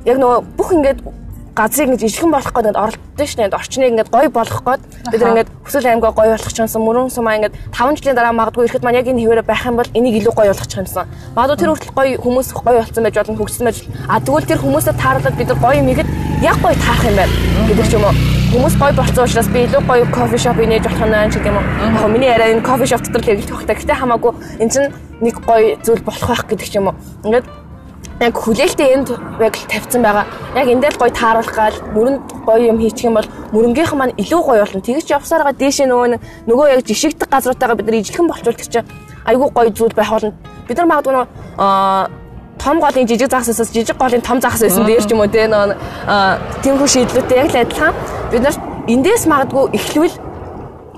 яг 0.06 0.16
нөгөө 0.18 0.38
бүх 0.58 0.70
ингээд 0.74 0.98
газрыг 1.56 1.88
ингэж 1.88 2.02
ижлэгэн 2.04 2.32
болгох 2.36 2.52
гэдэг 2.52 2.76
оролдсон 2.76 3.26
шнэ. 3.32 3.48
Орчныг 3.48 3.88
ингээд 3.88 4.12
гоё 4.12 4.28
болгох 4.28 4.60
гээд 4.60 4.82
бид 5.08 5.20
нар 5.24 5.32
ингээд 5.32 5.50
хүсэл 5.64 5.88
аймгаа 5.88 6.12
гоё 6.12 6.30
болгох 6.36 6.52
юмсан 6.52 6.82
мөрөн 6.84 7.08
сумаа 7.08 7.36
ингээд 7.40 7.56
5 7.72 7.96
жилийн 7.96 8.16
дараа 8.16 8.36
магадгүй 8.36 8.68
ирэхэд 8.68 8.84
маань 8.84 9.00
яг 9.00 9.08
энэ 9.08 9.24
хിവэрэ 9.24 9.42
байх 9.48 9.64
юм 9.64 9.80
бол 9.80 9.88
энийг 9.96 10.20
илүү 10.20 10.34
гоё 10.36 10.52
болгох 10.52 10.76
юмсан. 10.76 11.08
Магадгүй 11.32 11.56
тэр 11.56 11.70
хүртэл 11.72 11.96
гоё 11.96 12.20
хүмүүс 12.20 12.48
гоё 12.52 12.78
болсон 12.84 13.02
байж 13.08 13.16
болно 13.16 13.38
хөгжсөн 13.40 13.64
байж. 13.64 13.78
А 14.04 14.20
тэгвэл 14.20 14.44
тэр 14.44 14.60
хүмүүсээ 14.60 14.94
таарлаад 15.00 15.36
бид 15.40 15.48
нар 15.48 15.60
гоё 15.64 15.80
юм 15.80 15.88
ихэд 15.96 16.08
яг 16.44 16.56
гоё 16.60 16.76
таах 16.76 17.02
юм 17.08 17.16
байна 17.16 17.32
гэдэг 17.72 17.86
ч 17.88 17.92
юм 17.96 18.04
уу. 18.04 18.14
Хүмүүс 18.52 18.74
гоё 18.76 18.92
болсон 18.92 19.24
учраас 19.24 19.48
би 19.48 19.64
илүү 19.64 19.82
гоё 19.88 20.04
кофе 20.12 20.36
шоп 20.36 20.60
инээж 20.60 20.84
болох 20.84 21.08
нь 21.08 21.32
ч 21.32 21.34
гэдэг 21.40 21.50
юм 21.50 21.56
уу. 21.56 21.64
Яг 21.96 22.08
миний 22.12 22.28
яриа 22.28 22.52
энэ 22.52 22.60
кофе 22.60 22.84
шоп 22.84 23.00
дотор 23.00 23.24
л 23.24 23.26
хэрэглэх 23.32 23.64
хэрэгтэй. 23.64 23.76
Гэтэ 23.80 23.94
хамаагүй 23.96 24.32
эн 24.60 24.68
чинь 24.68 24.92
нэг 25.24 25.40
гоё 25.40 25.80
зүйл 25.80 26.04
болох 26.04 26.28
байх 26.28 26.44
гэдэг 26.44 26.68
ч 26.68 26.76
юм 26.76 26.92
уу. 26.92 26.96
Ингээд 27.24 27.48
яг 28.20 28.34
хүлээлтээ 28.36 28.88
энд 28.96 29.08
яг 29.40 29.54
тавьсан 29.68 30.00
байгаа. 30.00 30.24
Яг 30.56 30.68
эндээ 30.72 30.90
л 30.96 31.00
гоё 31.00 31.12
тааруулах 31.12 31.52
гал 31.52 31.76
мөрөнд 31.92 32.20
гоё 32.48 32.72
юм 32.72 32.80
хийчих 32.80 33.12
юм 33.12 33.20
бол 33.20 33.28
мөрөнгийнх 33.52 33.92
маань 33.92 34.16
илүү 34.16 34.40
гоё 34.40 34.64
болно. 34.64 34.80
Тэгэж 34.80 35.06
явсараа 35.12 35.52
дээшээ 35.52 35.84
нөгөө 35.84 36.48
нөгөө 36.48 36.66
яг 36.72 36.80
жишигдэх 36.88 37.28
газруудаагаа 37.28 37.76
бид 37.76 37.86
нар 37.86 38.00
ижлэхэн 38.00 38.28
болчулдаг 38.28 38.64
чинь 38.64 38.88
айгүй 39.28 39.48
гоё 39.52 39.70
зүйл 39.70 39.92
байх 39.92 40.10
болно. 40.10 40.32
Бид 40.64 40.76
нар 40.80 40.88
магадгүй 40.88 41.12
нөгөө 41.12 42.26
том 42.56 42.80
голын 42.80 43.06
жижиг 43.06 43.28
загсаас 43.28 43.68
жижиг 43.68 43.96
голын 44.00 44.24
том 44.24 44.40
загас 44.40 44.64
байсан 44.64 44.86
дээр 44.88 45.04
ч 45.04 45.12
юм 45.12 45.20
уу 45.20 45.28
те 45.28 45.44
нөгөө 45.44 45.76
тиймэрхүү 46.64 46.88
шийдлүүдтэй 46.88 47.36
яг 47.36 47.52
л 47.52 47.60
адилхан. 47.60 47.94
Бид 48.32 48.42
нар 48.42 48.56
эндээс 48.88 49.28
магадгүй 49.28 49.76
эхлвэл 49.76 50.16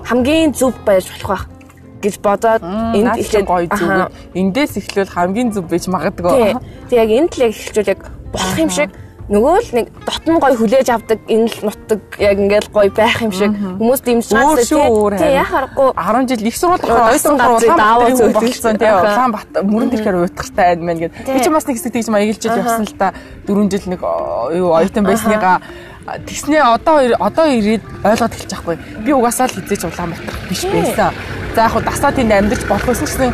хамгийн 0.07 0.55
зөв 0.55 0.71
байж 0.87 1.11
болох 1.11 1.27
байх 1.35 1.58
гэж 2.01 2.15
бодоод 2.23 2.63
энд 2.63 3.15
ихлээр 3.19 3.45
гоё 3.45 3.67
зүг. 3.67 4.11
Эндээс 4.33 4.79
эхлүүл 4.79 5.13
хамгийн 5.13 5.51
зөв 5.51 5.67
байж 5.69 5.85
магадгүй. 5.87 6.55
Тэг 6.89 6.97
яг 6.97 7.09
энд 7.11 7.31
л 7.35 7.43
яг 7.43 7.51
эхэлжүүл 7.53 7.91
яг 7.93 8.01
болох 8.31 8.57
юм 8.59 8.71
шиг 8.71 8.89
нөгөө 9.29 9.55
л 9.61 9.71
нэг 9.77 9.87
дотн 10.09 10.41
гой 10.41 10.57
хүлээж 10.57 10.89
авдаг 10.89 11.21
энэ 11.29 11.53
л 11.53 11.69
нутдаг 11.69 12.01
яг 12.17 12.41
ингээл 12.41 12.73
гой 12.73 12.89
байх 12.89 13.21
юм 13.21 13.29
шиг. 13.29 13.53
Хүмүүс 13.53 14.01
дэмжиж 14.01 14.33
байгаа 14.33 15.21
тий. 15.21 15.37
яхахгүй 15.37 15.89
10 15.93 16.29
жил 16.33 16.49
их 16.49 16.57
болохоор 16.57 17.13
ойсон 17.13 17.37
газрыг 17.37 17.77
даавал 17.77 18.33
болсон 18.33 18.73
тий. 18.81 18.89
Улаанбаат 18.89 19.49
мөрөнд 19.61 19.93
ирэхээр 19.93 20.17
уйтгартай 20.25 20.65
байна 20.73 20.85
мэн 20.89 20.97
гэдэг. 20.97 21.29
Би 21.29 21.39
ч 21.45 21.47
бас 21.53 21.65
нэг 21.69 21.77
хэсэг 21.77 21.93
тэгж 21.93 22.09
маяглаж 22.09 22.41
явсан 22.41 22.85
л 22.89 22.97
та. 22.97 23.13
4 23.45 23.69
жил 23.69 23.85
нэг 23.93 24.01
юу 24.01 24.73
оюутан 24.73 25.05
байсныгаа 25.05 25.61
тэгснээ 26.07 26.63
одоо 26.63 26.97
одоо 27.19 27.45
ирээд 27.47 27.83
ойлгоод 28.03 28.33
эхэлж 28.33 28.51
байхгүй. 28.53 28.75
Би 29.05 29.11
угаасаа 29.13 29.47
л 29.47 29.55
хизээч 29.55 29.83
Улаанбаатар 29.85 30.35
биш 30.49 30.63
байсан. 30.65 31.13
За 31.55 31.61
яг 31.67 31.71
хуу 31.71 31.81
дасаа 31.81 32.11
тэнд 32.11 32.31
амьдарч 32.31 32.63
болох 32.65 32.87
байсан 32.87 33.05
гэсэн 33.05 33.31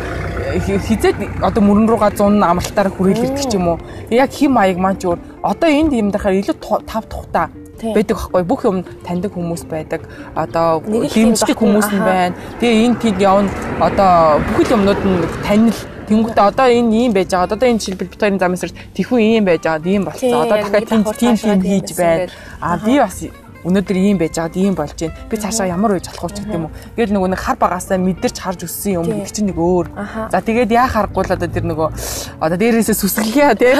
хизээд 0.60 1.16
одоо 1.42 1.62
мөрөн 1.62 1.88
руугаа 1.88 2.10
100 2.10 2.42
амралтаар 2.42 2.90
хүрээлэгдэх 2.90 3.46
ч 3.48 3.54
юм 3.56 3.68
уу. 3.74 3.78
Яг 4.10 4.30
хим 4.32 4.58
маяг 4.58 4.78
маань 4.78 4.98
ч 4.98 5.06
өөр. 5.06 5.18
Одоо 5.42 5.68
энд 5.70 5.92
юм 5.92 6.10
дахаар 6.10 6.36
илүү 6.36 6.56
тав 6.60 7.04
тухта 7.08 7.48
байдаг 7.82 8.16
байхгүй 8.16 8.42
бүх 8.44 8.60
юм 8.64 8.84
таньдаг 9.04 9.32
хүмүүс 9.32 9.64
байдаг. 9.68 10.00
Одоо 10.34 10.82
дэмждэг 10.84 11.56
хүмүүс 11.56 11.88
нь 11.92 12.02
байна. 12.02 12.34
Тэгээ 12.60 12.84
энэ 12.86 13.00
тэнд 13.00 13.20
явна. 13.20 13.50
Одоо 13.80 14.40
бүхэл 14.52 14.74
юмнууд 14.76 15.00
нь 15.04 15.24
танил 15.44 15.78
Тэнгүүтээ 16.06 16.46
одоо 16.46 16.68
энэ 16.70 16.94
ийм 16.94 17.12
байж 17.12 17.30
байгаа. 17.34 17.50
Одоо 17.50 17.68
энэ 17.68 17.80
жишээлбэл 17.82 18.12
битүүрийн 18.14 18.42
замын 18.42 18.60
сэрт 18.60 18.76
тэхүү 18.94 19.18
ийм 19.18 19.44
байж 19.44 19.62
байгаа. 19.66 19.90
ийм 19.90 20.04
болцсон. 20.06 20.38
Одоо 20.46 20.56
дахиад 20.62 20.86
тийм 20.86 21.02
тийм 21.02 21.34
тийм 21.34 21.60
хийж 21.62 21.88
байна. 21.98 22.30
А 22.60 22.78
би 22.78 22.94
бас 22.98 23.18
өнөөдөр 23.66 23.98
ийм 23.98 24.18
байж 24.20 24.38
байгаад 24.38 24.56
ийм 24.56 24.74
болж 24.78 24.94
байна. 24.94 25.14
Би 25.26 25.36
цаашаа 25.42 25.66
ямар 25.66 25.96
байж 25.96 26.06
болох 26.06 26.22
вэ 26.22 26.38
гэдэг 26.38 26.54
юм 26.54 26.66
уу. 26.70 26.74
Тэгэл 26.94 27.14
нөгөө 27.18 27.30
нэг 27.34 27.40
хар 27.42 27.58
багасаа 27.58 27.98
мэдэрч 27.98 28.36
харж 28.38 28.60
өссөн 28.62 29.02
юм 29.02 29.06
гэдэг 29.10 29.34
чинь 29.34 29.48
нэг 29.50 29.58
өөр. 29.58 29.86
За 30.30 30.38
тэгээд 30.38 30.70
яа 30.70 30.86
харахгүй 30.86 31.26
л 31.26 31.34
одоо 31.34 31.50
тэр 31.50 31.66
нөгөө 31.66 31.88
одоо 32.38 32.56
дээрээсээ 32.62 32.94
сүсгэлээ 32.94 33.50
тий. 33.58 33.74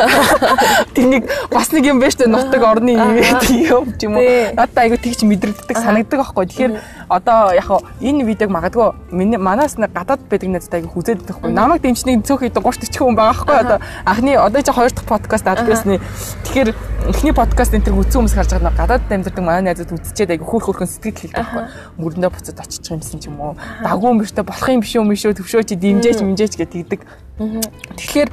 Тэр 0.97 1.07
нэг 1.07 1.23
бас 1.55 1.71
нэг 1.71 1.87
юм 1.87 2.03
шүү 2.03 2.27
дээ. 2.27 2.35
Нутаг 2.35 2.63
орны 2.67 2.99
юм 2.99 3.15
юм 3.15 3.87
ч 3.95 4.11
юм 4.11 4.19
уу. 4.19 4.27
Надад 4.59 4.79
айгу 4.83 4.99
тэгч 4.99 5.23
мэдрэгддэг 5.23 5.79
санагддаг 5.79 6.19
байхгүй. 6.19 6.47
Тэгэхээр 6.51 6.73
одоо 7.09 7.53
яг 7.55 7.71
энэ 8.01 8.25
видеог 8.25 8.51
магадгүй 8.51 8.93
миний 9.11 9.39
манаас 9.39 9.79
нэг 9.79 9.93
гадаад 9.93 10.27
байдаг 10.29 10.51
надад 10.51 10.75
айгу 10.75 10.91
хүзээд 10.91 11.23
байхгүй. 11.23 11.53
Намайг 11.53 11.83
дэмжнийг 11.83 12.27
цөөх 12.27 12.51
идэг 12.51 12.63
30 12.65 12.87
40 12.91 12.99
хүн 12.99 13.15
байгаа 13.15 13.35
байхгүй. 13.35 13.57
Одоо 13.57 13.79
анхны 14.05 14.33
одоо 14.37 14.63
чи 14.63 14.73
хоёр 14.73 14.91
дахь 14.91 15.07
подкаст 15.07 15.47
албасны. 15.47 16.01
Тэгэхээр 16.45 16.75
эхний 17.11 17.33
подкаст 17.33 17.75
энэ 17.75 17.85
төр 17.87 18.03
үзсэн 18.03 18.27
хүмүүс 18.27 18.35
харж 18.35 18.51
байгаа 18.59 18.75
гадаад 18.75 19.13
амьдардаг 19.13 19.45
манай 19.45 19.63
найзууд 19.63 19.95
үзчихэд 19.95 20.35
айгу 20.35 20.47
хөөх 20.47 20.65
хөөхөн 20.67 20.91
сэтгэл 20.91 21.21
хэлдэг 21.31 21.39
байхгүй. 21.39 21.65
Мөрөндөө 22.01 22.31
буцаад 22.35 22.61
очих 22.63 22.91
юмсан 22.91 23.21
ч 23.21 23.31
юм 23.31 23.41
уу. 23.41 23.55
Дагуу 23.83 24.11
юм 24.11 24.21
үү 24.23 24.43
болох 24.43 24.69
юм 24.71 24.81
биш 24.83 24.95
үү 24.99 25.07
мишөө 25.07 25.39
төвшөө 25.39 25.63
чи 25.63 25.75
дэмжээч 25.79 26.21
мэмжээч 26.23 26.55
гэдэг. 26.59 27.01
Тэгэхээр 27.37 28.31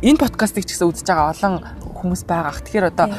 энэ 0.00 0.16
подкастыг 0.16 0.64
ч 0.64 0.72
гэсэн 0.72 0.88
үзэж 0.88 1.04
байгаа 1.04 1.36
олон 1.36 1.54
хүмүүс 1.96 2.22
байгаа. 2.24 2.56
Тэгэхээр 2.64 2.88
одоо 2.92 3.12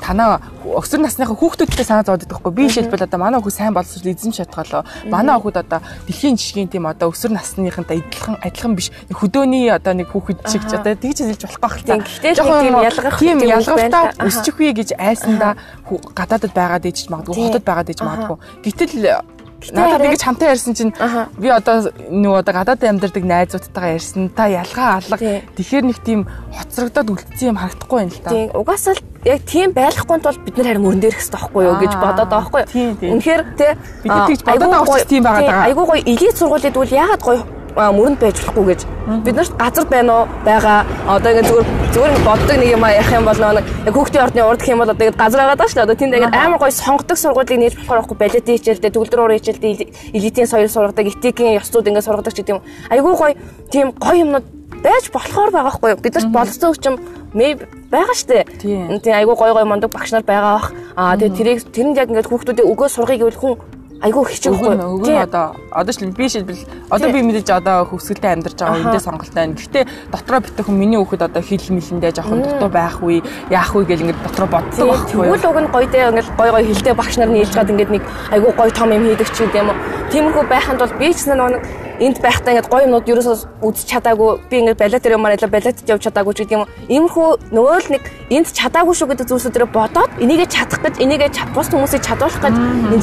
танаа 0.00 0.40
өсвөр 0.64 1.04
насныхаа 1.04 1.36
хүүхдүүдтэй 1.36 1.84
санаа 1.88 2.04
зовоод 2.04 2.28
байхгүй. 2.28 2.52
Би 2.52 2.68
жишээлбэл 2.68 3.06
одоо 3.08 3.20
манай 3.20 3.40
хүүхд 3.40 3.56
сайн 3.56 3.72
боловсрол 3.76 4.12
эзэн 4.12 4.32
шатгалаа. 4.32 4.84
Манай 5.08 5.36
хүүхд 5.40 5.56
одоо 5.62 5.80
дэлхийн 6.08 6.36
жишгийн 6.36 6.68
тийм 6.68 6.84
одоо 6.84 7.12
өсвөр 7.12 7.32
насныхантай 7.36 8.04
адилхан 8.04 8.36
адилхан 8.44 8.76
биш. 8.76 8.92
Хөдөөний 9.08 9.72
одоо 9.72 9.92
нэг 9.96 10.12
хүүхэд 10.12 10.44
шиг 10.48 10.64
ч 10.68 10.72
одоо 10.76 10.96
тэгж 10.96 11.18
хэлж 11.28 11.42
болохгүй 11.48 11.60
байх 11.60 11.76
та. 11.84 11.96
Гэхдээ 12.00 12.34
тийм 12.36 12.76
ялгах 12.76 13.16
тийм 13.20 13.38
ялгалтаа 13.40 14.04
өсчих 14.20 14.56
үе 14.60 14.72
гэж 14.72 14.96
айсандаа 14.96 15.56
гадаадд 15.88 16.52
байгаад 16.52 16.88
ээж 16.88 17.08
магадгүй 17.12 17.36
хотод 17.36 17.64
байгаад 17.64 17.88
ээж 17.92 18.00
магадгүй. 18.00 18.36
Гэтэл 18.64 19.22
Надад 19.70 20.02
ингэж 20.02 20.22
хамтаа 20.26 20.50
ярьсан 20.50 20.74
чинь 20.74 20.90
би 21.38 21.48
одоо 21.48 21.94
нөгөө 22.10 22.38
одоо 22.42 22.52
гадаад 22.58 22.82
амьдардаг 22.82 23.22
найзуудтайгаа 23.22 23.94
ярьсан. 23.94 24.28
Та 24.34 24.50
ялгаа 24.50 24.98
алга. 24.98 25.46
Тэгэхээр 25.54 25.84
нэг 25.86 25.98
тийм 26.02 26.26
хоцрогдоод 26.50 27.14
үлдсэн 27.14 27.54
юм 27.54 27.60
харагдахгүй 27.62 27.98
байна 28.02 28.10
л 28.10 28.22
та. 28.26 28.30
Тийм. 28.34 28.50
Угаасаа 28.50 28.94
л 28.98 29.02
яг 29.22 29.40
тийм 29.46 29.70
байхгүй 29.70 30.18
тул 30.18 30.38
бид 30.42 30.56
нар 30.58 30.66
харин 30.66 30.82
мөрөн 30.82 31.00
дээрх 31.00 31.18
хэрэгтэй 31.22 31.38
байхгүй 31.38 31.62
юу 31.62 31.76
гэж 31.78 31.92
бодоод 32.02 32.30
байгаа 32.32 32.50
байхгүй 32.50 32.60
юу. 32.66 33.14
Үнэхээр 33.14 33.42
тий 33.54 33.72
бид 34.02 34.12
тэгж 34.26 34.40
бодоод 34.42 34.70
байгаа 34.72 34.82
учраас 34.82 35.06
тийм 35.06 35.22
байгаа 35.22 35.46
даа. 35.46 35.64
Айгуу 35.70 35.86
гоё 35.86 36.02
элит 36.02 36.36
сургуулиуд 36.36 36.74
бол 36.74 36.90
яагаад 36.90 37.22
гоё 37.22 37.40
мөрөнд 37.76 38.18
байж 38.20 38.36
болохгүй 38.40 38.64
гэж. 38.74 38.80
Бид 39.24 39.36
нарт 39.36 39.54
газар 39.58 39.86
байна 39.88 40.12
уу? 40.22 40.28
Байгаа. 40.44 40.84
Одоо 41.08 41.32
ингэ 41.32 41.48
зүгээр 41.48 41.66
зүгээр 41.92 42.12
боддог 42.24 42.56
нэг 42.56 42.70
юм 42.72 42.84
яах 42.84 43.12
юм 43.12 43.24
бол 43.24 43.40
нэг 43.42 43.94
хүүхдийн 43.94 44.24
ордны 44.24 44.42
урд 44.44 44.60
гэх 44.60 44.72
юм 44.72 44.80
бол 44.82 44.92
одоо 44.92 45.06
ингэ 45.06 45.18
газар 45.18 45.40
байгаа 45.40 45.56
даа 45.56 45.68
шүү 45.68 45.76
дээ 45.80 45.86
одоо 45.88 45.96
тэнд 45.96 46.14
ингэ 46.16 46.36
амар 46.36 46.58
гоё 46.60 46.70
сонгодог 46.70 47.18
сургуулийг 47.18 47.60
нээж 47.60 47.74
болохоор 47.76 48.00
байхгүй 48.00 48.18
балет 48.20 48.46
хичээлдээ 48.48 48.92
төгөлдрөөр 48.92 49.32
хичээлдээ 49.36 49.72
элитийн 50.16 50.48
соёл 50.48 50.68
сургадаг 50.68 51.06
этикийн 51.08 51.58
ёсцууд 51.60 51.88
ингэ 51.88 52.04
сургадаг 52.04 52.32
ч 52.32 52.44
гэдэг 52.44 52.54
юм 52.56 52.62
айгүй 52.92 53.12
гоё 53.16 53.34
тийм 53.72 53.86
гоё 53.96 54.20
юмнууд 54.24 54.46
байж 54.82 55.04
болохоор 55.12 55.50
байгаа 55.50 55.68
байхгүй 55.68 55.96
бид 56.02 56.14
нарт 56.16 56.30
болцсон 56.32 56.70
хүчим 56.72 56.94
мэй 57.32 57.56
байгаа 57.90 58.16
штэ. 58.16 58.44
Тийм. 58.60 58.88
Айгүй 59.00 59.36
гоё 59.36 59.52
гоё 59.54 59.64
мондөг 59.64 59.92
багш 59.92 60.12
нар 60.12 60.24
байгаа 60.24 60.52
бах. 60.58 60.72
Аа 60.96 61.16
тэгээ 61.16 61.36
тэрийг 61.36 61.58
тэрэнд 61.72 61.96
яг 61.96 62.08
ингэ 62.10 62.28
хүүхдүүдийн 62.28 62.68
өгөө 62.72 62.88
сургыг 62.88 63.20
гэвэл 63.20 63.40
хүн 63.40 63.54
айгүй 64.02 64.24
хичээх 64.34 64.58
үгүй 64.58 64.74
үгүй 64.82 65.16
одоо 65.22 65.54
одоо 65.70 65.92
ч 65.94 66.02
би 66.10 66.26
шилбэл 66.28 66.58
одоо 66.90 67.08
би 67.14 67.22
мэдээж 67.22 67.48
одоо 67.54 67.86
хөвсгөлтэй 67.86 68.34
амьдарч 68.34 68.58
байгаа 68.58 68.82
үндэ 68.82 68.98
сонголттой 68.98 69.40
байна. 69.46 69.54
Гэхдээ 69.54 69.84
дотроо 70.10 70.40
битэх 70.42 70.66
хүн 70.66 70.76
миний 70.76 70.98
хүүхэд 70.98 71.22
одоо 71.30 71.42
хил 71.42 71.62
мэлэндээ 71.70 72.12
жоохон 72.18 72.42
дутуу 72.42 72.68
байх 72.68 72.98
үе 72.98 73.22
яах 73.50 73.70
вэ 73.70 73.86
гэл 73.86 74.02
ингээд 74.10 74.22
дотроо 74.26 74.48
боддог 74.50 74.86
байхгүй 74.90 75.22
юу. 75.22 75.38
Тэгвэл 75.38 75.50
уг 75.54 75.58
нь 75.62 75.70
гоё 75.70 75.86
дээ 75.86 76.10
ингээд 76.10 76.28
гоё 76.34 76.50
гоё 76.50 76.66
хилтэй 76.66 76.94
багш 76.98 77.14
нар 77.16 77.30
нийлж 77.30 77.54
гад 77.54 77.70
ингээд 77.70 77.94
нэг 77.94 78.02
айгүй 78.34 78.52
гоё 78.58 78.70
том 78.74 78.90
юм 78.90 79.06
хийдэг 79.06 79.28
ч 79.30 79.38
юм 79.46 79.70
уу. 79.70 79.78
Тиймэрхүү 80.10 80.44
байханд 80.50 80.82
бол 80.82 80.98
би 80.98 81.08
ч 81.14 81.30
нэг 81.30 81.62
энд 82.02 82.18
байхдаа 82.18 82.52
ингээд 82.52 82.70
гоё 82.72 82.84
юмнууд 82.86 83.06
ерөөсөө 83.06 83.62
үзэж 83.62 83.86
чадаагүй 83.92 84.30
би 84.50 84.56
ингээд 84.58 84.80
балет 84.82 85.02
дээр 85.02 85.16
юмараа 85.16 85.46
балетд 85.46 85.86
явж 85.86 86.02
чадаагүй 86.08 86.34
ч 86.34 86.38
гэдэг 86.42 86.56
юм. 86.58 86.66
Иймэрхүү 86.90 87.28
нөгөө 87.54 87.78
л 87.78 87.92
нэг 87.94 88.02
энд 88.32 88.48
чадаагүй 88.50 88.94
шүү 88.96 89.08
гэдэг 89.12 89.28
зүйлсүүдээр 89.30 89.66
бодоод 89.70 90.10
энийгээ 90.18 90.48
чадах 90.50 90.80
гэж 90.82 90.94
энийгээ 90.98 91.30
бус 91.54 91.68
хүмүүсийг 91.70 92.02
чадуулах 92.02 92.42
гэж 92.42 92.54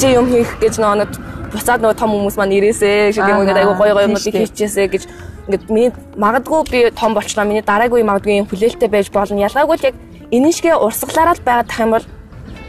энэ 0.04 0.18
юм 0.20 0.28
хийх 0.28 0.52
гэж 0.60 0.74
нөгөө 0.96 1.54
буцаад 1.54 1.82
нөгөө 1.82 1.98
том 2.00 2.10
хүмүүс 2.14 2.36
маань 2.38 2.56
ирээсэ 2.58 3.14
гэдэг 3.14 3.34
юм 3.34 3.42
ингээд 3.44 3.62
айгу 3.62 3.74
гоё 3.78 3.94
гоё 3.94 4.08
юмнуудыг 4.10 4.34
хийчихээсэ 4.34 4.84
гэж 4.94 5.04
ингээд 5.50 5.64
миний 5.74 5.92
магадгүй 6.18 6.60
би 6.70 6.80
том 6.94 7.14
болчлоо 7.18 7.46
миний 7.46 7.66
дараагүй 7.66 8.06
магадгүй 8.06 8.42
юм 8.42 8.50
хүлээлттэй 8.50 8.90
байж 8.90 9.10
болно. 9.10 9.42
Ялгаагүй 9.42 9.78
л 9.78 9.88
яг 9.90 9.96
энэ 10.30 10.52
шигээ 10.54 10.78
урсгалаараа 10.78 11.36
л 11.38 11.46
байгаад 11.46 11.70
тах 11.70 11.82
юм 11.82 11.92
бол 11.98 12.06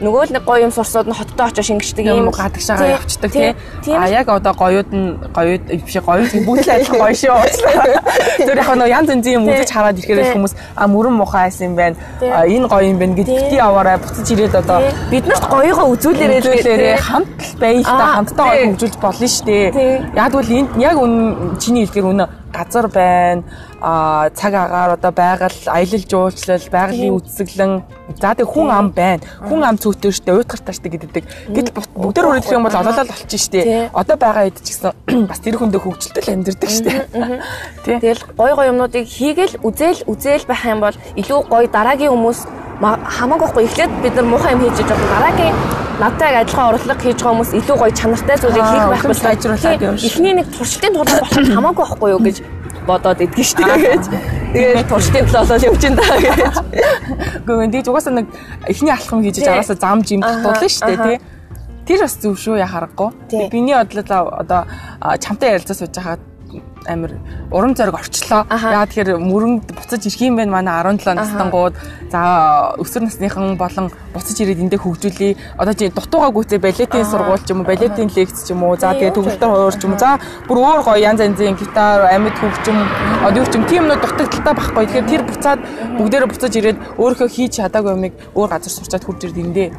нөгөө 0.01 0.21
л 0.25 0.33
нэг 0.33 0.43
гоё 0.49 0.65
юм 0.65 0.73
сурсууд 0.73 1.07
нь 1.07 1.13
хоттой 1.13 1.45
очиж 1.45 1.69
шингэждэг 1.69 2.05
юм. 2.09 2.33
гадагшаагаа 2.33 2.97
явчихдаг 2.97 3.31
тий. 3.31 3.53
А 3.93 4.09
яг 4.09 4.27
одоо 4.29 4.53
гоёуд 4.53 4.89
нь 4.89 5.17
гоёуд 5.29 5.63
биш 5.69 5.95
гоёуд 6.01 6.33
бүгд 6.41 6.65
л 6.65 6.73
адилхан 6.73 6.97
гоё 6.97 7.13
шүү. 7.13 7.37
Тэр 8.49 8.57
яг 8.57 8.69
нөгөө 8.73 8.89
янз 8.89 9.09
янзын 9.13 9.33
юм 9.37 9.45
үзэж 9.45 9.69
хараад 9.69 9.99
ирэхээр 9.99 10.33
хүмүүс 10.33 10.53
а 10.75 10.87
мөрөн 10.87 11.15
мухаа 11.21 11.45
айсан 11.45 11.71
юм 11.71 11.75
байна. 11.75 11.95
Энэ 12.21 12.67
гоё 12.67 12.89
юм 12.89 12.97
байна 12.97 13.15
гэж 13.15 13.27
бити 13.29 13.57
аваарай 13.61 13.97
буцаж 14.01 14.27
ирээд 14.31 14.55
одоо 14.55 14.79
бид 15.11 15.25
нарт 15.27 15.45
гоёгоо 15.45 15.87
үзүүлээрэй 15.93 16.39
үзүүлээрэй 16.41 16.97
хамт 16.97 17.29
байхдаа 17.59 18.09
хамтдаа 18.17 18.45
гоё 18.49 18.65
хөгжүүлж 18.73 18.95
болно 18.97 19.27
шүү 19.27 19.45
дээ. 19.45 19.67
Яг 20.15 20.31
бол 20.33 20.49
энд 20.49 20.71
яг 20.79 20.95
үн 20.97 21.13
чиний 21.59 21.85
хэлдгээр 21.85 22.09
үнэ 22.09 22.25
газар 22.51 22.87
байна 22.87 23.43
а 23.81 24.29
цаг 24.37 24.53
агаар 24.53 24.93
одоо 24.93 25.11
байгаль 25.11 25.57
аялал 25.65 26.05
жуулчлал 26.05 26.69
байгалийн 26.69 27.17
үсгэлэн 27.17 27.81
за 28.21 28.35
тэг 28.37 28.45
хүн 28.45 28.69
ам 28.69 28.93
байна. 28.93 29.25
Хүн 29.41 29.65
ам 29.65 29.81
цөөтөө 29.81 30.11
штэ 30.13 30.31
уйтгартаа 30.37 30.73
штэ 30.77 30.89
гэдэг. 30.93 31.25
Гэтэл 31.49 31.73
бүгдээр 31.97 32.27
үргэлжлэх 32.29 32.57
юм 32.61 32.65
бол 32.69 32.77
олоолал 32.77 33.09
болчих 33.09 33.41
штэ 33.41 33.89
одоо 33.89 34.15
байгаа 34.21 34.53
хэд 34.53 34.61
ч 34.61 34.77
гэсэн 34.77 34.93
бас 35.29 35.41
тэр 35.41 35.57
хүндээ 35.57 35.81
хөгжилтэй 35.81 36.29
амьдэрдэг 36.29 36.69
штэ 36.69 36.91
тэгэл 37.89 38.21
гой 38.37 38.51
гой 38.53 38.69
юмнуудыг 38.69 39.09
хийгээл 39.09 39.65
үзэл 39.65 40.05
үзэл 40.05 40.45
байх 40.45 40.61
юм 40.69 40.85
бол 40.85 40.95
илүү 41.17 41.39
гой 41.49 41.65
дараагийн 41.65 42.13
хүмүүс 42.13 42.39
хамаагүй 42.81 43.45
байхгүй. 43.45 43.65
Эхлээд 43.65 43.91
бид 44.01 44.15
нар 44.15 44.25
муухай 44.25 44.53
юм 44.53 44.61
хийж 44.61 44.77
байгаа. 44.85 45.09
Дараагийн 45.17 45.55
надтай 46.01 46.33
адилхан 46.41 46.73
урлаг 46.73 46.99
хийж 47.01 47.17
байгаа 47.21 47.33
хүмүүс 47.33 47.51
илүү 47.61 47.77
гоё 47.77 47.93
чанартай 47.93 48.37
зүйлийг 48.41 48.65
хийх 48.65 48.87
байх 48.89 49.05
бол 49.05 49.21
сайжруулаад 49.25 49.81
явна. 49.81 50.01
Эхний 50.01 50.33
нэг 50.33 50.47
туршилтын 50.49 50.93
тулд 50.97 51.13
болох 51.13 51.29
хамаагүй 51.29 51.85
байхгүй 51.85 52.09
юу 52.09 52.21
гэж 52.25 52.37
бодоод 52.87 53.21
идэх 53.21 53.45
шүү 53.45 53.65
дээ 53.65 53.79
гэж. 53.85 54.05
Тэгээд 54.51 54.89
туршилтын 54.89 55.25
төлөө 55.27 55.43
болоод 55.45 55.65
явж 55.67 55.83
ин 55.85 55.95
даа 55.99 56.17
гэж. 56.21 56.39
Гэхдээ 57.45 57.81
тийм 57.81 57.91
угаасаа 57.91 58.13
нэг 58.17 58.27
эхний 58.67 58.93
алхам 58.93 59.19
хийж 59.21 59.37
араасаа 59.45 59.77
зам 59.77 60.03
жим 60.03 60.21
дутуулна 60.21 60.67
шүү 60.67 60.87
дээ 60.89 60.99
тий. 61.05 61.17
Тэр 61.85 61.99
бас 62.05 62.15
зөв 62.21 62.35
шүү 62.39 62.61
яхаарахгүй. 62.61 63.09
Биний 63.51 63.75
бодлоо 63.75 64.31
одоо 64.41 64.61
чамтай 65.19 65.55
ярилцаа 65.57 65.75
сууж 65.75 65.93
байхад 65.95 66.21
амир 66.87 67.17
урам 67.51 67.75
зориг 67.75 67.95
орчлоо. 67.95 68.45
Яа 68.49 68.85
тэгэхээр 68.85 69.17
мөрөнд 69.17 69.71
буцаж 69.75 70.05
ирэх 70.05 70.21
юм 70.21 70.35
байна 70.37 70.51
манай 70.61 70.81
17 70.81 71.13
настангууд. 71.15 71.75
За 72.11 72.75
өсвөр 72.81 73.05
насныхан 73.05 73.57
болон 73.57 73.91
буцаж 74.13 74.37
ирээд 74.41 74.63
эндээ 74.65 74.79
хөгжүүлээ. 74.81 75.57
Одоо 75.57 75.73
чи 75.73 75.89
дутуугаа 75.89 76.31
гүйцээ 76.31 76.59
балетийн 76.59 77.05
сургууль 77.05 77.43
ч 77.45 77.51
юм 77.51 77.61
уу, 77.61 77.69
балетийн 77.69 78.09
лекц 78.09 78.47
ч 78.47 78.51
юм 78.51 78.63
уу. 78.63 78.77
За 78.77 78.93
тэгээ 78.93 79.15
төгөлтөр 79.15 79.49
хуур 79.51 79.75
ч 79.75 79.83
юм 79.85 79.93
уу. 79.93 80.01
За 80.01 80.19
бүр 80.47 80.57
өөр 80.57 80.81
гоё 80.85 80.99
янз 80.99 81.21
янзын 81.21 81.55
гитар, 81.55 82.09
амьд 82.09 82.35
хөгжим, 82.39 82.77
одоо 83.25 83.39
юу 83.43 83.47
ч 83.49 83.55
юм 83.55 83.65
тийм 83.69 83.85
нөө 83.87 84.01
дутагдaltaа 84.01 84.53
байхгүй. 84.57 84.85
Тэгэхээр 84.87 85.09
тэр 85.11 85.23
буцаад 85.27 85.59
бүгдээрээ 85.99 86.31
буцаж 86.31 86.53
ирээд 86.57 86.77
өөрийнхөө 86.97 87.29
хийж 87.29 87.51
чадаагүй 87.61 87.91
юмыг 87.95 88.13
өөр 88.35 88.49
газар 88.49 88.73
сурчаад 88.73 89.05
хурж 89.05 89.29
ирд 89.29 89.37
эндээ 89.37 89.69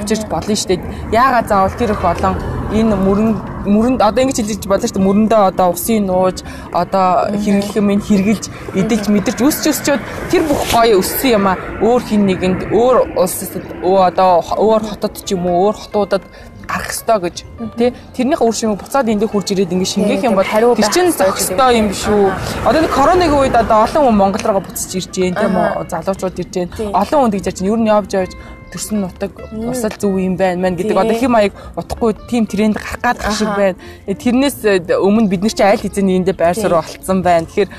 учирч 0.00 0.26
болно 0.30 0.54
шүү 0.56 0.68
дээ. 0.76 0.80
Яагаад 1.12 1.48
заавал 1.48 1.76
тэр 1.76 1.92
их 1.92 2.04
олон 2.04 2.34
энэ 2.78 2.96
мөрөн 2.96 3.30
мөрөнд 3.66 4.00
одоо 4.02 4.22
ингэж 4.24 4.38
хэлж 4.42 4.64
болно 4.66 4.86
шүү 4.88 4.96
дээ. 4.96 5.06
Мөрөндөө 5.06 5.42
одоо 5.50 5.68
усын 5.72 6.06
нууж 6.08 6.38
одоо 6.72 7.30
хэрэглэх 7.32 7.76
юм 7.78 7.88
хэрглэж 8.00 8.44
эдэлж 8.80 9.06
мэдэрч 9.12 9.38
өсч 9.46 9.64
өсчөөд 9.70 10.02
тэр 10.30 10.42
бүх 10.48 10.60
гоё 10.72 10.98
өссөн 10.98 11.30
юм 11.38 11.46
а 11.46 11.54
өөр 11.84 12.02
хин 12.08 12.26
нэгэнд 12.26 12.60
өөр 12.74 12.96
улсад 13.20 13.62
одоо 13.82 14.42
өөр 14.58 14.82
хотод 14.90 15.14
ч 15.22 15.36
юм 15.36 15.46
уу 15.46 15.70
өөр 15.70 15.76
хотуудад 15.78 16.24
гарах 16.72 16.90
ёстой 16.90 17.18
гэж 17.20 17.36
тий. 17.76 17.90
Тэрнийх 18.16 18.40
үр 18.42 18.54
шимийг 18.54 18.80
буцаад 18.80 19.08
эндээ 19.08 19.28
хурж 19.28 19.52
ирээд 19.52 19.72
ингэ 19.72 19.86
шингээх 19.92 20.24
юм 20.24 20.34
бол 20.34 20.46
тэр 20.46 20.88
чинь 20.94 21.12
зөх 21.12 21.36
ёстой 21.36 21.78
юм 21.78 21.88
биш 21.92 22.06
үү? 22.08 22.32
Одоо 22.64 22.80
нэг 22.80 22.92
коронавигийн 22.94 23.40
үед 23.42 23.56
одоо 23.56 23.84
олон 23.84 24.02
хүн 24.08 24.16
Монгол 24.16 24.44
руу 24.46 24.62
буцаж 24.64 24.90
ирж 24.94 25.12
гэн 25.12 25.34
тийм 25.36 25.54
залуучууд 25.90 26.40
ирж 26.40 26.52
гэн 26.54 26.68
олон 26.94 27.18
хүн 27.28 27.32
гэж 27.34 27.44
ярьж 27.50 27.60
ер 27.62 27.78
нь 27.78 27.90
явж 27.90 28.10
явж 28.14 28.32
төрсөн 28.72 29.04
нутаг 29.04 29.36
усал 29.52 29.92
зөв 30.00 30.16
юм 30.16 30.36
байна 30.40 30.64
мэн 30.64 30.76
гэдэг 30.80 30.96
одоо 30.96 31.16
хэм 31.16 31.32
маяг 31.32 31.52
утахгүй 31.76 32.16
тийм 32.28 32.48
тренд 32.48 32.76
гарах 32.80 32.98
гад 33.04 33.18
шиг 33.36 33.52
байна. 33.52 33.76
Тэрнээс 34.08 34.58
э, 34.64 34.80
өмнө 34.96 35.28
бид 35.28 35.44
нар 35.44 35.52
чи 35.52 35.62
айл 35.62 35.80
хэзээний 35.80 36.18
эндээ 36.18 36.36
байр 36.36 36.56
суурь 36.56 36.80
олцсон 36.80 37.22
байна. 37.22 37.46
Тэгэхээр 37.46 37.70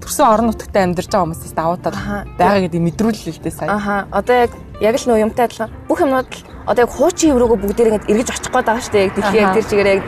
төрсөн 0.00 0.26
орон 0.26 0.50
нутагт 0.50 0.76
амьдарч 0.76 1.08
байгаа 1.12 1.26
хүмүүсээс 1.28 1.54
давуу 1.54 1.78
тал 1.78 1.96
байгаа 2.40 2.64
гэдэг 2.64 2.80
мэдрүүлэл 2.80 3.36
л 3.36 3.42
дээ 3.44 3.52
сая. 3.52 3.70
Аха. 3.70 4.08
Одоо 4.10 4.48
яг 4.48 4.52
яг 4.80 4.96
л 4.96 5.06
нөө 5.06 5.22
юмтай 5.28 5.46
адилхан 5.46 5.70
бүх 5.86 6.00
юмнууд 6.00 6.26
л 6.26 6.51
одоо 6.66 6.84
яг 6.84 6.92
хуучин 6.92 7.32
еврогоо 7.34 7.56
бүгдээр 7.56 7.88
ингэж 7.92 8.04
эргэж 8.10 8.28
очих 8.30 8.52
гээд 8.52 8.66
байгаа 8.66 8.82
шүү 8.82 8.92
дээ. 8.92 9.10
Дэлхий 9.16 9.40
яг 9.42 9.54
тэр 9.54 9.66
чигээр 9.70 9.88
яг 9.92 10.02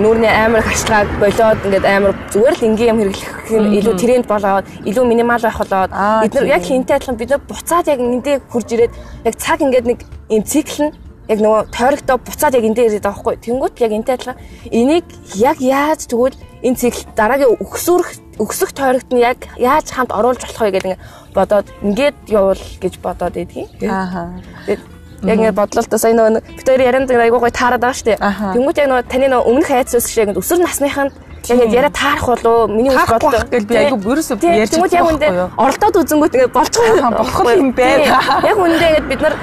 нүүрний 0.00 0.32
амар 0.32 0.62
хашлгааг 0.64 1.08
болоод 1.20 1.58
ингээд 1.66 1.86
амар 1.86 2.12
зүгээр 2.32 2.56
л 2.56 2.66
энгийн 2.68 2.90
юм 2.92 2.98
хэрэглэх 3.00 3.32
нь 3.50 3.76
илүү 3.78 3.94
тренд 4.00 4.26
болоод 4.26 4.64
илүү 4.88 5.04
минимал 5.04 5.42
байх 5.44 5.58
болоод 5.60 5.90
бид 6.24 6.34
нар 6.34 6.48
яг 6.56 6.62
хинтэй 6.64 6.96
адилхан 6.96 7.20
бид 7.20 7.30
нар 7.30 7.42
буцаад 7.44 7.86
яг 7.92 8.00
эндээ 8.00 8.36
хурж 8.48 8.68
ирээд 8.74 8.92
яг 9.28 9.34
цаг 9.36 9.58
ингээд 9.60 9.86
нэг 9.86 9.98
юм 10.32 10.42
цикл 10.44 10.88
нь 10.88 10.92
яг 11.30 11.38
нөгөө 11.38 11.60
тойрогдоо 11.70 12.16
буцаад 12.18 12.54
яг 12.58 12.64
эндээ 12.64 12.86
ирээд 12.88 13.06
байгаа 13.06 13.20
хгүй. 13.20 13.36
Тэнгүүт 13.44 13.76
яг 13.84 13.92
энтэй 13.92 14.14
адилхан 14.16 14.38
энийг 14.72 15.06
яг 15.38 15.58
яаж 15.62 16.10
тэгвэл 16.10 16.36
энэ 16.66 16.80
цикл 16.80 17.02
дараагийн 17.14 17.54
өксөрөх 17.60 18.10
өксөх 18.40 18.72
тойрогт 18.72 19.12
нь 19.12 19.20
яг 19.20 19.38
яаж 19.60 19.92
хамт 19.92 20.10
оруулж 20.10 20.40
болох 20.42 20.62
вэ 20.64 20.70
гэдэг 20.74 20.98
бодоод 21.36 21.66
ингээд 21.84 22.16
явуул 22.28 22.64
гэж 22.82 22.94
бодоод 23.04 23.36
идэгий. 23.36 23.68
Аа. 23.86 24.40
Тэгээд 24.66 24.82
яг 25.22 25.38
ингээд 25.38 25.58
бодлоо 25.58 25.84
та 25.84 25.98
сая 25.98 26.14
нөгөө 26.14 26.42
Виктори 26.56 26.84
ярианд 26.84 27.10
айгуу 27.10 27.40
гой 27.40 27.50
таарад 27.50 27.80
байгаа 27.80 27.98
шүү 27.98 28.08
дээ. 28.08 28.18
Тэнгүүт 28.54 28.78
яг 28.80 28.88
нөгөө 28.88 29.04
таны 29.10 29.26
нөгөө 29.28 29.48
өмнөх 29.50 29.68
хайц 29.68 29.94
ус 29.94 30.06
шиг 30.08 30.28
ингээд 30.28 30.40
өсвөр 30.40 30.60
насныханд 30.64 31.12
яг 31.48 31.72
яриа 31.72 31.90
таарах 31.90 32.26
болоо 32.26 32.68
миний 32.68 32.92
үс 32.92 33.08
бодлоо 33.08 33.44
гэл 33.50 33.66
би 33.66 33.76
айгуу 33.76 34.12
ерөөсөө 34.12 34.36
ярьж 34.40 34.44
байгаа. 34.44 34.72
Тэнгүүт 34.74 34.94
яг 34.96 35.06
үндэ 35.10 35.28
оролдоод 35.56 35.96
үзэнгүүт 36.00 36.34
ингээд 36.36 36.56
болчихгүй 36.56 37.00
болох 37.20 37.40
юм 37.56 37.72
байна. 37.72 38.20
Яг 38.44 38.58
үндэ 38.60 38.86
ингээд 38.88 39.08
бид 39.08 39.20
нар 39.24 39.34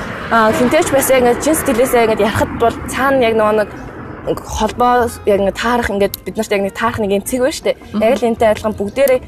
хинтээч 0.57 0.87
байсан 0.93 1.17
ингээд 1.21 1.43
чин 1.43 1.55
стилээсээ 1.55 2.03
ингээд 2.05 2.25
ярахад 2.25 2.51
бол 2.61 2.75
цаана 2.89 3.21
яг 3.21 3.35
нөгөө 3.37 3.55
нэг 3.61 3.69
холбоо 4.35 5.07
яг 5.25 5.39
ингэ 5.39 5.55
таарах 5.55 5.89
ингээд 5.89 6.15
бид 6.25 6.35
нарт 6.37 6.51
яг 6.51 6.61
нэг 6.61 6.75
таарах 6.75 6.99
нэг 6.99 7.11
юм 7.15 7.23
цэг 7.23 7.39
байна 7.39 7.55
штэ. 7.55 7.77
Яг 7.95 8.13
л 8.19 8.27
энтэй 8.27 8.49
адилхан 8.51 8.75
бүгдээрээ 8.75 9.19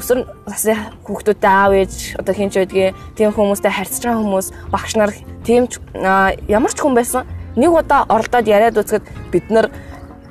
өсвөр 0.00 0.18
насны 0.48 0.74
хүүхдүүдтэй 1.04 1.50
аав 1.50 1.72
ээж 1.76 1.94
одоо 2.16 2.32
хин 2.32 2.48
ч 2.48 2.64
байдгийг 2.64 2.96
тийм 3.16 3.36
хүмүүстэй 3.36 3.72
харьцаж 3.72 4.02
байгаа 4.04 4.22
хүмүүс 4.24 4.46
багш 4.72 4.92
нар 4.96 5.12
тийм 5.44 5.68
ямар 6.48 6.72
ч 6.72 6.78
хүн 6.80 6.96
байсан 6.96 7.28
нэг 7.56 7.70
удаа 7.72 8.08
оролдоод 8.08 8.48
яриад 8.48 8.80
үзэхэд 8.80 9.04
бид 9.32 9.46
нар 9.52 9.68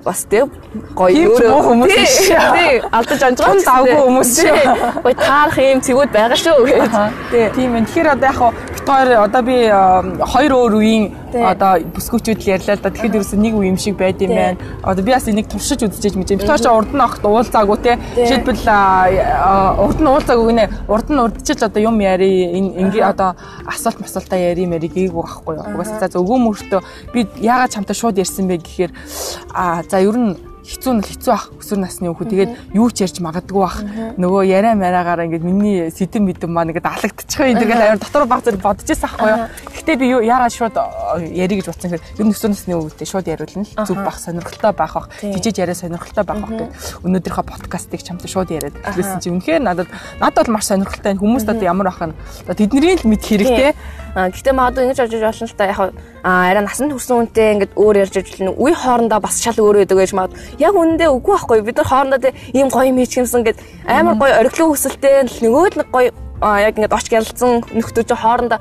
бас 0.06 0.22
тэг 0.30 0.54
гоё 0.94 1.34
өөрөө 1.34 1.62
хүмүүс. 1.66 1.90
Тий, 1.90 2.78
алдаж 2.94 3.22
амжгаа 3.26 3.58
давгүй 3.66 3.98
хүмүүс 4.06 4.32
шүү. 4.38 4.58
Гоё 5.02 5.16
таарах 5.18 5.58
юм 5.58 5.82
цэгүүд 5.82 6.12
байгаа 6.14 6.38
шүү 6.38 6.66
гэж. 6.70 6.94
Тий. 7.34 7.46
Тийм 7.58 7.74
ээ. 7.74 7.86
Тэгэхээр 7.90 8.14
одоо 8.14 8.30
яг 8.30 8.40
бит 8.70 8.86
хоёр 8.86 9.10
одоо 9.26 9.42
би 9.42 9.58
хоёр 10.22 10.52
өөр 10.62 10.74
үеийн 10.78 11.04
одоо 11.36 11.80
бүсгүүчүүд 11.96 12.40
л 12.44 12.52
ярьлаа 12.56 12.76
л 12.78 12.84
да. 12.84 12.92
Тэгэхэд 12.94 13.16
ерөөсөө 13.18 13.40
нэг 13.40 13.54
үе 13.56 13.68
юм 13.72 13.80
шиг 13.80 13.98
байд 13.98 14.22
юм 14.22 14.36
байна. 14.36 14.60
Одоо 14.84 15.04
би 15.04 15.12
бас 15.12 15.28
энийг 15.28 15.50
туршиж 15.50 15.82
үзчихэж 15.84 16.16
мэдээ. 16.16 16.40
Бит 16.40 16.48
хоёр 16.48 16.62
ч 16.62 16.68
урд 16.70 16.92
нь 16.94 17.02
огт 17.02 17.24
уулзаагүй 17.26 17.78
те. 17.82 17.98
Жишээлбэл 18.14 18.64
урд 19.82 20.00
нь 20.04 20.10
уулзаагүй 20.12 20.46
гинэ. 20.54 20.66
Урд 20.92 21.08
нь 21.10 21.22
урдчил 21.24 21.64
одоо 21.66 21.82
юм 21.82 21.98
яри 22.04 22.54
ингээ 22.54 23.04
одоо 23.04 23.34
асуулт 23.66 24.00
масуултаа 24.00 24.38
яри 24.38 24.70
мэри 24.70 24.92
гээгүй 24.92 25.24
байхгүй 25.24 25.56
юу. 25.58 25.66
Угаасаа 25.74 26.12
за 26.12 26.20
өвгөө 26.20 26.40
мөртөө 26.46 26.82
би 27.14 27.26
яагаад 27.42 27.74
чамтай 27.74 27.96
шууд 27.96 28.22
ярьсан 28.22 28.46
бэ 28.48 28.62
гэхээр 28.62 28.92
а 29.56 29.82
За 29.96 30.02
ер 30.02 30.18
нь 30.18 30.36
хэцүү 30.66 30.94
нь 30.98 31.06
хэцүү 31.06 31.32
ах. 31.34 31.46
Өсвөр 31.62 31.80
насны 31.86 32.10
хүүхэд. 32.10 32.30
Тэгээд 32.34 32.52
юу 32.74 32.90
ч 32.90 33.06
ярьж 33.06 33.22
магадгүй 33.22 33.62
бах 33.62 33.78
нөгөө 34.18 34.42
яриа 34.50 34.74
мараагаар 34.74 35.30
ингээд 35.30 35.46
миний 35.46 35.94
сэтэм 35.94 36.26
мэдэм 36.26 36.50
маа 36.50 36.66
ингээд 36.66 36.90
алагдчихсан 36.90 37.54
энэ 37.54 37.62
тэгээд 37.62 37.84
аяар 37.86 38.00
дотор 38.02 38.26
баг 38.26 38.42
зэрэг 38.42 38.62
бодож 38.66 38.88
байсан 38.90 39.06
ахгүй 39.06 39.30
юу? 39.30 39.46
Гэтэ 39.78 39.94
би 40.02 40.06
яагаад 40.26 40.54
шууд 40.58 40.76
ярих 41.30 41.58
гэж 41.62 41.68
бодсон 41.70 41.90
гэхээр 41.94 42.04
ер 42.18 42.26
нь 42.26 42.34
өсвөр 42.34 42.52
насны 42.52 42.74
өвөдөө 42.74 43.06
шууд 43.06 43.28
яриулна 43.30 43.62
л. 43.62 43.76
Зүг 43.86 44.00
бах 44.02 44.18
сонирхолтой 44.18 44.74
байх 44.74 44.94
бах. 44.98 45.08
Жижиг 45.22 45.58
яриа 45.62 45.78
сонирхолтой 45.78 46.24
байх 46.26 46.40
бах 46.42 46.50
гэдэг. 46.50 46.70
Өнөөдрийнхөө 47.06 47.46
подкастыг 47.46 48.02
чамтай 48.02 48.30
шууд 48.30 48.50
яриад 48.50 48.76
хэлсэн 48.82 49.22
чи 49.22 49.30
үнэхээр 49.30 49.62
надад 49.62 49.90
надад 50.18 50.50
бол 50.50 50.58
маш 50.58 50.66
сонирхолтой. 50.74 51.14
Хүмүүст 51.14 51.46
одоо 51.46 51.66
ямар 51.66 51.94
бах 51.94 52.02
нь 52.10 52.16
тэдний 52.58 52.98
л 52.98 53.06
мэд 53.06 53.22
хэрэгтэй. 53.22 53.74
А 54.16 54.32
гэтээ 54.32 54.56
магадгүй 54.56 54.84
ингэж 54.88 55.00
орж 55.04 55.14
иж 55.14 55.24
болно 55.28 55.46
л 55.46 55.58
та. 55.60 55.68
Яг 55.68 55.92
арай 56.24 56.64
насанд 56.64 56.96
хүрсэн 56.96 57.16
хүнтэй 57.20 57.48
ингээд 57.60 57.74
өөр 57.76 57.96
ярьж 58.08 58.16
ижлэн 58.16 58.56
үе 58.56 58.72
хоорондоо 58.72 59.20
бас 59.20 59.44
шал 59.44 59.60
өөр 59.60 59.84
байдаг 59.84 60.00
гэж 60.00 60.12
магад. 60.16 60.40
Яг 60.56 60.72
үнэндээ 60.72 61.12
үгүй 61.12 61.36
байхгүй. 61.36 61.60
Бид 61.68 61.78
нар 61.84 61.90
хоорондоо 61.92 62.32
ийм 62.56 62.72
гоё 62.72 62.88
юм 62.88 62.98
хийчихсэн 63.04 63.44
гэд 63.44 63.60
амар 63.84 64.16
гоё 64.16 64.40
ориглон 64.40 64.72
хүсэлтэй 64.72 65.28
нөгөөд 65.28 65.76
нэг 65.84 65.88
гоё 65.92 66.16
яг 66.42 66.80
ингээд 66.80 66.96
оч 66.96 67.08
гялцсан 67.12 67.64
нөхдөө 67.76 68.04
чи 68.08 68.16
хоорондоо 68.16 68.60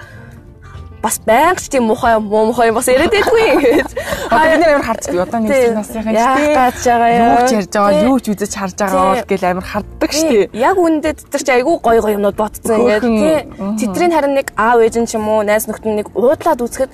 бас 1.04 1.20
байнга 1.20 1.60
ч 1.60 1.68
тийм 1.68 1.84
мухай 1.84 2.16
муу 2.16 2.48
мухай 2.48 2.72
бас 2.72 2.88
яриад 2.88 3.12
байдгүй 3.12 3.44
ингэж. 3.52 3.90
Одоо 4.32 4.46
бид 4.48 4.60
нэр 4.64 4.72
амар 4.80 4.98
би 5.04 5.18
одоо 5.20 5.40
нэг 5.44 5.52
насныхан 5.76 6.14
шүү 6.16 6.36
дээ. 6.40 6.54
Яаж 6.56 6.80
байгаа 6.80 7.10
юм. 7.12 7.28
Юу 7.28 7.44
ч 7.44 7.52
ярьж 7.52 7.72
байгаа, 7.76 8.02
юу 8.08 8.18
ч 8.24 8.26
үзэж 8.32 8.52
харж 8.56 8.76
байгаа 8.80 9.04
бол 9.04 9.28
гэл 9.28 9.44
амар 9.52 9.66
харддаг 9.68 10.10
шүү 10.16 10.32
дээ. 10.32 10.48
Яг 10.56 10.76
үнэндээ 10.80 11.14
тэр 11.28 11.42
чи 11.44 11.52
айгүй 11.52 11.76
гоё 11.84 12.00
гоё 12.00 12.16
юмнууд 12.16 12.36
ботцсон 12.40 12.80
ингээд 12.80 13.04
тий. 13.04 13.36
Тэдрийн 13.84 14.12
харин 14.16 14.34
нэг 14.40 14.48
аав 14.56 14.80
ээж 14.80 14.96
нь 15.04 15.08
ч 15.12 15.20
юм 15.20 15.28
уу, 15.28 15.44
найз 15.44 15.68
нөхдөд 15.68 15.92
нэг 15.92 16.08
уудлаад 16.16 16.64
үзэхэд 16.64 16.92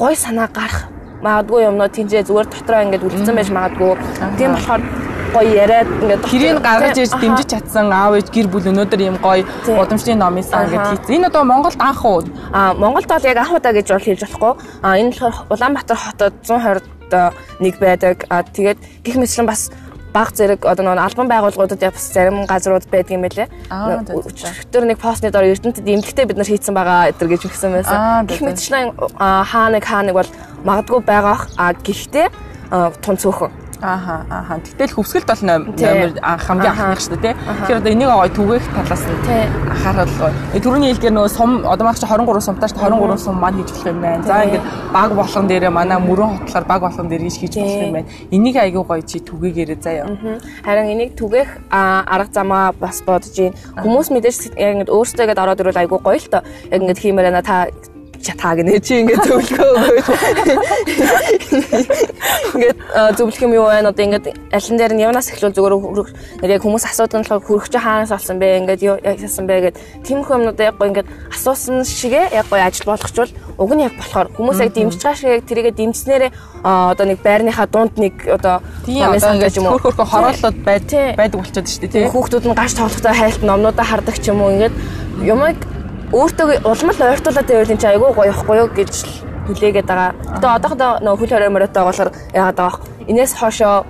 гоё 0.00 0.16
санаа 0.16 0.48
гарах 0.48 0.88
магадгүй 1.20 1.68
юмнууд 1.68 1.92
тийжээ 1.92 2.24
зүгээр 2.24 2.48
дотроо 2.48 2.80
ингээд 2.88 3.04
үлдсэн 3.04 3.36
байж 3.36 3.48
магадгүй. 3.52 3.92
Тийм 4.40 4.56
болохоор 4.56 4.82
гоё 5.34 5.50
яриад 5.50 5.88
ингээд 5.90 6.22
тэрийг 6.30 6.58
гаргаж 6.62 6.96
ээж 7.02 7.12
дэмжиж 7.18 7.48
чадсан 7.50 7.90
аав 7.90 8.14
ээж 8.14 8.30
гэр 8.30 8.46
бүл 8.46 8.70
өнөөдөр 8.70 9.00
ийм 9.02 9.18
гоё 9.18 9.42
удамшлын 9.66 10.22
номын 10.22 10.46
сан 10.46 10.70
ингээд 10.70 11.02
хийсэн. 11.02 11.14
Энэ 11.18 11.26
одоо 11.28 11.42
Монголд 11.42 11.78
анх 11.82 12.04
уу? 12.06 12.22
А 12.54 12.74
Монголд 12.74 13.10
бол 13.10 13.26
яг 13.26 13.38
анх 13.42 13.52
удаа 13.58 13.74
гэж 13.74 13.86
бол 13.90 14.06
хэлж 14.06 14.22
болохгүй. 14.22 14.52
А 14.86 14.94
энэ 14.94 15.10
болохоор 15.10 15.34
Улаанбаатар 15.50 15.98
хотод 15.98 16.34
120-д 16.46 17.14
нэг 17.58 17.74
байдаг. 17.82 18.16
А 18.30 18.46
тэгээд 18.46 18.78
гих 19.02 19.16
мэтлэн 19.18 19.50
бас 19.50 19.74
баг 20.14 20.30
зэрэг 20.30 20.62
одоо 20.62 20.86
нөгөө 20.86 21.02
албан 21.02 21.26
байгууллагуудад 21.26 21.82
бас 21.82 22.06
зарим 22.14 22.46
газрууд 22.46 22.86
байдаг 22.86 23.18
юм 23.18 23.26
байлээ. 23.26 23.50
Өчигдөр 23.74 24.86
нэг 24.86 25.02
постны 25.02 25.34
дор 25.34 25.50
Эрдэнэтэд 25.50 25.82
имлэгтэй 25.82 26.30
бид 26.30 26.38
нар 26.38 26.46
хийцэн 26.46 26.70
байгаа 26.70 27.10
эдэр 27.10 27.34
гэж 27.34 27.50
өгсөн 27.50 27.74
байсан. 27.74 28.30
Гэх 28.30 28.46
мэтчлэн 28.46 28.94
хаа 29.18 29.66
нэг 29.74 29.82
хаа 29.82 30.06
нэг 30.06 30.14
бол 30.14 30.30
магадгүй 30.62 31.02
байгаах 31.02 31.50
а 31.58 31.74
гэхдээ 31.74 32.30
тун 33.02 33.18
цөөхөн 33.18 33.63
Ааха 33.84 34.24
ааха. 34.30 34.56
Тэгтэл 34.64 34.96
хөвсгөлт 34.96 35.28
бол 35.28 35.42
номер 35.44 36.16
хамгийн 36.16 36.72
анхных 36.72 37.00
шүү 37.04 37.20
дээ. 37.20 37.34
Тэгэхээр 37.36 37.80
одоо 37.84 37.92
энийг 37.92 38.08
гоё 38.08 38.30
түгээх 38.32 38.64
талаас 38.72 39.04
нь 39.04 39.16
анхаарал 39.68 40.14
гоё. 40.16 40.32
Э, 40.56 40.58
түрүүний 40.64 40.88
хэлгээр 40.96 41.12
нөгөө 41.12 41.28
сум 41.36 41.50
одоо 41.68 41.84
маань 41.84 42.00
чи 42.00 42.08
23 42.08 42.40
сумтаа 42.48 42.68
чи 42.72 42.76
23 42.80 43.20
сум 43.20 43.36
маань 43.36 43.60
хийж 43.60 43.70
болох 43.76 43.86
юм 43.92 44.00
байна. 44.00 44.24
За 44.24 44.40
ингээд 44.40 44.64
баг 44.88 45.10
болгон 45.12 45.44
дээрээ 45.52 45.68
манай 45.68 45.98
мөрөн 46.00 46.30
хотлоор 46.40 46.64
баг 46.64 46.80
болгон 46.80 47.08
дээр 47.12 47.22
хийж 47.28 47.36
хийж 47.44 47.54
болох 47.60 47.84
юм 47.84 47.92
байна. 47.92 48.08
Энийг 48.32 48.56
айгүй 48.56 48.84
гоё 48.88 49.02
чи 49.04 49.20
түгээгээрээ 49.20 49.78
заяа. 49.84 50.08
Харин 50.64 50.88
энийг 50.96 51.12
түгээх 51.20 51.50
арга 51.68 52.32
замаа 52.32 52.72
бас 52.72 53.04
бодож 53.04 53.36
байна. 53.36 53.52
Хүмүүс 53.84 54.08
мэдээж 54.16 54.56
яг 54.56 54.70
ингээд 54.80 54.94
өөрсдөө 54.96 55.24
ингээд 55.28 55.42
ороод 55.44 55.60
ирвэл 55.60 55.82
айгүй 55.84 56.00
гоё 56.00 56.16
л 56.16 56.32
тоо. 56.32 56.42
Яг 56.72 56.80
ингээд 56.80 57.02
хиймээр 57.04 57.28
байна 57.28 57.44
та 57.44 57.68
чатаа 58.24 58.56
гэнэ 58.56 58.80
чи 58.80 59.04
ингээд 59.04 59.22
зөвлөгөө 59.28 59.70
өгөөч. 59.76 60.06
Ингээд 62.54 62.78
зөвлөх 63.20 63.42
юм 63.44 63.52
юу 63.54 63.68
байна? 63.68 63.92
Одоо 63.92 64.04
ингээд 64.08 64.26
алин 64.50 64.76
дээр 64.80 64.92
нь 64.96 65.04
явнаас 65.04 65.28
эхлүүл 65.30 65.52
зүгээр 65.52 65.74
нэр 66.40 66.54
яг 66.56 66.62
хүмүүс 66.64 66.84
асуудаг 66.88 67.20
нь 67.20 67.28
хөрөгч 67.28 67.74
хаанаас 67.76 68.12
олсон 68.16 68.40
бэ? 68.40 68.64
Ингээд 68.64 68.80
яасан 69.04 69.46
бэ 69.46 69.70
гэд. 69.70 69.76
Тийм 70.02 70.24
хүмүүс 70.24 70.56
яг 70.58 70.80
гоо 70.80 70.88
ингээд 70.88 71.08
асуусан 71.30 71.84
шигээ 71.84 72.32
яг 72.32 72.48
гоо 72.48 72.58
ажил 72.58 72.88
болгочвол 72.88 73.30
уг 73.60 73.70
нь 73.76 73.84
яг 73.84 73.94
болохоор 74.00 74.28
хүмүүс 74.34 74.58
яг 74.64 74.72
дэмжиж 74.72 75.02
байгаа 75.04 75.18
шиг 75.20 75.30
яг 75.30 75.44
тэрийгэ 75.44 75.72
дэмжснээрээ 75.76 76.30
одоо 76.64 77.06
нэг 77.06 77.20
байрныхаа 77.22 77.66
дунд 77.68 77.94
нэг 78.00 78.14
одоо 78.26 78.64
гэж 78.88 79.60
юм 79.60 79.68
уу? 79.68 79.78
хөрхөрхө 79.78 80.04
хорооллоод 80.08 80.56
байдаг 80.64 81.38
болчиход 81.38 81.68
шүү 81.68 81.80
дээ 81.84 81.92
тийм 81.92 82.12
хүүхдүүд 82.14 82.44
нь 82.48 82.56
гаш 82.56 82.72
тоглохтой 82.74 83.14
хайлт 83.14 83.42
номнуудаа 83.44 83.86
хардаг 83.86 84.16
ч 84.18 84.32
юм 84.32 84.40
уу 84.42 84.52
ингээд 84.54 84.74
юмыг 85.22 85.58
өөртөө 86.14 86.62
улмал 86.62 87.00
ойртуулаад 87.10 87.48
байвал 87.50 87.72
энэ 87.74 87.82
чи 87.82 87.88
айгүй 87.90 88.10
гоё 88.14 88.30
ихгүй 88.30 88.56
юу 88.62 88.68
гэж 88.70 88.94
хүлээгээд 89.50 89.88
байгаа. 89.90 90.14
Тэгээ 90.38 90.56
одоохондоо 90.56 90.92
нөө 91.02 91.14
хөл 91.18 91.32
хорой 91.34 91.50
мөрөтэй 91.50 91.82
болохоор 91.84 92.10
яагаад 92.32 92.58
байгаа. 92.58 92.80
Инээс 93.10 93.32
хоошоо 93.34 93.84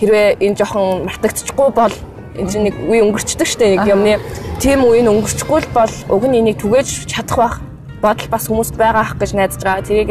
хэрвээ 0.00 0.42
энэ 0.42 0.58
жоохон 0.58 1.06
мартагдчихгүй 1.06 1.68
бол 1.70 1.94
энэ 2.34 2.50
чинь 2.50 2.66
нэг 2.66 2.76
үе 2.90 3.00
өнгөрчдөг 3.06 3.46
штэ 3.46 3.78
нэг 3.78 3.86
юмны 3.86 4.18
тийм 4.58 4.82
үе 4.82 5.06
өнгөрчихгүй 5.06 5.60
л 5.62 5.70
бол 5.70 5.94
уг 6.10 6.22
нь 6.26 6.38
энийг 6.42 6.58
түгээж 6.58 7.06
чадах 7.06 7.38
байх 7.38 7.56
бодол 8.02 8.28
бас 8.28 8.44
хүмүүст 8.50 8.74
байгаа 8.74 9.02
ах 9.06 9.14
гэж 9.16 9.30
найдаж 9.38 9.62
байгаа. 9.62 9.86
Тэрийг 9.86 10.10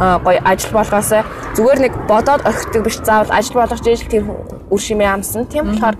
гоё 0.00 0.40
ажил 0.42 0.72
болгоосоо 0.72 1.22
зүгээр 1.54 1.80
нэг 1.84 1.92
бодоод 2.08 2.42
орхидог 2.48 2.82
биш 2.88 2.98
заавал 3.04 3.30
ажил 3.30 3.60
болгож 3.60 3.84
ижил 3.84 4.08
тийм 4.08 4.24
үр 4.72 4.80
шимээ 4.80 5.12
амсан. 5.12 5.44
Тийм 5.44 5.68
болохоор 5.68 5.96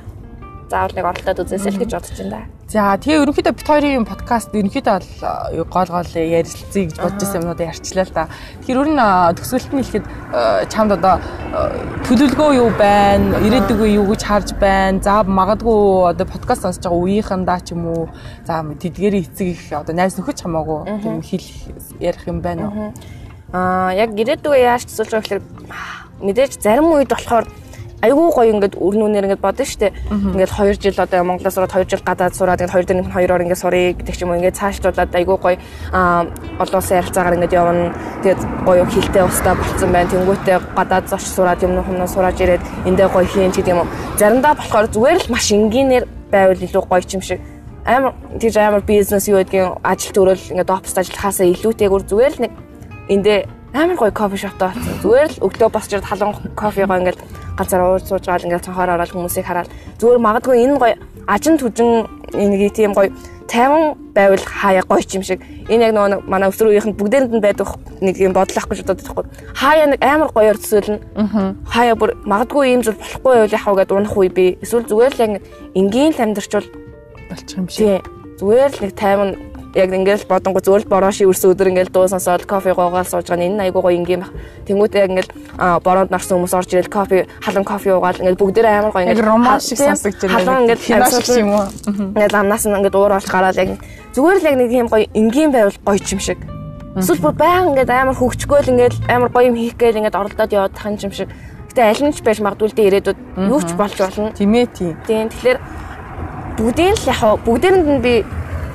заавал 0.73 0.97
нэг 0.97 1.05
оролдоод 1.05 1.43
үзээсэй 1.45 1.73
л 1.77 1.81
гэж 1.85 1.91
бодож 1.93 2.17
байна 2.17 2.33
да. 2.33 2.60
За 2.71 2.95
тэгээ 3.03 3.27
ерөнхийдөө 3.27 3.55
бит 3.59 3.67
хоёрын 3.67 4.05
подкаст 4.07 4.55
ерөнхийдөө 4.55 4.95
бол 4.95 5.67
гол 5.75 5.91
гол 5.91 6.11
ярилцъя 6.15 6.87
гэж 6.87 7.03
бодож 7.03 7.19
байсан 7.19 7.43
юмнуудаа 7.43 7.67
ярьчлаа 7.67 8.07
л 8.07 8.15
да. 8.15 8.25
Тэгэхээр 8.63 8.79
өөр 8.79 8.91
нь 8.95 9.03
төсөөлт 9.43 9.71
нь 9.75 9.83
хэлэхэд 9.83 10.07
чамд 10.71 10.95
одоо 10.95 11.19
төлөвлөгөө 12.07 12.51
юу 12.63 12.71
байна? 12.79 13.43
Ирээдүг 13.43 13.83
юу 13.91 14.07
гэж 14.15 14.23
харж 14.23 14.49
байна? 14.63 15.03
За 15.03 15.27
магадгүй 15.27 16.15
одоо 16.15 16.27
подкаст 16.31 16.63
сонсож 16.63 16.87
байгаа 16.87 17.03
үеийнхэндаа 17.03 17.59
ч 17.59 17.75
юм 17.75 17.91
уу 17.91 18.07
за 18.47 18.63
тэдгэрийн 18.63 19.27
эцэг 19.27 19.47
их 19.51 19.63
одоо 19.75 19.91
найз 19.91 20.15
нөхөд 20.15 20.39
хамаагүй 20.39 20.79
тийм 21.03 21.27
хэл 21.27 21.51
ярих 21.99 22.23
юм 22.31 22.39
байна 22.39 22.71
уу? 22.71 22.95
Аа 23.51 23.91
яг 23.99 24.15
ирээдүгөө 24.15 24.63
яаж 24.63 24.87
төсөөлж 24.87 25.11
байгаа 25.11 25.27
гэхээр 25.27 25.43
мэдээж 26.23 26.63
зарим 26.63 26.95
үед 26.95 27.11
болохоор 27.11 27.51
айгүй 28.01 28.29
гоё 28.33 28.53
ингээд 28.57 28.81
өрнүүнээр 28.81 29.27
ингээд 29.29 29.45
бодно 29.45 29.65
штэ. 29.65 29.93
Ингээд 30.09 30.53
2 30.57 30.81
жил 30.81 30.97
одоо 30.97 31.21
Монголоос 31.25 31.57
ороод 31.61 31.73
2 31.77 31.85
жил 31.85 32.01
гадаад 32.01 32.33
сураад 32.33 32.61
ингээд 32.65 32.73
2 32.73 32.89
дээр 32.89 32.99
нэг 33.05 33.09
2-оор 33.13 33.43
ингээд 33.45 33.61
сурыг 33.61 33.97
гэдэг 34.01 34.15
ч 34.17 34.21
юм 34.25 34.33
уу 34.33 34.41
ингээд 34.41 34.57
цаашлуулад 34.57 35.13
айгүй 35.13 35.37
гоё 35.37 35.57
аа 35.93 36.25
олон 36.57 36.79
улсын 36.81 36.97
ярилцаагаар 36.97 37.37
ингээд 37.37 37.57
явна. 37.61 37.93
Тэгээд 38.25 38.41
гоё 38.65 38.85
хилтэй 38.89 39.25
устаа 39.25 39.55
болцсон 39.55 39.93
байна. 39.93 40.09
Тэнгүүтээ 40.09 40.59
гадаад 40.73 41.05
зоч 41.13 41.25
сураад 41.29 41.61
юм 41.61 41.77
хүмүүс 41.85 42.13
сураад 42.17 42.41
ирээд 42.41 42.65
эндээ 42.89 43.09
гоё 43.13 43.29
хийн 43.29 43.53
гэдэг 43.53 43.69
юм 43.69 43.85
уу. 43.85 43.93
Заримдаа 44.17 44.57
болохоор 44.57 44.89
зүгээр 44.89 45.19
л 45.21 45.33
маш 45.33 45.53
энгийнээр 45.53 46.05
байвал 46.33 46.65
илүү 46.65 46.83
гоё 46.89 47.05
юм 47.05 47.21
шиг 47.21 47.41
амар 47.85 48.15
тийж 48.41 48.57
амар 48.57 48.81
бизнес 48.81 49.29
юу 49.29 49.45
гэдгийг 49.45 49.77
ажил 49.85 50.13
төрөл 50.17 50.45
ингээд 50.53 50.73
оффист 50.73 50.99
ажиллахаасаа 51.01 51.47
илүүтэйгээр 51.53 52.05
зүгээр 52.09 52.35
л 52.37 52.43
нэг 52.45 52.53
эндээ 53.09 53.39
амар 53.75 53.97
гоё 53.97 54.13
кофе 54.13 54.37
шоптой 54.37 54.69
болсон. 54.69 54.95
Зүгээр 55.03 55.31
л 55.31 55.43
өглөө 55.47 55.69
босч 55.71 55.91
ирээд 55.93 56.09
халуун 56.11 56.35
кофегоо 56.57 56.99
ингээд 57.01 57.19
ганцаар 57.61 57.85
ууж 57.85 58.09
сууж 58.09 58.25
байгаа 58.25 58.49
ингээд 58.49 58.65
цонхоор 58.65 58.97
ороод 58.97 59.13
хүмүүсийг 59.13 59.45
хараад 59.45 59.69
зүгээр 60.01 60.25
магадгүй 60.25 60.57
энэ 60.65 60.81
гоё 60.81 60.97
ажин 61.29 61.61
түжин 61.61 62.09
нэг 62.33 62.73
тийм 62.73 62.97
гоё 62.97 63.13
тайван 63.51 63.99
байвал 64.15 64.39
хаяа 64.39 64.83
гоё 64.87 65.03
юм 65.15 65.23
шиг. 65.23 65.43
Энэ 65.69 65.91
яг 65.91 65.95
нөгөө 65.95 66.23
манай 66.31 66.49
өсвөр 66.51 66.71
үеийнхэнд 66.71 66.99
бүгдээрэнд 66.99 67.35
нь 67.35 67.43
байдаг 67.43 67.69
нэг 68.01 68.17
юм 68.23 68.33
бодол 68.33 68.59
ахгүй 68.59 68.79
ч 68.79 68.87
бодож 68.87 69.07
байхгүй. 69.07 69.27
Хаяа 69.59 69.87
нэг 69.91 70.01
амар 70.03 70.31
гоёор 70.31 70.59
төсөөлнө. 70.59 70.99
Хаяа 71.67 71.95
бүр 71.99 72.15
магадгүй 72.31 72.79
юм 72.79 72.83
зүйл 72.87 72.99
болохгүй 73.03 73.33
байвал 73.35 73.57
яхав 73.59 73.75
гэдээ 73.75 73.99
унах 73.99 74.17
үе 74.17 74.31
би. 74.31 74.47
Эсвэл 74.63 74.87
зүгээр 74.87 75.15
л 75.19 75.23
яг 75.27 75.33
энгийн 75.75 76.15
л 76.15 76.23
амьдарчвал 76.23 76.69
болчих 77.27 77.59
юм 77.59 77.69
шиг. 77.69 78.07
Зүгээр 78.39 78.71
л 78.71 78.83
нэг 78.87 78.93
тайван 78.95 79.31
яг 79.75 79.95
ингээл 79.95 80.27
бодонго 80.27 80.61
зөвл 80.61 80.85
бороши 80.89 81.25
өрсөн 81.25 81.55
өдөр 81.55 81.71
ингээл 81.71 81.95
дуу 81.95 82.09
сонсоод 82.11 82.43
кофе 82.47 82.75
гоогаал 82.75 83.07
сууж 83.07 83.31
байгаа 83.31 83.47
энэ 83.47 83.63
айгуу 83.71 83.83
гоё 83.87 83.95
ингийн 83.95 84.27
баг. 84.27 84.35
Тэнгүүтээ 84.67 85.03
яг 85.07 85.11
ингээл 85.15 85.31
бороонд 85.87 86.11
нарсан 86.11 86.43
хүмүүс 86.43 86.55
орж 86.59 86.71
ирэл 86.75 86.91
кофе 86.91 87.27
халуун 87.39 87.65
кофе 87.65 87.95
уугаал 87.95 88.19
ингээл 88.19 88.41
бүгдээрээ 88.43 88.79
амар 88.83 88.91
гоё 88.91 89.05
ингээл 89.07 89.29
роман 89.31 89.61
шиг 89.63 89.79
сонсогдож 89.79 90.27
байна. 90.27 90.35
Халуун 90.43 90.63
ингээл 90.67 90.87
финаш 90.91 91.29
юм 91.39 91.51
уу? 91.55 91.67
Ингээл 91.87 92.41
амнаас 92.43 92.65
нь 92.67 92.75
ингээд 92.75 92.99
уур 92.99 93.15
олж 93.15 93.29
гараад 93.31 93.57
яг 93.63 93.71
зүгээр 94.11 94.39
л 94.43 94.49
яг 94.51 94.57
нэг 94.59 94.71
юм 94.75 94.89
гоё 94.91 95.07
ингийн 95.15 95.51
байвал 95.55 95.79
гоё 95.87 96.03
юм 96.03 96.19
шиг. 96.19 96.39
Эсвэл 96.99 97.23
бүр 97.23 97.35
баян 97.39 97.71
ингээд 97.71 97.91
амар 97.95 98.19
хөвчгөөл 98.19 98.71
ингээд 98.75 98.95
амар 99.07 99.31
гоё 99.31 99.55
юм 99.55 99.55
хийх 99.55 99.79
гээл 99.79 100.03
ингээд 100.03 100.19
оролдоод 100.19 100.51
яваад 100.51 100.75
тах 100.75 100.91
юм 100.91 101.15
шиг. 101.15 101.31
Гэтэ 101.71 101.87
аль 101.87 102.03
нь 102.03 102.11
ч 102.11 102.19
байж 102.27 102.43
магадгүй 102.43 102.67
л 102.67 102.75
дээ 102.75 102.89
ирээдүйд 102.91 103.19
юу 103.47 103.63
ч 103.63 103.71
болж 103.79 103.95
болно. 103.95 104.35
Тийм 104.35 104.51
ээ 104.59 104.67
тийм. 104.75 104.99
Тийм 105.07 105.31
тэгэхээр 105.31 105.59
бүгдийн 106.59 106.99
л 106.99 107.07
яг 107.07 107.23
бүгдээрэнд 107.47 107.87
нь 107.87 108.03
би 108.03 108.15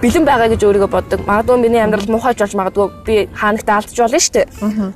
бэлэн 0.02 0.26
байгаа 0.28 0.50
гэж 0.52 0.62
өөрийгөө 0.66 0.92
боддог. 0.92 1.20
Магадгүй 1.24 1.58
миний 1.60 1.82
амьдрал 1.82 2.10
муухайж 2.12 2.40
болж 2.40 2.54
магадгүй 2.56 2.88
би 3.08 3.16
хаанагтаа 3.32 3.80
алдчих 3.80 4.04
болно 4.04 4.20
шүү 4.20 4.34
дээ. 4.36 4.48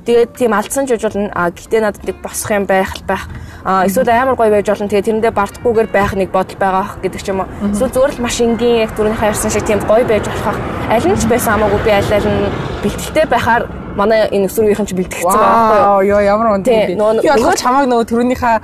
Тэгээд 0.04 0.30
тийм 0.36 0.52
алдсан 0.52 0.84
ч 0.84 1.00
болно. 1.00 1.30
А 1.32 1.50
гэтээ 1.50 1.80
надад 1.80 2.04
нэг 2.04 2.16
босох 2.20 2.50
юм 2.52 2.66
байх 2.68 2.92
байх. 3.08 3.24
А 3.64 3.86
эсвэл 3.88 4.12
амар 4.12 4.36
гоё 4.36 4.52
байж 4.52 4.68
болно. 4.68 4.92
Тэгээд 4.92 5.08
тэрэндээ 5.08 5.32
бартахгүйгээр 5.32 5.88
байх 5.88 6.12
нэг 6.14 6.28
бодол 6.30 6.58
байгаа 6.60 6.86
гэдэг 7.00 7.20
ч 7.24 7.28
юм 7.32 7.40
уу. 7.40 7.48
Эсвэл 7.72 7.94
зүгээр 7.96 8.14
л 8.18 8.22
маш 8.22 8.36
энгийн 8.44 8.84
яг 8.84 8.92
түрүүний 8.92 9.16
хайрсан 9.16 9.50
шиг 9.50 9.64
тийм 9.64 9.80
гоё 9.88 10.04
байж 10.04 10.28
болох. 10.28 10.58
Аль 10.92 11.08
нь 11.08 11.16
ч 11.16 11.24
байсан 11.24 11.56
хамаагүй 11.56 11.80
би 11.80 11.90
аль 11.96 12.12
аль 12.12 12.28
нь 12.28 12.52
бэлтгэлтэй 12.84 13.26
байхаар 13.26 13.79
манай 14.00 14.26
энэ 14.32 14.48
өсвөрийнхэн 14.48 14.88
ч 14.88 14.92
бэлтгэсэн 14.96 15.28
байгаа 15.28 16.00
байхгүй 16.00 16.08
юу? 16.08 16.20
Ямар 16.24 16.48
үнэтэй. 16.56 16.96
Би 16.96 17.28
одоо 17.28 17.52
чамааг 17.52 17.84
нөгөө 17.92 18.06
төрөнийхөө 18.08 18.54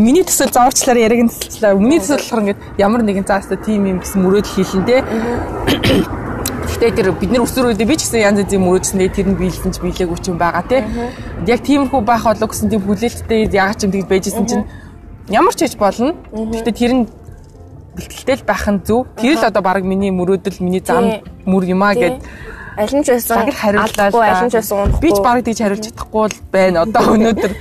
миний 0.00 0.24
төсөл 0.24 0.48
зааварчлаар 0.48 0.98
яриг 1.04 1.20
нь 1.28 1.30
төслөө. 1.30 1.76
Миний 1.76 2.00
төсөл 2.00 2.18
болохоор 2.18 2.42
ингээд 2.48 2.60
ямар 2.80 3.02
нэгэн 3.04 3.28
заастаа 3.28 3.60
тим 3.60 3.84
юм 3.84 3.98
гэсэн 4.00 4.24
мөрөөдөл 4.24 4.56
хийлэн 4.56 4.84
тэ. 4.88 5.04
Гэтэ 6.64 6.90
тэр 6.96 7.12
бид 7.12 7.30
нар 7.30 7.44
өсвөр 7.44 7.70
үедээ 7.70 7.86
би 7.86 7.96
ч 8.00 8.08
гэсэн 8.08 8.24
янз 8.24 8.38
янзын 8.40 8.64
мөрөөдснээ 8.64 9.08
тэр 9.12 9.28
нь 9.30 9.38
биелсэн 9.38 9.70
ч 9.70 9.78
биелээгүй 9.84 10.18
ч 10.18 10.32
юм 10.32 10.40
байгаа 10.40 10.64
тий. 10.64 10.80
Яг 11.46 11.60
тиймэрхүү 11.60 12.00
байх 12.02 12.24
болов 12.24 12.50
гэсэн 12.50 12.72
тийм 12.72 12.82
хүлээлттэй 12.88 13.46
ягаад 13.52 13.78
ч 13.78 13.86
юм 13.86 13.92
тэгж 13.92 14.08
байжсэн 14.08 14.44
чинь 14.48 14.64
ямар 15.28 15.54
ч 15.54 15.68
хийж 15.68 15.76
болно. 15.76 16.16
Гэтэ 16.32 16.72
тэр 16.72 16.92
нь 16.98 17.04
бэлтгэлтэй 17.94 18.36
л 18.42 18.48
байх 18.48 18.66
нь 18.66 18.82
зөв. 18.82 19.06
Тэр 19.14 19.38
л 19.38 19.46
одоо 19.46 19.62
баг 19.62 19.84
миний 19.86 20.10
мөрөөдөл, 20.10 20.58
миний 20.64 20.82
зам 20.82 21.22
мөр 21.46 21.62
юм 21.62 21.82
аа 21.86 21.94
гэд 21.94 22.18
аль 22.78 22.94
нь 22.94 23.04
ч 23.06 23.14
байсан 23.14 23.46
хариултгүй 23.50 24.24
аль 24.26 24.44
нь 24.46 24.50
ч 24.50 24.54
байсан 24.58 24.98
би 24.98 25.10
ч 25.14 25.18
баг 25.22 25.44
тийж 25.46 25.58
хариулж 25.62 25.84
чадахгүй 25.86 26.26
л 26.28 26.38
байна. 26.50 26.82
Одоо 26.82 27.02
өнөөдөр 27.14 27.52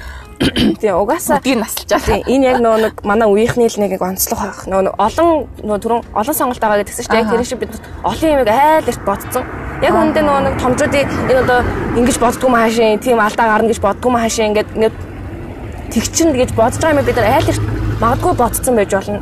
Тэгээ 0.44 0.98
угаасаа 0.98 1.40
би 1.40 1.56
насалж 1.56 1.94
энэ 2.28 2.46
яг 2.52 2.58
нөө 2.60 2.78
нэг 2.84 2.94
манай 3.06 3.28
үеийнхний 3.30 3.70
л 3.70 3.80
нэг 3.80 4.02
онцлог 4.02 4.40
байх. 4.42 4.60
Нөө 4.68 4.98
олон 4.98 5.48
нөө 5.62 5.78
түрүүн 5.80 6.02
олон 6.12 6.36
сонголт 6.36 6.60
байгаа 6.60 6.82
гэдгсэн 6.82 7.06
чинь 7.06 7.20
яг 7.22 7.30
тэр 7.30 7.46
шиг 7.46 7.60
бид 7.62 7.74
олон 8.04 8.30
юм 8.34 8.40
айл 8.42 8.90
эрт 8.90 9.04
бодсон. 9.06 9.44
Яг 9.86 9.94
үүндээ 9.94 10.24
нөө 10.26 10.40
нэг 10.44 10.56
томчуудын 10.60 11.08
энэ 11.30 11.42
одоо 11.46 11.60
ингэж 11.96 12.18
боддгоо 12.18 12.50
маашин, 12.50 13.00
тийм 13.00 13.22
алдаа 13.22 13.46
гарна 13.46 13.70
гэж 13.72 13.80
боддгоо 13.80 14.12
маашин 14.12 14.52
ингээд 14.52 14.70
ингээд 14.74 14.96
тэгчин 15.94 16.30
гэж 16.34 16.50
бодож 16.58 16.82
байгаа 16.82 16.98
юм 16.98 17.06
бид 17.06 17.18
нар 17.22 17.30
айл 17.38 17.52
эрт 17.54 17.64
магадгүй 18.02 18.34
бодсон 18.36 18.76
байж 18.76 18.92
болно. 18.92 19.22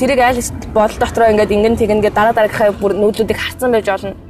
Тэрийг 0.00 0.20
айл 0.24 0.40
бодол 0.74 0.98
дотроо 0.98 1.28
ингээд 1.28 1.54
ингэн 1.54 1.76
тэгнэ 1.76 2.02
гэдэг 2.02 2.16
дараа 2.16 2.34
дараагийнхаа 2.34 2.80
бүр 2.80 2.96
нүүдлүүдийг 2.96 3.38
харсан 3.38 3.70
байж 3.70 3.86
болно 3.86 4.27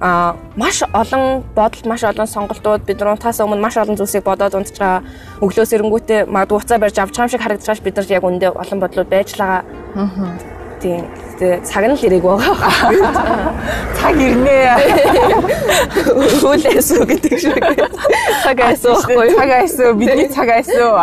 Аа 0.00 0.34
маш 0.56 0.82
олон 0.92 1.44
бодол 1.54 1.84
маш 1.90 2.02
олон 2.04 2.26
сонголтууд 2.26 2.82
бид 2.88 3.00
нуутаас 3.00 3.40
өмнө 3.40 3.62
маш 3.62 3.76
олон 3.76 3.96
зүйлсийг 3.96 4.24
бодоод 4.26 4.54
унтж 4.58 4.78
байгаа. 4.78 5.02
Өглөөс 5.44 5.74
эрэнгүүтээ 5.76 6.20
магадгүй 6.26 6.58
уцаа 6.58 6.78
барьж 6.82 6.98
авч 6.98 7.14
байгаа 7.14 7.26
юм 7.26 7.32
шиг 7.32 7.42
харагдаж 7.42 7.66
байгаа 7.66 7.78
ш 7.78 7.84
бид 7.86 7.96
нар 7.96 8.12
яг 8.16 8.24
үндэ 8.26 8.46
олон 8.62 8.78
бодлууд 8.80 9.08
байж 9.08 9.28
байгаа. 9.38 9.62
Аа 9.94 10.55
Тийм. 10.86 11.02
Тэгээ 11.36 11.60
цаг 11.66 11.84
нь 11.84 11.92
л 11.98 12.06
ирэх 12.06 12.22
байгаа. 12.22 12.70
Цаг 13.98 14.16
ирнэ. 14.16 14.56
Хүлээс 16.40 16.88
үү 16.94 17.04
гэдэг 17.10 17.34
шиг. 17.42 17.58
Цаг 18.46 18.58
айсуу. 18.62 18.96
Цаг 19.02 19.50
айсуу. 19.50 19.90
Бидний 19.98 20.30
цаг 20.30 20.48
айсуу. 20.48 20.94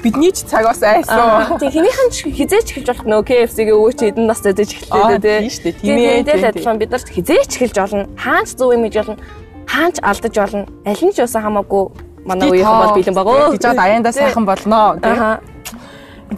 Бидний 0.00 0.30
ч 0.30 0.46
цаг 0.46 0.64
бас 0.70 0.80
айсуу. 0.80 1.58
Тийм 1.58 1.68
хинийхэн 1.74 2.08
ч 2.14 2.30
хизээч 2.30 2.66
эхэлж 2.72 2.88
болох 2.94 3.06
нөө 3.10 3.22
KFC-гээ 3.28 3.74
өвөө 3.74 3.92
чи 3.98 4.04
хэдэн 4.08 4.24
настай 4.24 4.54
дэж 4.54 4.70
эхэллээ 4.72 5.18
дээ. 5.18 5.40
Тийм 5.42 5.52
шүү 5.52 5.64
дээ. 5.66 5.74
Тийм 5.82 5.96
ээ. 5.98 6.22
Тийм 6.22 6.48
адилхан 6.48 6.78
бид 6.78 6.90
нар 6.94 7.02
хизээч 7.04 7.50
эхэлж 7.58 7.76
болно. 7.76 8.06
Хаач 8.16 8.48
зөв 8.54 8.70
юм 8.72 8.86
хийж 8.86 8.96
болно. 9.02 9.18
Хаач 9.66 9.96
алдаж 10.00 10.34
болно. 10.38 10.64
Аль 10.86 11.02
нь 11.02 11.12
ч 11.12 11.18
уусаа 11.20 11.42
хамаагүй 11.44 11.84
манай 12.24 12.46
үеийнхэн 12.48 12.78
бол 12.78 12.94
бэлэн. 12.96 13.16
Гэж 13.52 13.64
бод 13.68 13.82
аяндаа 13.82 14.14
сайхан 14.16 14.46
болно. 14.48 14.96
Аа 15.02 15.44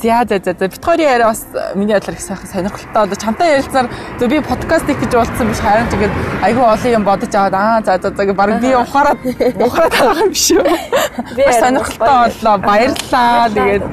За 0.02 0.24
за 0.28 0.38
за 0.44 0.54
за 0.58 0.68
битгойрын 0.68 1.08
яриа 1.08 1.26
бас 1.26 1.46
миний 1.74 1.94
бодлоор 1.94 2.16
их 2.16 2.20
сайхан 2.20 2.48
сонирхолтой. 2.48 3.02
Одоо 3.02 3.16
чамтай 3.16 3.56
ярилцсаар 3.56 3.88
зөв 4.18 4.28
би 4.28 4.40
подкаст 4.40 4.86
хийх 4.86 5.00
гэж 5.00 5.14
уулзсан 5.16 5.48
биш 5.48 5.60
харин 5.64 5.88
тэгээд 5.88 6.12
айгүй 6.42 6.64
олон 6.64 6.92
юм 6.92 7.04
бодож 7.04 7.34
аваад 7.34 7.54
аа 7.54 7.80
за 7.82 7.98
за 8.02 8.10
за 8.12 8.34
баг 8.34 8.60
би 8.60 8.74
ухаарад 8.76 9.18
ухаарад 9.56 9.92
байгаа 9.96 10.22
юм 10.22 10.30
биш 10.30 10.50
үү. 10.52 10.64
Би 11.36 11.44
сонирхолтой 11.60 12.14
боллоо. 12.28 12.56
Баярлалаа. 12.58 13.48
Тэгээд 13.48 13.84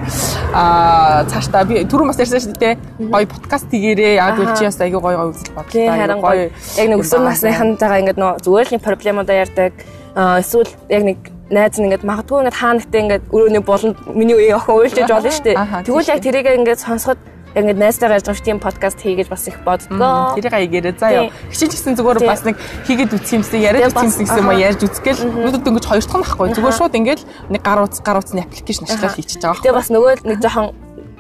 аа 0.54 1.24
цаашдаа 1.32 1.64
би 1.64 1.86
түрүүн 1.88 2.08
бас 2.12 2.20
ярьсан 2.20 2.40
шүү 2.44 2.60
дээ. 2.60 2.78
Гоё 3.00 3.28
подкаст 3.28 3.72
хийгээрээ 3.72 4.14
яг 4.20 4.40
үл 4.40 4.52
чи 4.60 4.68
бас 4.68 4.78
айгүй 4.84 5.00
гоё 5.00 5.18
гоё 5.18 5.32
үзэл 5.32 5.56
бодлоо. 5.56 5.96
Харин 5.96 6.22
гоё. 6.22 6.50
Яг 6.78 6.88
нэг 6.90 7.00
өсвөр 7.00 7.24
насныхантайгаа 7.28 8.02
ингээд 8.04 8.20
нөө 8.20 8.32
зүгээр 8.44 8.68
л 8.76 8.86
проблемуудаа 8.88 9.36
ярьдаг. 9.44 9.74
Эсвэл 10.14 10.70
яг 10.90 11.04
нэг 11.04 11.18
найз 11.54 11.78
нь 11.78 11.86
ингээд 11.88 12.04
магадгүй 12.04 12.40
ингээд 12.42 12.60
хаанагтай 12.60 13.00
ингээд 13.06 13.24
өрөөний 13.30 13.64
болонд 13.64 13.98
миний 14.10 14.36
үеийн 14.36 14.58
охин 14.58 14.74
уйлжиж 14.74 15.08
болно 15.08 15.30
шүү 15.30 15.46
дээ. 15.46 15.86
Тэгвэл 15.86 16.12
яг 16.12 16.20
тэрийг 16.26 16.48
ингээд 16.50 16.82
сонсоход 16.82 17.20
яг 17.54 17.64
ингээд 17.64 17.82
найзтайгаа 17.82 18.18
ярьж 18.18 18.28
байгаа 18.28 18.46
тийм 18.46 18.60
подкаст 18.60 19.00
хийгээд 19.02 19.30
бас 19.30 19.46
их 19.48 19.58
боддгоо. 19.62 20.34
Тэрийг 20.34 20.54
аягаараа 20.58 20.96
заа 20.98 21.12
ёо. 21.14 21.30
Хичээж 21.54 21.72
гэсэн 21.78 21.94
зүгээр 22.02 22.20
бас 22.26 22.42
нэг 22.50 22.58
хийгээд 22.90 23.14
үтсэх 23.14 23.38
юмсээ 23.38 23.62
яриад 23.62 23.94
үтсэх 23.94 24.26
юмсээ 24.26 24.42
юм 24.42 24.52
ярьж 24.58 24.82
үзгээл 24.82 25.22
нүдэд 25.30 25.70
ингээд 25.70 25.86
хоёр 25.86 26.02
дахь 26.02 26.18
нь 26.18 26.26
ахгүй. 26.26 26.48
Зүгээр 26.58 26.78
шууд 26.82 26.98
ингээд 26.98 27.22
нэг 27.54 27.62
гар 27.62 27.86
утас 27.86 28.02
гар 28.02 28.18
утасны 28.18 28.42
аппликейшн 28.42 28.90
ашиглаад 28.90 29.14
хийчихэж 29.14 29.42
байгаа. 29.46 29.62
Тэгээ 29.62 29.78
бас 29.78 29.90
нөгөө 29.94 30.14
нэг 30.26 30.38
жоохон 30.42 30.68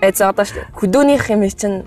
айзаадаг 0.01 0.45
шүү 0.49 0.57
дээ. 0.57 0.67
Хөдөөнийх 0.73 1.25
юм 1.29 1.41
чинь 1.53 1.77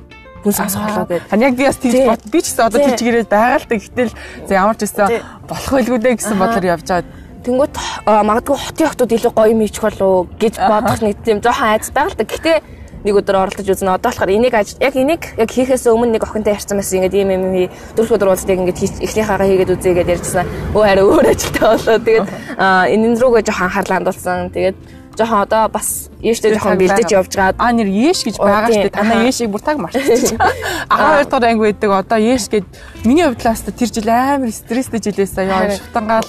хүн 0.46 0.54
сонсголоо 0.54 1.10
гэдэг. 1.10 1.26
Хан 1.26 1.42
яг 1.42 1.54
би 1.58 1.64
бас 1.66 1.78
тийж 1.82 1.94
бод 2.06 2.22
би 2.30 2.38
ч 2.38 2.46
гэсэн 2.54 2.66
одоо 2.70 2.78
тийж 2.86 3.00
гэрээ 3.02 3.26
байгаа 3.26 3.58
л 3.58 3.66
та 3.66 3.74
гэтэл 3.82 4.14
за 4.46 4.52
ямар 4.54 4.76
ч 4.78 4.86
байсан 4.86 5.10
болох 5.50 5.70
байлгүй 5.74 5.98
дээ 5.98 6.14
гэсэн 6.22 6.38
бодлоор 6.38 6.66
явж 6.70 6.86
байгаа 6.86 7.25
Тэнгүүт 7.46 7.74
магадгүй 8.06 8.56
хотын 8.58 8.88
охтууд 8.90 9.14
илүү 9.14 9.32
гоё 9.38 9.52
юм 9.54 9.62
хийчих 9.62 9.82
болов 9.86 10.26
гэж 10.42 10.54
бодох 10.58 10.98
нэг 10.98 11.16
тийм 11.22 11.38
жоохон 11.38 11.70
айц 11.70 11.94
байгаа 11.94 12.10
л 12.10 12.18
да. 12.18 12.26
Гэхдээ 12.26 12.58
нэг 13.06 13.14
өдөр 13.22 13.38
оролдож 13.38 13.68
үзнэ. 13.70 13.94
Одоо 13.94 14.10
болохоор 14.10 14.34
энийг 14.34 14.54
яг 14.58 14.94
энийг 14.98 15.22
яг 15.38 15.50
хийхээс 15.54 15.86
өмнө 15.86 16.18
нэг 16.18 16.26
охинтой 16.26 16.58
ярьсан 16.58 16.74
байсан. 16.74 17.06
Ингээд 17.06 17.14
ийм 17.14 17.30
юм 17.30 17.44
хий 17.54 17.70
дөрөв 17.94 18.18
өдөр 18.18 18.30
уулздаг 18.34 18.58
ингээд 18.58 18.82
эхнийхээгаа 19.06 19.46
хийгээд 19.46 19.74
үзье 19.78 19.94
гэдээ 19.94 20.16
ярьжсэн. 20.18 20.46
Өө 20.74 20.82
хараа 20.82 21.06
өөр 21.06 21.26
ажилтаа 21.30 21.68
болоо. 21.78 21.98
Тэгээд 22.02 22.26
энэ 22.58 23.18
рүүгээ 23.22 23.46
жоохон 23.46 23.66
анхаарлаа 23.70 23.96
хандуулсан. 24.02 24.50
Тэгээд 24.50 24.76
жоохон 25.16 25.40
одоо 25.42 25.68
бас 25.68 26.08
ээштэй 26.22 26.54
жоохон 26.54 26.78
бэлдэж 26.78 27.10
явж 27.12 27.32
байгаа. 27.32 27.56
Аа 27.58 27.72
нэр 27.72 27.88
ээш 27.88 28.24
гэж 28.28 28.36
байгаа 28.36 28.70
шүү 28.70 28.84
дээ. 28.86 28.96
Танаа 28.96 29.24
ээшийг 29.24 29.50
бүр 29.50 29.62
таг 29.64 29.76
марччих. 29.80 30.36
Аа 30.92 31.24
хоёр 31.24 31.26
дахь 31.26 31.48
анги 31.48 31.62
байдаг. 31.64 31.90
Одоо 31.90 32.18
ээш 32.20 32.44
гэд 32.52 32.66
миний 33.04 33.24
хувьдлаас 33.24 33.64
тэр 33.64 33.90
жил 33.90 34.08
амар 34.08 34.52
стресстэй 34.52 35.00
жилээсээ 35.00 35.48
яа 35.48 35.72
шутангаал 35.72 36.28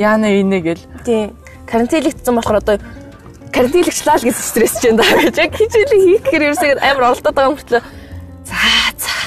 яана 0.00 0.28
инэ 0.28 0.60
гэл. 0.60 0.84
Тийм. 1.04 1.32
Карантинлэгдсэн 1.66 2.34
болохоор 2.36 2.60
одоо 2.60 2.76
карантинлэгчлаа 3.52 4.16
л 4.20 4.26
гэж 4.28 4.36
стресс 4.36 4.78
ч 4.80 4.92
юм 4.92 4.96
даа 5.00 5.08
гэж. 5.16 5.36
Яг 5.36 5.52
хичээлээ 5.56 6.00
хийх 6.04 6.22
гэхээр 6.28 6.46
ерөөсөө 6.52 6.70
амар 6.84 7.04
оролдоод 7.12 7.34
байгаа 7.34 7.50
юм 7.52 7.58
хөтлөө. 7.58 7.82
За 8.44 8.56
за 8.96 9.18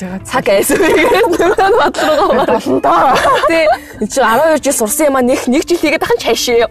байгаа. 0.00 0.24
Цаг 0.24 0.48
айсан 0.48 0.78
нөрөө 0.80 1.54
бодлого 1.80 2.44
болно 2.46 2.80
доо. 2.80 3.14
Тэ 3.48 3.68
чи 4.08 4.20
12 4.20 4.64
жил 4.64 4.72
сурсан 4.72 5.06
юм 5.12 5.16
а 5.16 5.22
нэг 5.22 5.44
нэг 5.44 5.68
жил 5.68 5.76
хийгээд 5.76 6.04
ахын 6.04 6.20
чаашээ. 6.24 6.68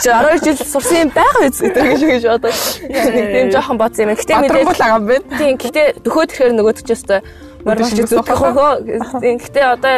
Чи 0.00 0.08
12 0.08 0.44
жил 0.44 0.56
сурсан 0.64 0.98
юм 1.04 1.10
байгаа 1.12 1.42
биз 1.44 1.60
гэдэг 1.60 1.84
гэж 1.84 2.00
гэж 2.00 2.24
одоо 2.32 2.50
нэг 2.50 3.26
тийм 3.28 3.48
жоохон 3.52 3.76
бодсон 3.76 4.08
юм. 4.08 4.16
Гэтэ 4.16 4.32
мэдээ. 4.40 4.64
Тийм 5.36 5.54
гэтэ 5.60 5.82
дөхөө 6.00 6.24
тэгэхээр 6.32 6.52
нөгөөд 6.56 6.78
ч 6.80 6.90
өстой 6.96 7.20
морьмоч 7.64 7.92
зүтгэх 7.92 8.40
хөө. 8.40 8.72
Гэтэ 9.20 9.60
одоо 9.68 9.96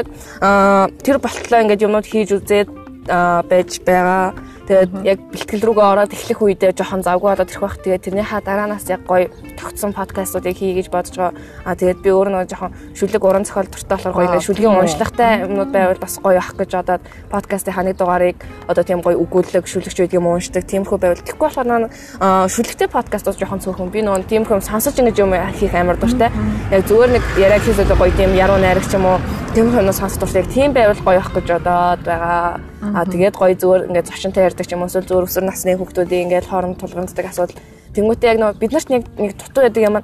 тэр 0.99 1.17
болтлоо 1.23 1.63
ингээд 1.63 1.85
юмнууд 1.87 2.07
хийж 2.11 2.35
үзээд 2.43 2.69
байж 3.07 3.71
байгаа. 3.87 4.35
Тэгээд 4.63 4.91
яг 5.03 5.19
бэлтгэл 5.35 5.67
рүүгээ 5.67 5.89
ороод 5.91 6.15
эхлэх 6.15 6.39
үедээ 6.39 6.71
жоохон 6.79 7.03
завгүй 7.03 7.35
болоод 7.35 7.51
ирэх 7.51 7.63
байх. 7.67 7.83
Тэгээд 7.83 8.05
тэрнийхаа 8.07 8.41
дараанаас 8.47 8.87
яг 8.87 9.03
гоё 9.11 9.27
тогтсон 9.59 9.91
подкастуудыг 9.91 10.55
хий 10.55 10.79
гэж 10.79 10.87
бодож 10.87 11.15
байгаа. 11.19 11.35
Аа 11.67 11.75
тэгээд 11.75 11.99
би 11.99 12.11
өөр 12.15 12.29
нь 12.31 12.47
жоохон 12.47 12.71
шүлэг 12.95 13.23
уран 13.27 13.43
зохиол 13.43 13.67
дуртай 13.67 13.99
болохоор 13.99 14.15
гоё 14.15 14.27
ингээд 14.31 14.47
шүлгийн 14.47 14.79
уншлагатай 14.79 15.31
юмнууд 15.51 15.71
байвал 15.75 15.99
бас 15.99 16.15
гоё 16.23 16.39
ах 16.39 16.55
гэж 16.55 16.71
бодоод 16.79 17.03
подкастын 17.27 17.75
ханы 17.75 17.93
дугаарыг 17.99 18.39
одоо 18.71 18.85
тийм 18.87 19.03
гоё 19.03 19.19
өгүүлэг 19.19 19.67
шүлэгч 19.67 19.99
байдаг 19.99 20.15
юм 20.15 20.31
ууншдаг. 20.31 20.63
Тиймэрхүү 20.63 20.99
байвал 21.03 21.27
тэгэхгүй 21.27 21.47
болохоор 21.51 21.67
наа 21.67 22.47
шүлэгтэй 22.47 22.87
подкастууд 22.87 23.39
жоохон 23.43 23.63
цөөхөн. 23.67 23.91
Би 23.91 24.07
нөө 24.07 24.31
тиймэрхүү 24.31 24.63
сонсож 24.63 24.95
ингэж 24.95 25.19
юм 25.19 25.35
хийх 25.59 25.75
амар 25.75 25.99
дуртай. 25.99 26.31
Яг 26.71 26.87
зүгээр 26.87 27.11
нэг 27.19 27.25
яриа 27.35 27.59
хийсээ 27.59 27.99
гоё 27.99 28.15
тийм 28.15 28.39
яруу 28.39 28.63
найрагч 28.63 28.95
юм 28.95 29.11
уу 29.11 29.19
тиймэрхүү 29.59 29.83
юм 29.83 29.91
сонсох 29.91 30.23
дуртай. 30.23 30.47
Тийм 30.47 30.71
байвал 30.71 31.03
гоё 31.03 31.19
ах 31.19 31.35
гэж 31.35 31.47
бодоод 31.51 32.07
байгаа. 32.07 32.63
Аа 32.83 33.07
тэгээд 33.07 33.39
гоё 33.39 33.55
зүгээр 33.55 33.87
ингээд 33.91 34.11
зочинтой 34.11 34.52
ярьдаг 34.53 34.67
ч 34.69 34.77
юм 34.77 34.85
уу 34.85 34.93
эсвэл 34.93 35.09
зүгээр 35.09 35.27
өсвөр 35.27 35.45
насны 35.49 35.75
хүүхдүүдийн 35.81 36.25
ингээд 36.29 36.47
хооронд 36.53 36.77
тулгамддаг 36.77 37.27
асуудал. 37.27 37.57
Тэнгүүтээ 37.97 38.31
яг 38.31 38.39
нөгөө 38.39 38.61
бид 38.61 38.73
нарт 38.77 38.89
нэг 38.93 39.03
нэг 39.17 39.33
дутуу 39.41 39.63
байдаг 39.65 39.83
юм 39.83 39.97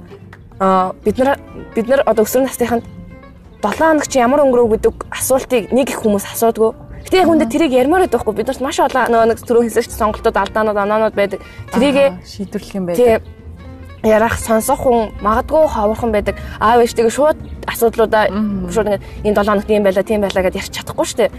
аа 0.58 0.96
бид 1.04 1.16
нар 1.20 1.38
бид 1.76 1.86
нар 1.88 2.00
одоо 2.08 2.24
өсвөр 2.24 2.48
насныханд 2.48 2.84
7 3.62 3.78
хоног 3.78 4.06
чи 4.08 4.18
ямар 4.18 4.40
өнгөрөв 4.42 4.68
гэдэг 4.72 4.94
асуултыг 5.12 5.72
нэг 5.72 5.90
их 5.92 6.00
хүмүүс 6.00 6.24
асуудгүй. 6.32 6.72
Гэтэ 7.04 7.20
яг 7.22 7.28
хүндээ 7.28 7.52
тэрийг 7.52 7.72
ярмаар 7.74 8.06
байдаг 8.06 8.22
хгүй 8.22 8.34
бид 8.34 8.48
нарт 8.48 8.62
маш 8.62 8.78
олон 8.80 9.10
нөгөө 9.12 9.28
нэг 9.30 9.38
түрүү 9.42 9.62
хэлсэн 9.66 9.82
чинь 9.86 10.00
сонголтууд 10.00 10.36
алдаанууд 10.36 10.78
анаанууд 10.78 11.14
байдаг. 11.14 11.40
Тэрийг 11.74 12.22
шийдвэрлэх 12.26 12.74
юм 12.74 12.86
байдаг. 12.86 13.22
Ярах 14.02 14.38
сонсох 14.38 14.86
хүн 14.86 15.10
магадгүй 15.20 15.66
ховорхон 15.66 16.12
байдаг. 16.14 16.36
Аав 16.60 16.82
ээжтэйгээ 16.86 17.10
шууд 17.10 17.38
асуудлуудаа 17.66 18.30
шууд 18.70 18.88
энэ 19.26 19.34
7 19.34 19.42
хоногт 19.42 19.70
юм 19.70 19.82
байла 19.82 20.02
тийм 20.06 20.22
байла 20.22 20.42
гэдээ 20.46 20.62
ярьж 20.62 20.72
чадахгүй 20.72 21.06
шүү 21.06 21.18
дээ. 21.18 21.30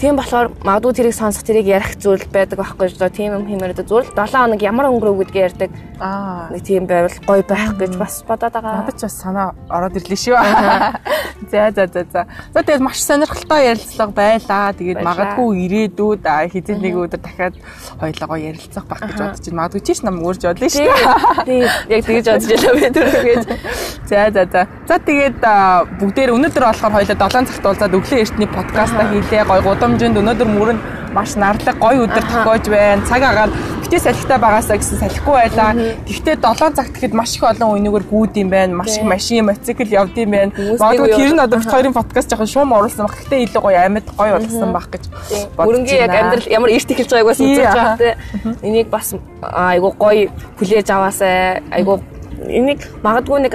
Тийм 0.00 0.14
болохоор 0.16 0.54
магадгүй 0.64 0.92
тэрийг 0.96 1.16
сонсох 1.18 1.42
тэрийг 1.44 1.66
ярих 1.66 1.98
зүйл 1.98 2.24
байдаг 2.30 2.62
байхгүй 2.62 2.88
шүү 2.88 3.00
дээ. 3.04 3.18
Тийм 3.18 3.30
юм 3.36 3.44
хэмээр 3.44 3.74
дээ 3.74 3.90
зүгээр 3.90 4.06
л 4.06 4.16
7 4.16 4.38
хоног 4.38 4.62
ямар 4.62 4.86
өнгөрөв 4.88 5.18
гэдгээ 5.26 5.46
ярьдаг. 5.50 5.70
Аа 6.00 6.48
нэг 6.54 6.62
тийм 6.64 6.86
байвал 6.86 7.18
гоё 7.26 7.42
байх 7.44 7.74
гэж 7.76 7.92
бас 7.98 8.22
бодоод 8.24 8.54
байгаа. 8.54 8.86
Надад 8.86 8.96
ч 8.96 9.02
бас 9.04 9.16
санаа 9.18 9.52
ороод 9.68 9.98
ирлээ 9.98 10.20
шүү. 10.24 10.36
За 11.50 11.72
за 11.74 11.86
за 11.88 12.04
за. 12.12 12.26
Тэгээд 12.54 12.80
маш 12.84 13.00
сонирхолтой 13.02 13.72
ярилцлага 13.72 14.12
байлаа. 14.12 14.72
Тэгээд 14.76 15.02
магадгүй 15.02 15.48
ирээдүйд 15.66 16.22
хизээ 16.52 16.78
нэг 16.78 16.94
өдөр 16.94 17.20
дахиад 17.20 17.56
хоёлоо 17.98 18.36
ярилцах 18.38 18.84
байх 18.86 19.02
гэж 19.08 19.18
бодож 19.18 19.44
байна. 19.48 19.58
Магадгүй 19.58 19.82
чиш 19.82 20.00
нам 20.04 20.20
өөрж 20.20 20.46
бодлоо 20.46 20.68
шүү. 20.68 20.86
Тийм 21.48 21.64
яг 21.88 22.04
тэгэж 22.04 22.26
бодож 22.28 22.48
байлаа 22.50 22.74
би 22.76 22.88
түрүүгээд. 22.96 23.44
За 24.10 24.30
за 24.34 24.42
за. 24.52 24.66
За 24.88 24.96
тэгээд 24.98 25.40
бүгдээр 26.00 26.34
өнөөдөр 26.36 26.64
болохоор 26.68 26.92
хоёлаа 26.98 27.16
7 27.16 27.48
цагт 27.48 27.66
уулзаад 27.66 27.94
өглөө 27.96 28.20
эртний 28.20 28.48
подкаста 28.50 29.08
хийлээ. 29.08 29.44
Гой 29.48 29.60
гудамжинд 29.64 30.20
өнөөдөр 30.20 30.48
мөрөнд 30.50 30.80
маш 31.14 31.34
нарлаг 31.36 31.78
гой 31.78 31.96
өдөр 32.04 32.24
тохиож 32.24 32.64
байна. 32.70 33.02
Цаг 33.06 33.22
агаар 33.22 33.50
битээ 33.82 34.00
салхитай 34.06 34.38
байгаасаа 34.38 34.78
гэсэн 34.78 34.98
салхигүй 35.02 35.34
байлаа. 35.34 35.70
Тэгтээ 36.06 36.36
7 36.38 36.76
цагт 36.78 36.92
гэхэд 36.94 37.14
маш 37.14 37.34
их 37.36 37.42
олон 37.42 37.74
үнэгээр 37.74 38.04
гүүд 38.06 38.34
юм 38.38 38.50
байна. 38.50 38.78
Маш 38.80 38.96
их 38.98 39.04
машин, 39.04 39.46
мотоцикл 39.50 39.90
явд 39.90 40.14
юм 40.14 40.30
байна. 40.30 40.52
Магадгүй 40.54 41.10
тэр 41.18 41.34
нь 41.34 41.42
одоо 41.42 41.58
бит 41.58 41.70
хоёрын 41.70 41.94
подкаст 41.96 42.30
жоохон 42.30 42.46
шуум 42.46 42.72
оруулсан 42.72 43.06
баг. 43.06 43.18
Гэтэ 43.18 43.36
илүү 43.50 43.62
гоё 43.62 43.78
амьд 43.82 44.06
гоё 44.14 44.32
болгосон 44.38 44.70
баг 44.70 44.86
гэж. 44.94 45.04
Мөрөнгийн 45.58 46.00
яг 46.06 46.14
амьдрал 46.14 46.46
ямар 46.46 46.70
эрт 46.70 46.88
эхэлж 46.90 47.10
байгааг 47.10 47.30
бас 47.34 47.40
үзэж 47.42 47.66
байгаа 47.66 47.98
те. 47.98 48.10
Энийг 48.62 48.88
бас 48.88 49.14
айгу 49.42 49.90
гоё 49.98 50.30
хүлээж 50.58 50.88
аваасай. 50.94 51.62
Айгу 51.74 51.98
энийг 52.48 52.80
магадгүй 53.04 53.40
нэг 53.44 53.54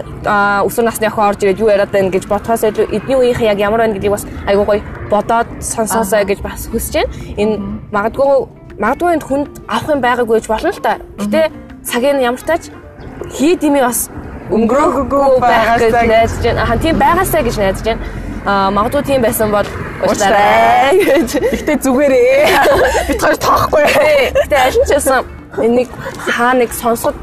өсвөр 0.66 0.86
насны 0.86 1.08
охин 1.10 1.24
орж 1.26 1.42
ирээд 1.42 1.62
юу 1.62 1.70
яриад 1.70 1.92
байна 1.92 2.14
гэж 2.14 2.28
бодхоос 2.30 2.66
илүү 2.70 2.86
эдний 2.94 3.18
үеийнхэн 3.18 3.50
яг 3.50 3.60
ямар 3.60 3.82
байна 3.82 3.96
гэдгийг 3.98 4.14
бас 4.14 4.26
айгуу 4.46 4.66
гоё 4.66 4.82
бодоод 5.10 5.48
сонсоосоо 5.60 6.22
гэж 6.26 6.40
бас 6.46 6.68
хүсэж 6.70 6.94
байна. 6.94 7.12
Энэ 7.42 7.56
магадгүй 7.92 8.30
магадгүй 8.78 9.14
энд 9.16 9.26
хүнд 9.26 9.52
авах 9.68 9.90
юм 9.90 10.02
байгаагүй 10.06 10.38
гэж 10.38 10.48
болно 10.48 10.70
л 10.70 10.84
та. 10.84 11.00
Гэтэ 11.18 11.42
цагийн 11.82 12.22
ямар 12.22 12.42
тач 12.42 12.70
хий 13.34 13.56
дими 13.56 13.82
бас 13.82 14.10
өнгөрөөгүй 14.54 15.40
байх 15.42 15.80
гэж 15.82 15.94
найдаж 15.94 16.32
байна. 16.44 16.62
Аа 16.70 16.78
тийм 16.78 16.96
байгаасаа 17.02 17.42
гэж 17.42 17.56
найдаж 17.58 17.84
байна. 17.86 18.02
Аа 18.46 18.70
магадгүй 18.70 19.04
тийм 19.10 19.22
байсан 19.26 19.50
бол 19.50 19.70
уучлаарай 20.06 21.00
гэж. 21.02 21.30
Гэтэ 21.58 21.74
зүгээрээ. 21.82 22.46
Бид 23.10 23.22
хоёр 23.22 23.38
тоохгүй. 23.42 23.86
Гэтэ 24.46 24.56
аль 24.62 24.78
ч 24.86 24.92
байсан 24.94 25.26
энийг 25.58 25.90
хаа 26.30 26.54
нэг 26.54 26.70
сонсоход 26.74 27.16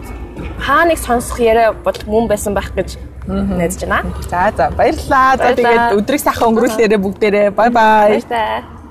хаа 0.63 0.85
нэг 0.87 0.99
сонсох 0.99 1.41
яриа 1.43 1.73
бол 1.73 1.99
мөн 2.07 2.29
байсан 2.31 2.55
байх 2.55 2.71
гэж 2.75 2.99
найдаж 3.27 3.83
байна. 3.87 4.03
За 4.31 4.53
за 4.57 4.71
баярлалаа. 4.71 5.37
За 5.37 5.51
тэгээд 5.59 5.99
өдрийг 5.99 6.23
сайхан 6.23 6.49
өнгөрүүлээрэ 6.55 6.99
бүгдээрээ. 7.03 7.49
Бай 7.51 7.71
бай. 7.71 8.19
Баярлалаа. 8.19 8.82